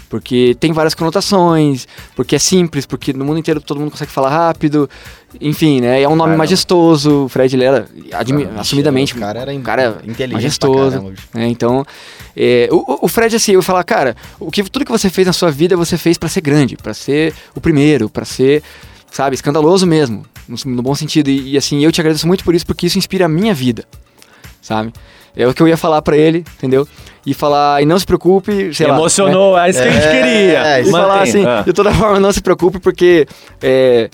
Porque 0.09 0.55
tem 0.61 0.73
várias 0.75 0.95
conotações, 0.95 1.89
porque 2.15 2.37
é 2.37 2.39
simples, 2.39 2.85
porque 2.85 3.15
no 3.15 3.25
mundo 3.25 3.39
inteiro 3.39 3.63
todo 3.63 3.81
mundo 3.81 3.93
consegue 3.93 4.13
falar 4.13 4.29
rápido. 4.29 4.89
Enfim, 5.41 5.81
né? 5.81 6.03
É 6.03 6.07
um 6.07 6.11
nome 6.11 6.21
Caramba. 6.21 6.37
majestoso. 6.37 7.25
O 7.25 7.29
Fred, 7.31 7.57
ele 7.57 7.65
era 7.65 7.89
admi- 8.13 8.47
assumidamente 8.59 9.15
O 9.15 9.19
cara 9.19 9.41
era 9.41 9.53
um 9.53 9.63
cara 9.63 10.03
inteligente 10.05 10.35
majestoso. 10.35 11.15
né? 11.33 11.49
Então, 11.49 11.83
é, 12.37 12.69
o, 12.71 13.07
o- 13.07 13.09
Fred, 13.09 13.35
assim, 13.35 13.53
eu 13.53 13.63
falar, 13.63 13.83
cara, 13.85 14.15
o 14.39 14.51
que, 14.51 14.63
tudo 14.65 14.85
que 14.85 14.93
você 14.93 15.09
fez 15.09 15.27
na 15.27 15.33
sua 15.33 15.51
vida, 15.51 15.79
você 15.79 15.97
fez 15.97 16.19
pra 16.19 16.29
ser 16.29 16.43
grande, 16.43 16.77
pra 16.77 16.93
ser 16.93 17.33
o 17.55 17.61
primeiro, 17.63 18.11
pra 18.11 18.27
ser, 18.27 18.63
sabe, 19.11 19.35
escandaloso 19.35 19.87
mesmo, 19.87 20.27
no, 20.47 20.57
no 20.75 20.83
bom 20.83 20.95
sentido. 20.95 21.29
E, 21.31 21.53
e, 21.53 21.57
assim, 21.57 21.83
eu 21.83 21.91
te 21.91 22.03
agradeço 22.03 22.27
muito 22.27 22.45
por 22.45 22.55
isso, 22.55 22.67
porque 22.67 22.85
isso 22.87 22.99
inspira 22.99 23.25
a 23.25 23.29
minha 23.31 23.55
vida, 23.55 23.87
sabe? 24.63 24.91
É 25.37 25.47
o 25.47 25.53
que 25.53 25.63
eu 25.63 25.69
ia 25.69 25.77
falar 25.77 26.01
pra 26.01 26.17
ele, 26.17 26.45
entendeu? 26.57 26.89
E 27.27 27.35
falar, 27.35 27.83
e 27.83 27.87
não 27.87 27.99
se 27.99 28.07
preocupe, 28.07 28.73
sei 28.75 28.87
lá. 28.87 28.95
né? 28.95 28.99
Emocionou, 28.99 29.59
é 29.59 29.69
isso 29.71 29.83
que 29.83 29.89
a 29.89 29.91
gente 29.93 30.05
É, 30.07 30.11
queria. 30.11 30.59
é, 30.67 30.81
E 30.83 30.91
falar 30.91 31.23
assim, 31.23 31.45
ah. 31.45 31.63
de 31.63 31.73
toda 31.75 31.93
forma, 31.93 32.19
não 32.21 32.33
se 32.33 32.41
preocupe, 32.41 32.79
porque. 32.79 33.27
é, 33.63 34.09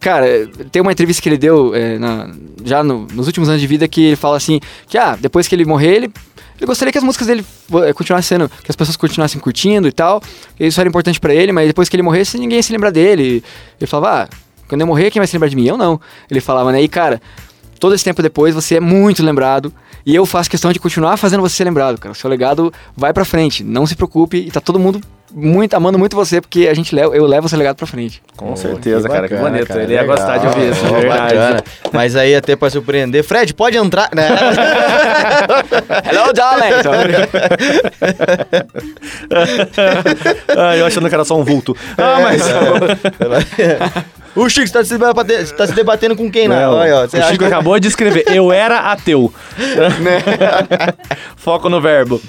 cara, 0.00 0.26
tem 0.70 0.80
uma 0.82 0.92
entrevista 0.92 1.22
que 1.22 1.28
ele 1.28 1.38
deu 1.38 1.74
é, 1.74 1.98
na- 1.98 2.30
já 2.64 2.82
no- 2.82 3.06
nos 3.12 3.26
últimos 3.26 3.48
anos 3.48 3.60
de 3.60 3.66
vida 3.66 3.86
que 3.88 4.04
ele 4.06 4.16
fala 4.16 4.36
assim: 4.36 4.60
que 4.88 4.96
ah, 4.98 5.16
depois 5.20 5.46
que 5.48 5.54
ele 5.54 5.64
morrer, 5.64 5.94
ele. 5.96 6.12
Ele 6.58 6.66
gostaria 6.66 6.92
que 6.92 6.98
as 6.98 7.02
músicas 7.02 7.26
dele 7.26 7.44
eh, 7.84 7.92
continuassem 7.92 8.38
sendo. 8.38 8.48
que 8.48 8.70
as 8.70 8.76
pessoas 8.76 8.96
continuassem 8.96 9.40
curtindo 9.40 9.88
e 9.88 9.92
tal. 9.92 10.22
Isso 10.60 10.78
era 10.80 10.88
importante 10.88 11.18
pra 11.18 11.34
ele, 11.34 11.50
mas 11.50 11.66
depois 11.66 11.88
que 11.88 11.96
ele 11.96 12.04
morresse, 12.04 12.38
ninguém 12.38 12.58
ia 12.58 12.62
se 12.62 12.70
lembrar 12.72 12.90
dele. 12.90 13.42
Ele 13.80 13.86
falava, 13.88 14.22
ah, 14.22 14.36
quando 14.68 14.80
eu 14.80 14.86
morrer, 14.86 15.10
quem 15.10 15.18
vai 15.18 15.26
se 15.26 15.34
lembrar 15.34 15.48
de 15.48 15.56
mim? 15.56 15.66
Eu 15.66 15.76
não. 15.76 16.00
Ele 16.30 16.40
falava, 16.40 16.70
né? 16.70 16.80
E 16.80 16.86
cara, 16.86 17.20
todo 17.80 17.96
esse 17.96 18.04
tempo 18.04 18.22
depois, 18.22 18.54
você 18.54 18.76
é 18.76 18.80
muito 18.80 19.24
lembrado. 19.24 19.72
E 20.04 20.14
eu 20.14 20.26
faço 20.26 20.50
questão 20.50 20.72
de 20.72 20.80
continuar 20.80 21.16
fazendo 21.16 21.40
você 21.40 21.56
ser 21.56 21.64
lembrado, 21.64 21.98
cara. 21.98 22.12
O 22.12 22.14
seu 22.14 22.28
legado 22.28 22.72
vai 22.96 23.12
pra 23.12 23.24
frente. 23.24 23.62
Não 23.62 23.86
se 23.86 23.94
preocupe. 23.94 24.38
E 24.38 24.50
tá 24.50 24.60
todo 24.60 24.78
mundo 24.78 25.00
muito, 25.34 25.72
amando 25.74 25.98
muito 25.98 26.14
você, 26.14 26.42
porque 26.42 26.68
a 26.68 26.74
gente 26.74 26.94
leva, 26.94 27.16
eu 27.16 27.24
levo 27.24 27.48
seu 27.48 27.56
legado 27.56 27.76
pra 27.76 27.86
frente. 27.86 28.20
Com 28.36 28.48
Pô, 28.50 28.56
certeza, 28.56 29.08
cara, 29.08 29.26
que 29.26 29.34
bacana, 29.34 29.50
bonito. 29.52 29.68
cara, 29.68 29.82
Ele 29.84 29.94
ia 29.94 30.02
legal. 30.02 30.14
gostar 30.16 30.36
de 30.38 30.46
ouvir 30.46 30.72
isso, 30.72 30.84
verdade. 30.84 31.34
bacana. 31.34 31.64
Mas 31.90 32.16
aí 32.16 32.34
até 32.34 32.54
pra 32.54 32.68
surpreender, 32.68 33.24
Fred, 33.24 33.54
pode 33.54 33.78
entrar, 33.78 34.10
né? 34.14 34.28
Hello, 36.10 36.32
darling! 36.34 36.72
Ah, 40.56 40.76
eu 40.76 40.86
achando 40.86 41.08
que 41.08 41.14
era 41.14 41.24
só 41.24 41.38
um 41.38 41.44
vulto. 41.44 41.76
Ah, 41.96 42.18
mas. 42.20 42.42
O 44.34 44.48
Chico, 44.48 44.66
você 44.66 44.72
tá 44.72 44.84
se 44.84 44.96
debatendo, 44.98 45.46
você 45.46 45.54
tá 45.54 45.66
se 45.66 45.72
debatendo 45.74 46.16
com 46.16 46.30
quem, 46.30 46.48
né? 46.48 46.66
O 46.68 47.08
Chico 47.08 47.38
que- 47.38 47.44
acabou 47.44 47.78
de 47.78 47.88
escrever, 47.88 48.24
eu 48.28 48.50
era 48.52 48.78
ateu. 48.92 49.32
Foco 51.36 51.68
no 51.68 51.80
verbo. 51.80 52.20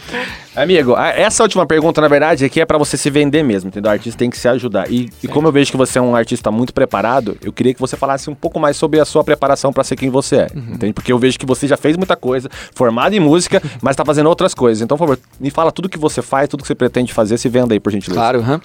Amigo, 0.56 0.95
essa 0.97 1.41
última 1.41 1.66
pergunta, 1.66 1.99
na 1.99 2.08
verdade, 2.08 2.45
aqui 2.45 2.62
é 2.62 2.66
pra 2.66 2.78
você 2.78 2.95
se 2.95 3.10
vender 3.10 3.41
mesmo, 3.43 3.70
entendeu? 3.70 3.89
O 3.89 3.93
artista 3.93 4.20
tem 4.20 4.30
que 4.30 4.38
se 4.38 4.47
ajudar. 4.47 4.89
E, 4.91 5.10
e 5.24 5.28
como 5.28 5.47
eu 5.47 5.51
vejo 5.51 5.72
que 5.72 5.78
você 5.78 5.97
é 5.97 6.01
um 6.01 6.16
artista 6.16 6.51
muito 6.51 6.74
preparado, 6.74 7.36
eu 7.43 7.51
queria 7.51 7.74
que 7.74 7.80
você 7.80 7.97
falasse 7.97 8.30
um 8.30 8.36
pouco 8.36 8.60
mais 8.60 8.78
sobre 8.78 8.99
a 8.99 9.06
sua 9.06 9.24
preparação 9.24 9.74
pra 9.74 9.84
ser 9.84 9.95
quem 9.95 10.10
você 10.12 10.36
é, 10.36 10.47
Uhum. 10.54 10.74
entende? 10.76 10.93
Porque 10.93 11.12
eu 11.12 11.18
vejo 11.18 11.39
que 11.39 11.45
você 11.45 11.68
já 11.68 11.76
fez 11.78 11.97
muita 11.97 12.16
coisa, 12.16 12.49
formado 12.76 13.16
em 13.16 13.20
música, 13.20 13.62
mas 13.82 13.95
tá 13.95 14.06
fazendo 14.06 14.30
outras 14.30 14.54
coisas. 14.54 14.82
Então, 14.84 14.95
por 14.95 15.08
favor, 15.08 15.20
me 15.39 15.49
fala 15.49 15.72
tudo 15.72 15.89
que 15.89 15.97
você 15.97 16.22
faz, 16.22 16.47
tudo 16.47 16.62
que 16.62 16.68
você 16.68 16.76
pretende 16.76 17.12
fazer, 17.14 17.38
se 17.39 17.49
venda 17.49 17.74
aí, 17.74 17.80
por 17.80 17.91
gentileza. 17.91 18.20
Claro, 18.20 18.39
aham. 18.39 18.62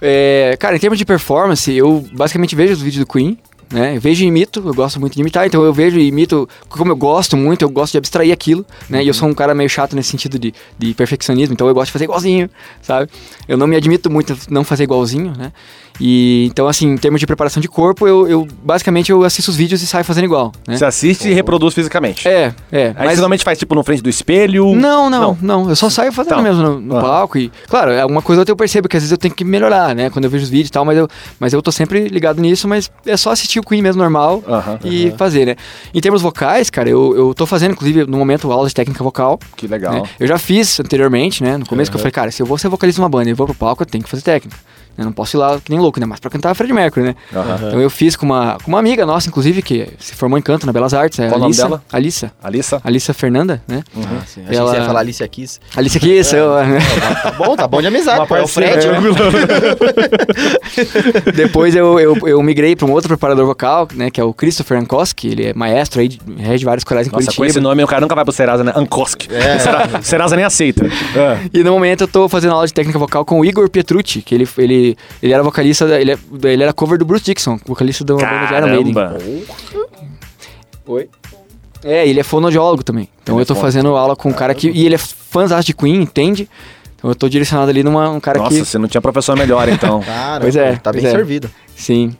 É, 0.00 0.56
cara, 0.58 0.76
em 0.76 0.78
termos 0.78 0.98
de 0.98 1.04
performance, 1.04 1.70
eu 1.72 2.04
basicamente 2.12 2.54
vejo 2.56 2.72
os 2.72 2.82
vídeos 2.82 3.04
do 3.04 3.10
Queen, 3.10 3.38
né? 3.72 3.98
Vejo 3.98 4.24
e 4.24 4.26
imito, 4.26 4.62
eu 4.66 4.74
gosto 4.74 4.98
muito 4.98 5.14
de 5.14 5.20
imitar, 5.20 5.46
então 5.46 5.62
eu 5.62 5.72
vejo 5.72 5.98
e 5.98 6.08
imito, 6.08 6.48
como 6.68 6.90
eu 6.90 6.96
gosto 6.96 7.36
muito, 7.36 7.62
eu 7.62 7.70
gosto 7.70 7.92
de 7.92 7.98
abstrair 7.98 8.32
aquilo, 8.32 8.66
né? 8.88 9.02
E 9.02 9.08
eu 9.08 9.14
sou 9.14 9.28
um 9.28 9.34
cara 9.34 9.54
meio 9.54 9.68
chato 9.68 9.94
nesse 9.94 10.10
sentido 10.10 10.38
de, 10.38 10.52
de 10.76 10.92
perfeccionismo, 10.94 11.52
então 11.52 11.68
eu 11.68 11.74
gosto 11.74 11.86
de 11.86 11.92
fazer 11.92 12.04
igualzinho, 12.04 12.50
sabe? 12.82 13.08
Eu 13.46 13.56
não 13.56 13.66
me 13.66 13.76
admito 13.76 14.10
muito 14.10 14.36
não 14.50 14.64
fazer 14.64 14.84
igualzinho, 14.84 15.32
né? 15.36 15.52
E 16.00 16.46
então, 16.50 16.66
assim, 16.66 16.88
em 16.88 16.96
termos 16.96 17.20
de 17.20 17.26
preparação 17.26 17.60
de 17.60 17.68
corpo, 17.68 18.08
eu, 18.08 18.26
eu 18.26 18.48
basicamente 18.64 19.10
eu 19.12 19.22
assisto 19.22 19.50
os 19.50 19.56
vídeos 19.56 19.82
e 19.82 19.86
saio 19.86 20.04
fazendo 20.04 20.24
igual, 20.24 20.50
né? 20.66 20.76
Você 20.76 20.84
assiste 20.84 21.28
e 21.28 21.32
reproduz 21.34 21.74
fisicamente. 21.74 22.26
É, 22.26 22.54
é. 22.72 22.94
Aí 22.96 23.08
você 23.10 23.16
normalmente 23.16 23.44
faz 23.44 23.58
tipo 23.58 23.74
no 23.74 23.82
frente 23.84 24.02
do 24.02 24.08
espelho. 24.08 24.74
Não, 24.74 25.10
não, 25.10 25.36
não, 25.42 25.68
Eu 25.68 25.76
só 25.76 25.90
saio 25.90 26.10
fazendo 26.12 26.40
Então. 26.40 26.42
mesmo 26.42 26.62
no, 26.62 26.80
no 26.80 26.96
Ah. 26.98 27.00
palco. 27.02 27.36
E, 27.38 27.52
claro, 27.68 28.00
alguma 28.00 28.22
coisa 28.22 28.38
ou 28.38 28.42
outra 28.42 28.52
eu 28.52 28.56
percebo 28.56 28.88
que 28.88 28.96
às 28.96 29.02
vezes 29.02 29.12
eu 29.12 29.18
tenho 29.18 29.34
que 29.34 29.44
melhorar, 29.44 29.94
né? 29.94 30.08
Quando 30.10 30.24
eu 30.24 30.30
vejo 30.30 30.44
os 30.44 30.50
vídeos 30.50 30.68
e 30.68 30.72
tal, 30.72 30.84
mas 30.84 30.96
eu, 30.96 31.06
mas 31.38 31.52
eu 31.52 31.60
tô 31.60 31.70
sempre 31.70 32.08
ligado 32.08 32.40
nisso, 32.40 32.66
mas 32.66 32.90
é 33.04 33.16
só 33.16 33.30
assistir 33.30 33.58
o 33.58 33.62
Queen 33.62 33.82
mesmo 33.82 34.00
normal 34.00 34.42
Aham, 34.48 34.78
e 34.84 35.10
fazer, 35.18 35.44
né? 35.44 35.56
Em 35.92 36.00
termos 36.00 36.22
vocais, 36.22 36.70
cara, 36.70 36.88
eu, 36.88 37.14
eu 37.16 37.34
tô 37.34 37.44
fazendo, 37.46 37.72
inclusive, 37.72 38.06
no 38.06 38.16
momento, 38.16 38.50
aula 38.50 38.66
de 38.68 38.74
técnica 38.74 39.04
vocal. 39.04 39.38
Que 39.56 39.66
legal. 39.66 39.92
né? 39.92 40.02
Eu 40.18 40.26
já 40.26 40.38
fiz 40.38 40.80
anteriormente, 40.80 41.42
né? 41.42 41.56
No 41.58 41.66
começo 41.66 41.90
que 41.90 41.96
eu 41.96 42.00
falei, 42.00 42.12
cara, 42.12 42.30
se 42.30 42.40
eu 42.42 42.46
vou 42.46 42.56
ser 42.56 42.68
vocalista 42.68 42.96
de 43.00 43.02
uma 43.02 43.08
banda 43.08 43.28
e 43.28 43.34
vou 43.34 43.46
pro 43.46 43.54
palco, 43.54 43.82
eu 43.82 43.86
tenho 43.86 44.02
que 44.02 44.08
fazer 44.10 44.22
técnica. 44.22 44.56
Eu 44.98 45.04
não 45.04 45.12
posso 45.12 45.36
ir 45.36 45.38
lá 45.38 45.58
que 45.58 45.70
nem 45.70 45.80
louco, 45.80 45.98
né? 45.98 46.04
Mas 46.06 46.20
pra 46.20 46.30
cantar 46.30 46.54
Fred 46.54 46.72
Mercury, 46.72 47.06
né? 47.06 47.14
Aham. 47.34 47.54
Então 47.68 47.80
eu 47.80 47.88
fiz 47.90 48.16
com 48.16 48.26
uma, 48.26 48.58
com 48.62 48.70
uma 48.70 48.78
amiga 48.78 49.06
nossa, 49.06 49.28
inclusive, 49.28 49.62
que 49.62 49.88
se 49.98 50.14
formou 50.14 50.38
em 50.38 50.42
canto 50.42 50.66
na 50.66 50.72
Belas 50.72 50.92
Artes, 50.92 51.18
é 51.18 51.28
Qual 51.28 51.36
o 51.36 51.40
nome 51.40 51.44
Alissa. 51.46 51.62
dela? 51.64 51.82
Alissa. 51.92 52.32
Alissa? 52.42 52.80
Alissa 52.84 53.14
Fernanda, 53.14 53.62
né? 53.66 53.82
Ah, 53.96 54.20
sim. 54.26 54.42
Achei 54.42 54.56
Ela- 54.58 54.70
que 54.70 54.76
você 54.76 54.80
ia 54.82 54.86
falar 54.86 55.00
Alicia 55.00 55.28
Keys. 55.28 55.60
Alicia 55.76 56.00
Kiss, 56.00 56.34
eu, 56.36 56.50
Tá 57.22 57.30
bom, 57.32 57.56
tá 57.56 57.66
bom 57.68 57.80
de 57.80 57.86
amizade, 57.86 58.24
pô. 58.28 58.36
É 58.36 58.42
o 58.42 58.48
Fred. 58.48 58.72
parceira. 58.72 59.00
Depois 61.34 61.74
eu, 61.74 61.98
eu, 61.98 62.16
eu 62.26 62.42
migrei 62.42 62.76
para 62.76 62.86
um 62.86 62.92
outro 62.92 63.08
preparador 63.08 63.46
vocal, 63.46 63.88
né? 63.94 64.10
Que 64.10 64.20
é 64.20 64.24
o 64.24 64.32
Christopher 64.32 64.78
Ankoski. 64.78 65.28
Ele 65.28 65.46
é 65.46 65.54
maestro 65.54 66.00
aí, 66.00 66.08
de- 66.08 66.20
rege 66.38 66.64
vários 66.64 66.84
corais 66.84 67.06
em 67.06 67.10
Nossa, 67.10 67.26
com 67.26 67.36
Curitiba. 67.36 67.46
esse 67.46 67.60
nome 67.60 67.82
o 67.82 67.86
cara 67.86 68.00
nunca 68.00 68.14
vai 68.14 68.24
pro 68.24 68.32
Serasa, 68.32 68.64
né? 68.64 68.72
Ankoski. 68.74 69.28
É. 69.34 69.58
Serasa, 69.58 70.02
Serasa 70.02 70.36
nem 70.36 70.44
aceita. 70.44 70.86
É. 70.86 71.38
E 71.52 71.62
no 71.62 71.72
momento 71.72 72.02
eu 72.02 72.08
tô 72.08 72.28
fazendo 72.28 72.52
aula 72.52 72.66
de 72.66 72.72
técnica 72.74 72.98
vocal 72.98 73.24
com 73.24 73.40
o 73.40 73.44
Igor 73.44 73.68
Pietrucci, 73.68 74.22
que 74.22 74.34
ele, 74.34 74.48
ele, 74.58 74.74
ele 75.22 75.32
era 75.32 75.42
vocalista, 75.42 75.86
da- 75.86 76.00
ele, 76.00 76.12
é- 76.12 76.18
ele 76.44 76.62
era 76.62 76.72
cover 76.72 76.98
do 76.98 77.04
Bruce 77.04 77.24
Dixon, 77.24 77.58
vocalista 77.66 78.04
da 78.04 78.14
banda 78.14 78.46
de 78.46 78.54
Iron 78.54 78.66
Maiden. 78.68 78.94
Oi? 80.86 81.08
É, 81.82 82.06
ele 82.06 82.20
é 82.20 82.22
fonoaudiólogo 82.22 82.82
também. 82.82 83.08
Então 83.22 83.36
Ele 83.36 83.42
eu 83.42 83.46
tô 83.46 83.54
é 83.54 83.56
fazendo 83.56 83.96
aula 83.96 84.14
com 84.14 84.28
um 84.28 84.32
cara 84.32 84.54
que. 84.54 84.68
E 84.70 84.84
ele 84.84 84.94
é 84.94 84.98
fãzão 84.98 85.60
de 85.60 85.72
Queen, 85.72 86.02
entende? 86.02 86.48
Então 86.96 87.10
eu 87.10 87.14
tô 87.14 87.28
direcionado 87.28 87.70
ali 87.70 87.82
numa 87.82 88.10
um 88.10 88.20
cara 88.20 88.38
Nossa, 88.38 88.50
que. 88.54 88.64
você 88.64 88.76
não 88.76 88.86
tinha 88.86 89.00
professor 89.00 89.34
melhor, 89.36 89.66
então. 89.68 90.00
Cara, 90.04 90.40
Pois 90.42 90.54
é, 90.56 90.76
tá 90.76 90.92
bem 90.92 91.06
é. 91.06 91.10
servido. 91.10 91.50
Sim. 91.74 92.14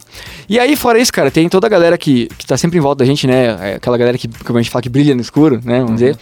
E 0.48 0.58
aí, 0.58 0.74
fora 0.74 0.98
isso, 0.98 1.12
cara, 1.12 1.30
tem 1.30 1.46
toda 1.50 1.66
a 1.66 1.70
galera 1.70 1.98
que, 1.98 2.28
que 2.38 2.46
tá 2.46 2.56
sempre 2.56 2.78
em 2.78 2.80
volta 2.80 3.00
da 3.00 3.04
gente, 3.04 3.26
né? 3.26 3.72
É 3.72 3.74
Aquela 3.74 3.98
galera 3.98 4.16
que, 4.16 4.26
como 4.42 4.58
a 4.58 4.62
gente 4.62 4.70
fala, 4.70 4.82
que 4.82 4.88
brilha 4.88 5.14
no 5.14 5.20
escuro, 5.20 5.60
né? 5.62 5.80
Vamos 5.80 5.96
dizer. 6.00 6.16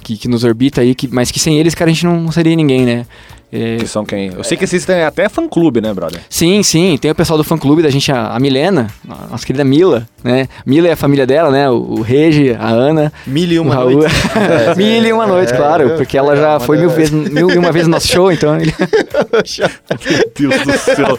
Que, 0.00 0.16
que 0.16 0.28
nos 0.28 0.44
orbita 0.44 0.80
aí, 0.80 0.94
que, 0.94 1.08
mas 1.08 1.32
que 1.32 1.40
sem 1.40 1.58
eles, 1.58 1.74
cara, 1.74 1.90
a 1.90 1.94
gente 1.94 2.04
não, 2.06 2.20
não 2.20 2.30
seria 2.30 2.54
ninguém, 2.54 2.82
né? 2.86 3.04
É, 3.52 3.76
que 3.76 3.86
são 3.86 4.04
quem? 4.04 4.32
Eu 4.36 4.42
sei 4.42 4.56
que 4.56 4.64
existem 4.64 5.02
até 5.04 5.28
fã-clube, 5.28 5.80
né, 5.80 5.94
brother? 5.94 6.20
Sim, 6.28 6.62
sim. 6.62 6.98
Tem 7.00 7.10
o 7.10 7.14
pessoal 7.14 7.36
do 7.38 7.44
fã-clube 7.44 7.82
da 7.82 7.88
gente, 7.90 8.10
a, 8.10 8.34
a 8.34 8.40
Milena, 8.40 8.88
a 9.08 9.28
nossa 9.30 9.46
querida 9.46 9.62
Mila, 9.62 10.08
né? 10.24 10.48
Mila 10.66 10.88
é 10.88 10.92
a 10.92 10.96
família 10.96 11.24
dela, 11.26 11.50
né? 11.50 11.70
O, 11.70 11.74
o 11.98 12.02
Regi, 12.02 12.52
a 12.58 12.66
Ana, 12.68 13.12
Mil 13.26 13.48
e 13.52 13.58
uma 13.60 13.74
Raul. 13.74 13.92
noite. 13.92 14.14
Mil 14.76 15.04
e 15.04 15.12
uma 15.12 15.26
noite, 15.26 15.52
é, 15.52 15.56
claro. 15.56 15.92
é, 15.92 15.96
Porque 15.96 16.18
ela 16.18 16.34
já 16.36 16.54
é, 16.54 16.60
foi 16.60 16.78
mil, 16.78 16.90
vezes, 16.90 17.12
mil 17.12 17.48
e 17.50 17.56
uma 17.58 17.70
vezes 17.70 17.86
no 17.86 17.94
nosso 17.94 18.08
show, 18.08 18.32
então... 18.32 18.56
ele- 18.58 18.74
Meu 20.10 20.50
Deus 20.50 20.62
do 20.66 20.72
céu. 20.78 21.16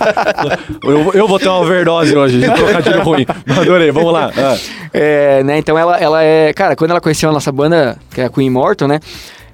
eu, 0.83 1.13
eu 1.13 1.27
vou 1.27 1.39
ter 1.39 1.47
uma 1.47 1.59
overdose 1.59 2.15
hoje 2.15 2.39
de 2.39 2.51
trocadilho 2.51 3.01
ruim. 3.03 3.25
Adorei, 3.59 3.91
vamos 3.91 4.11
lá. 4.11 4.31
Ah. 4.35 4.57
É, 4.93 5.43
né? 5.43 5.57
Então 5.57 5.77
ela, 5.77 5.97
ela 5.97 6.23
é. 6.23 6.53
Cara, 6.53 6.75
quando 6.75 6.91
ela 6.91 7.01
conheceu 7.01 7.29
a 7.29 7.33
nossa 7.33 7.51
banda, 7.51 7.97
que 8.13 8.21
é 8.21 8.25
a 8.25 8.29
Queen 8.29 8.47
Immortal, 8.47 8.87
né? 8.87 8.99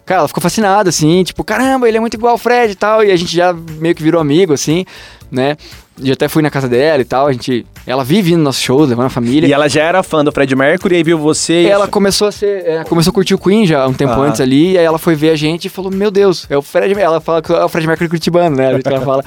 Cara, 0.06 0.22
ela 0.22 0.28
ficou 0.28 0.42
fascinada, 0.42 0.90
assim, 0.90 1.24
tipo, 1.24 1.44
caramba, 1.44 1.88
ele 1.88 1.98
é 1.98 2.00
muito 2.00 2.16
igual 2.16 2.32
ao 2.34 2.38
Fred 2.38 2.72
e 2.74 2.76
tal. 2.76 3.04
E 3.04 3.12
a 3.12 3.16
gente 3.16 3.36
já 3.36 3.54
meio 3.54 3.94
que 3.96 4.04
virou 4.04 4.20
amigo, 4.20 4.54
assim, 4.54 4.86
né? 5.32 5.56
E 6.04 6.12
até 6.12 6.28
fui 6.28 6.42
na 6.42 6.50
casa 6.50 6.68
dela 6.68 7.02
e 7.02 7.06
tal. 7.06 7.28
A 7.28 7.32
gente. 7.32 7.66
Ela 7.86 8.04
vive 8.04 8.36
nos 8.36 8.60
shows, 8.60 8.90
levando 8.90 9.06
a 9.08 9.10
família. 9.10 9.48
E 9.48 9.54
ela 9.54 9.68
já 9.70 9.84
era 9.84 10.02
fã 10.04 10.24
do 10.24 10.32
Fred 10.32 10.56
Mercury, 10.56 10.96
aí 10.96 11.04
viu 11.04 11.18
você. 11.18 11.64
e- 11.64 11.68
Ela 11.68 11.88
começou 11.88 12.28
a 12.28 12.32
ser. 12.32 12.64
é, 12.66 12.84
começou 12.84 13.12
a 13.12 13.14
curtir 13.14 13.34
o 13.36 13.38
Queen 13.38 13.66
já 13.66 13.88
um 13.88 13.94
tempo 13.94 14.12
Ah. 14.14 14.20
antes 14.22 14.42
ali, 14.42 14.72
e 14.74 14.78
aí 14.78 14.84
ela 14.86 14.98
foi 14.98 15.14
ver 15.16 15.30
a 15.30 15.36
gente 15.36 15.66
e 15.66 15.70
falou: 15.70 15.92
Meu 15.92 16.10
Deus, 16.10 16.48
é 16.50 16.58
o 16.58 16.62
Fred. 16.62 17.00
Ela 17.00 17.22
fala 17.22 17.42
que 17.42 17.52
é 17.52 17.64
o 17.64 17.70
Fred 17.70 17.86
Mercury 17.88 18.10
curitibano, 18.10 18.56
né? 18.56 18.74
Gente- 18.74 18.88
Ela 18.88 19.02
fala. 19.02 19.24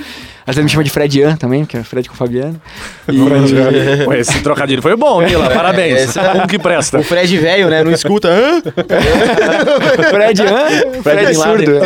Às 0.46 0.54
vezes 0.56 0.64
me 0.64 0.68
chama 0.70 0.84
de 0.84 0.90
Fred 0.90 1.18
Ian 1.20 1.36
também, 1.36 1.64
que 1.64 1.74
é 1.76 1.82
Fred 1.82 2.06
com 2.08 2.14
o 2.14 2.18
Fabiano. 2.18 2.60
E- 3.08 3.18
Pô, 4.04 4.12
Esse 4.12 4.40
trocadilho 4.42 4.82
foi 4.82 4.94
bom, 4.94 5.22
Mila. 5.22 5.48
Parabéns. 5.50 6.02
Esse- 6.10 6.18
Um 6.20 6.46
que 6.46 6.58
presta. 6.58 6.98
O 6.98 7.02
Fred 7.02 7.34
velho, 7.38 7.70
né? 7.70 7.82
Não 7.82 7.90
escuta. 7.90 8.28
Hã? 8.28 8.60
Fred 10.10 10.42
Ian? 10.42 11.02
Fred, 11.02 11.32
Bin 11.32 11.38
Laden. 11.38 11.66
surdo. 11.66 11.80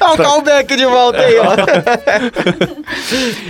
Ah, 0.00 0.12
o 0.12 0.16
callback 0.16 0.76
de 0.76 0.84
volta 0.86 1.18
aí, 1.18 1.34
ó. 1.38 1.54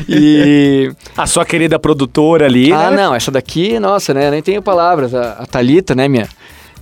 E. 0.09 0.93
A 1.17 1.27
sua 1.27 1.45
querida 1.45 1.79
produtora 1.79 2.47
ali. 2.47 2.73
Ah, 2.73 2.91
né? 2.91 2.97
não, 2.97 3.15
essa 3.15 3.31
daqui, 3.31 3.79
nossa, 3.79 4.13
né? 4.15 4.31
Nem 4.31 4.43
tenho 4.43 4.63
palavras. 4.63 5.15
A, 5.15 5.33
a 5.41 5.47
Thalita, 5.47 5.95
né? 5.95 6.09
Minha, 6.09 6.29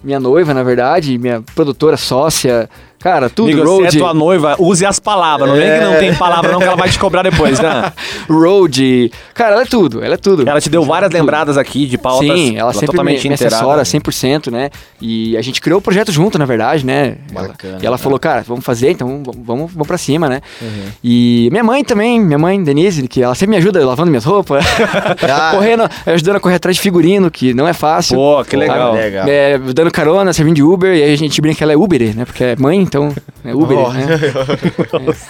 minha 0.02 0.20
noiva, 0.20 0.54
na 0.54 0.62
verdade, 0.62 1.18
minha 1.18 1.42
produtora 1.54 1.96
sócia. 1.96 2.68
Cara, 3.08 3.30
tudo, 3.30 3.50
Amigo, 3.52 3.66
road. 3.66 3.96
é 3.96 3.98
tua 3.98 4.12
noiva, 4.12 4.54
use 4.58 4.84
as 4.84 4.98
palavras. 4.98 5.48
Não 5.48 5.56
vem 5.56 5.66
que 5.78 5.80
não 5.84 5.96
tem 5.98 6.14
palavra, 6.14 6.52
não, 6.52 6.58
que 6.58 6.64
ela 6.66 6.76
vai 6.76 6.90
te 6.90 6.98
cobrar 6.98 7.22
depois, 7.22 7.58
né? 7.58 7.90
Road. 8.28 9.10
Cara, 9.34 9.52
ela 9.54 9.62
é 9.62 9.64
tudo, 9.64 10.04
ela 10.04 10.14
é 10.14 10.16
tudo. 10.18 10.46
Ela 10.48 10.60
te 10.60 10.68
deu 10.68 10.82
várias 10.84 11.10
lembradas 11.10 11.56
aqui 11.56 11.86
de 11.86 11.96
pautas. 11.96 12.28
Sim, 12.38 12.56
ela 12.58 12.72
sempre 12.72 12.88
me, 12.88 12.92
totalmente 12.92 13.28
me 13.28 13.34
assessora 13.34 13.82
inteirada. 13.82 13.82
100%, 13.82 14.50
né? 14.52 14.70
E 15.00 15.36
a 15.36 15.42
gente 15.42 15.60
criou 15.60 15.78
o 15.78 15.82
projeto 15.82 16.12
junto, 16.12 16.38
na 16.38 16.44
verdade, 16.44 16.84
né? 16.84 17.16
Ela- 17.34 17.48
Bacana, 17.48 17.78
e 17.82 17.86
ela 17.86 17.96
cara. 17.96 17.98
falou, 17.98 18.18
cara, 18.18 18.44
vamos 18.46 18.64
fazer, 18.64 18.90
então 18.90 19.22
vamos, 19.42 19.72
vamos, 19.72 19.86
pra 19.86 19.96
cima, 19.96 20.28
né? 20.28 20.40
Uhum. 20.60 20.68
E 21.02 21.48
minha 21.50 21.64
mãe 21.64 21.82
também, 21.84 22.20
minha 22.20 22.38
mãe, 22.38 22.62
Denise, 22.62 23.06
que 23.08 23.22
ela 23.22 23.34
sempre 23.34 23.52
me 23.52 23.56
ajuda 23.56 23.84
lavando 23.86 24.10
minhas 24.10 24.24
roupas, 24.24 24.64
Ah. 25.28 25.50
correndo, 25.52 25.88
ajudando 26.06 26.36
a 26.36 26.40
correr 26.40 26.56
atrás 26.56 26.76
de 26.76 26.82
figurino, 26.82 27.30
que 27.30 27.54
não 27.54 27.66
é 27.66 27.72
fácil. 27.72 28.16
Pô, 28.16 28.44
que 28.44 28.56
legal. 28.56 28.92
Sabe? 28.92 29.04
Legal. 29.04 29.24
É, 29.28 29.58
dando 29.58 29.90
carona, 29.90 30.32
servindo 30.32 30.56
de 30.56 30.62
Uber, 30.62 30.94
e 30.94 31.02
aí 31.02 31.12
a 31.12 31.16
gente 31.16 31.40
brinca 31.40 31.58
que 31.58 31.62
ela 31.62 31.72
é 31.72 31.76
Uber, 31.76 32.16
né? 32.16 32.24
Porque 32.24 32.44
é 32.44 32.56
mãe, 32.56 32.78
então 32.80 32.97
é 33.44 33.54
Uber, 33.54 33.78
Oh. 33.78 33.92
né? 33.92 34.06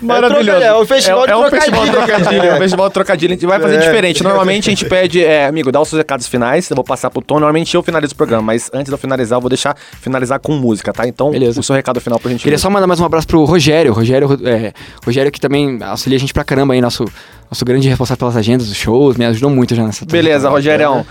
Maravilhoso. 0.00 0.62
É 0.62 0.74
o 0.74 0.86
festival 0.86 1.24
é, 1.24 1.26
de 1.26 1.32
é 1.32 1.36
um 1.36 1.50
festival 1.50 1.84
de 1.84 1.90
trocadilho. 1.90 2.18
trocadilho. 2.18 2.44
É 2.50 2.54
um 2.54 2.58
festival 2.58 2.88
de 2.88 2.94
trocadilho. 2.94 3.32
A 3.32 3.36
gente 3.36 3.46
vai 3.46 3.60
fazer 3.60 3.76
É. 3.76 3.78
diferente. 3.78 4.22
Normalmente 4.22 4.68
a 4.68 4.72
gente 4.72 4.84
pede, 4.86 5.24
é, 5.24 5.46
amigo, 5.46 5.70
dá 5.72 5.80
os 5.80 5.88
seus 5.88 5.98
recados 5.98 6.26
finais. 6.26 6.68
Eu 6.70 6.76
vou 6.76 6.84
passar 6.84 7.10
pro 7.10 7.22
Tom. 7.22 7.34
Normalmente 7.34 7.74
eu 7.74 7.82
finalizo 7.82 8.14
o 8.14 8.16
programa, 8.16 8.42
mas 8.42 8.70
antes 8.72 8.86
de 8.86 8.92
eu 8.92 8.98
finalizar, 8.98 9.36
eu 9.36 9.40
vou 9.40 9.48
deixar 9.48 9.76
finalizar 10.00 10.38
com 10.38 10.52
música, 10.52 10.92
tá? 10.92 11.06
Então, 11.06 11.30
Beleza. 11.30 11.60
o 11.60 11.62
seu 11.62 11.74
recado 11.74 12.00
final 12.00 12.18
pra 12.18 12.30
gente. 12.30 12.42
Queria 12.42 12.58
só 12.58 12.70
mandar 12.70 12.86
mais 12.86 13.00
um 13.00 13.04
abraço 13.04 13.26
pro 13.26 13.44
Rogério. 13.44 13.92
Rogério, 13.92 14.38
é, 14.44 14.72
Rogério 15.04 15.32
que 15.32 15.40
também 15.40 15.78
auxilia 15.82 16.16
a 16.16 16.20
gente 16.20 16.32
pra 16.32 16.44
caramba 16.44 16.74
aí, 16.74 16.80
nosso, 16.80 17.04
nosso 17.50 17.64
grande 17.64 17.88
responsável 17.88 18.18
pelas 18.18 18.36
agendas 18.36 18.68
dos 18.68 18.76
shows, 18.76 19.16
me 19.16 19.24
ajudou 19.26 19.50
muito 19.50 19.74
já 19.74 19.84
nessa 19.84 20.04
Beleza, 20.04 20.48
Rogério. 20.48 21.04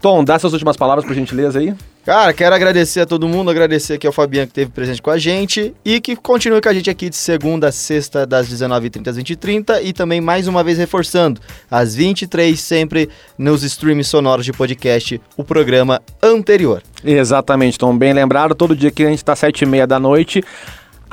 Tom, 0.00 0.22
dá 0.22 0.38
suas 0.38 0.52
últimas 0.52 0.76
palavras, 0.76 1.04
por 1.06 1.14
gentileza 1.14 1.58
aí. 1.58 1.74
Cara, 2.04 2.34
quero 2.34 2.54
agradecer 2.54 3.00
a 3.00 3.06
todo 3.06 3.26
mundo, 3.26 3.50
agradecer 3.50 3.94
aqui 3.94 4.06
ao 4.06 4.12
Fabiano 4.12 4.46
que 4.46 4.50
esteve 4.50 4.70
presente 4.70 5.00
com 5.00 5.10
a 5.10 5.16
gente 5.16 5.74
e 5.82 6.02
que 6.02 6.14
continue 6.14 6.60
com 6.60 6.68
a 6.68 6.74
gente 6.74 6.90
aqui 6.90 7.08
de 7.08 7.16
segunda 7.16 7.68
a 7.68 7.72
sexta, 7.72 8.26
das 8.26 8.46
19h30 8.46 9.08
às 9.08 9.16
20h30 9.16 9.80
e 9.82 9.90
também 9.94 10.20
mais 10.20 10.46
uma 10.46 10.62
vez 10.62 10.76
reforçando, 10.76 11.40
às 11.70 11.94
23 11.94 12.60
sempre 12.60 13.08
nos 13.38 13.62
streams 13.62 14.06
sonoros 14.06 14.44
de 14.44 14.52
podcast, 14.52 15.18
o 15.34 15.42
programa 15.42 15.98
anterior. 16.22 16.82
Exatamente, 17.02 17.78
Tom. 17.78 17.96
Bem 17.96 18.12
lembrado, 18.12 18.54
todo 18.54 18.76
dia 18.76 18.90
que 18.90 19.02
a 19.02 19.08
gente 19.08 19.24
tá 19.24 19.32
às 19.32 19.38
sete 19.38 19.62
e 19.62 19.66
meia 19.66 19.86
da 19.86 19.98
noite. 19.98 20.44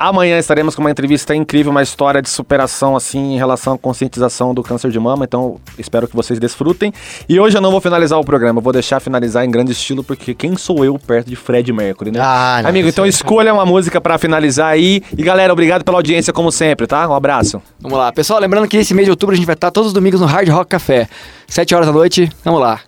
Amanhã 0.02 0.36
estaremos 0.36 0.74
com 0.74 0.80
uma 0.80 0.90
entrevista 0.90 1.32
incrível, 1.32 1.70
uma 1.70 1.80
história 1.80 2.20
de 2.20 2.28
superação, 2.28 2.96
assim, 2.96 3.34
em 3.34 3.36
relação 3.38 3.74
à 3.74 3.78
conscientização 3.78 4.52
do 4.52 4.60
câncer 4.60 4.90
de 4.90 4.98
mama. 4.98 5.24
Então, 5.24 5.60
espero 5.78 6.08
que 6.08 6.16
vocês 6.16 6.40
desfrutem. 6.40 6.92
E 7.28 7.38
hoje 7.38 7.56
eu 7.56 7.60
não 7.60 7.70
vou 7.70 7.80
finalizar 7.80 8.18
o 8.18 8.24
programa, 8.24 8.60
vou 8.60 8.72
deixar 8.72 8.98
finalizar 8.98 9.44
em 9.44 9.50
grande 9.50 9.70
estilo, 9.70 10.02
porque 10.02 10.34
quem 10.34 10.56
sou 10.56 10.84
eu 10.84 10.98
perto 10.98 11.28
de 11.28 11.36
Fred 11.36 11.72
Mercury, 11.72 12.10
né? 12.10 12.18
Ah, 12.20 12.58
não, 12.64 12.70
Amigo, 12.70 12.88
então 12.88 13.04
aí. 13.04 13.10
escolha 13.10 13.54
uma 13.54 13.64
música 13.64 14.00
pra 14.00 14.18
finalizar 14.18 14.72
aí. 14.72 15.04
E 15.16 15.22
galera, 15.22 15.52
obrigado 15.52 15.84
pela 15.84 15.98
audiência, 15.98 16.32
como 16.32 16.50
sempre, 16.50 16.88
tá? 16.88 17.08
Um 17.08 17.14
abraço. 17.14 17.62
Vamos 17.80 17.96
lá. 17.96 18.10
Pessoal, 18.10 18.40
lembrando 18.40 18.66
que 18.66 18.78
esse 18.78 18.92
mês 18.94 19.06
de 19.06 19.10
outubro 19.12 19.34
a 19.34 19.36
gente 19.36 19.46
vai 19.46 19.54
estar 19.54 19.70
todos 19.70 19.86
os 19.86 19.92
domingos 19.92 20.20
no 20.20 20.26
Hard 20.26 20.48
Rock 20.48 20.68
Café. 20.70 21.08
7 21.46 21.76
horas 21.76 21.86
da 21.86 21.92
noite. 21.92 22.28
Vamos 22.44 22.60
lá. 22.60 22.80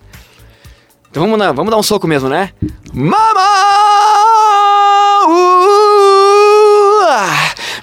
Então 1.13 1.23
vamos, 1.23 1.39
na, 1.39 1.53
vamos 1.53 1.71
dar 1.71 1.77
um 1.77 1.83
soco 1.85 2.09
mesmo, 2.09 2.29
né? 2.29 2.51
Mama! 2.93 3.15
Ooh, 5.29 5.84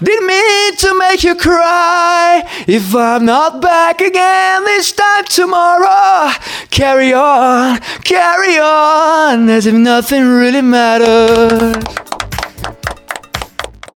didn't 0.04 0.28
mean 0.28 0.76
to 0.78 0.97
make 0.97 1.24
you 1.24 1.36
cry. 1.36 2.43
If 2.68 2.95
I'm 2.95 3.26
not 3.26 3.62
back 3.62 4.02
again 4.02 4.66
this 4.66 4.91
time 4.91 5.26
tomorrow, 5.26 6.32
carry 6.70 7.14
on, 7.14 7.80
carry 8.04 8.58
on, 8.58 9.49
as 9.49 9.68
if 9.68 9.76
nothing 9.76 10.24
really 10.26 10.62
matters. 10.62 11.84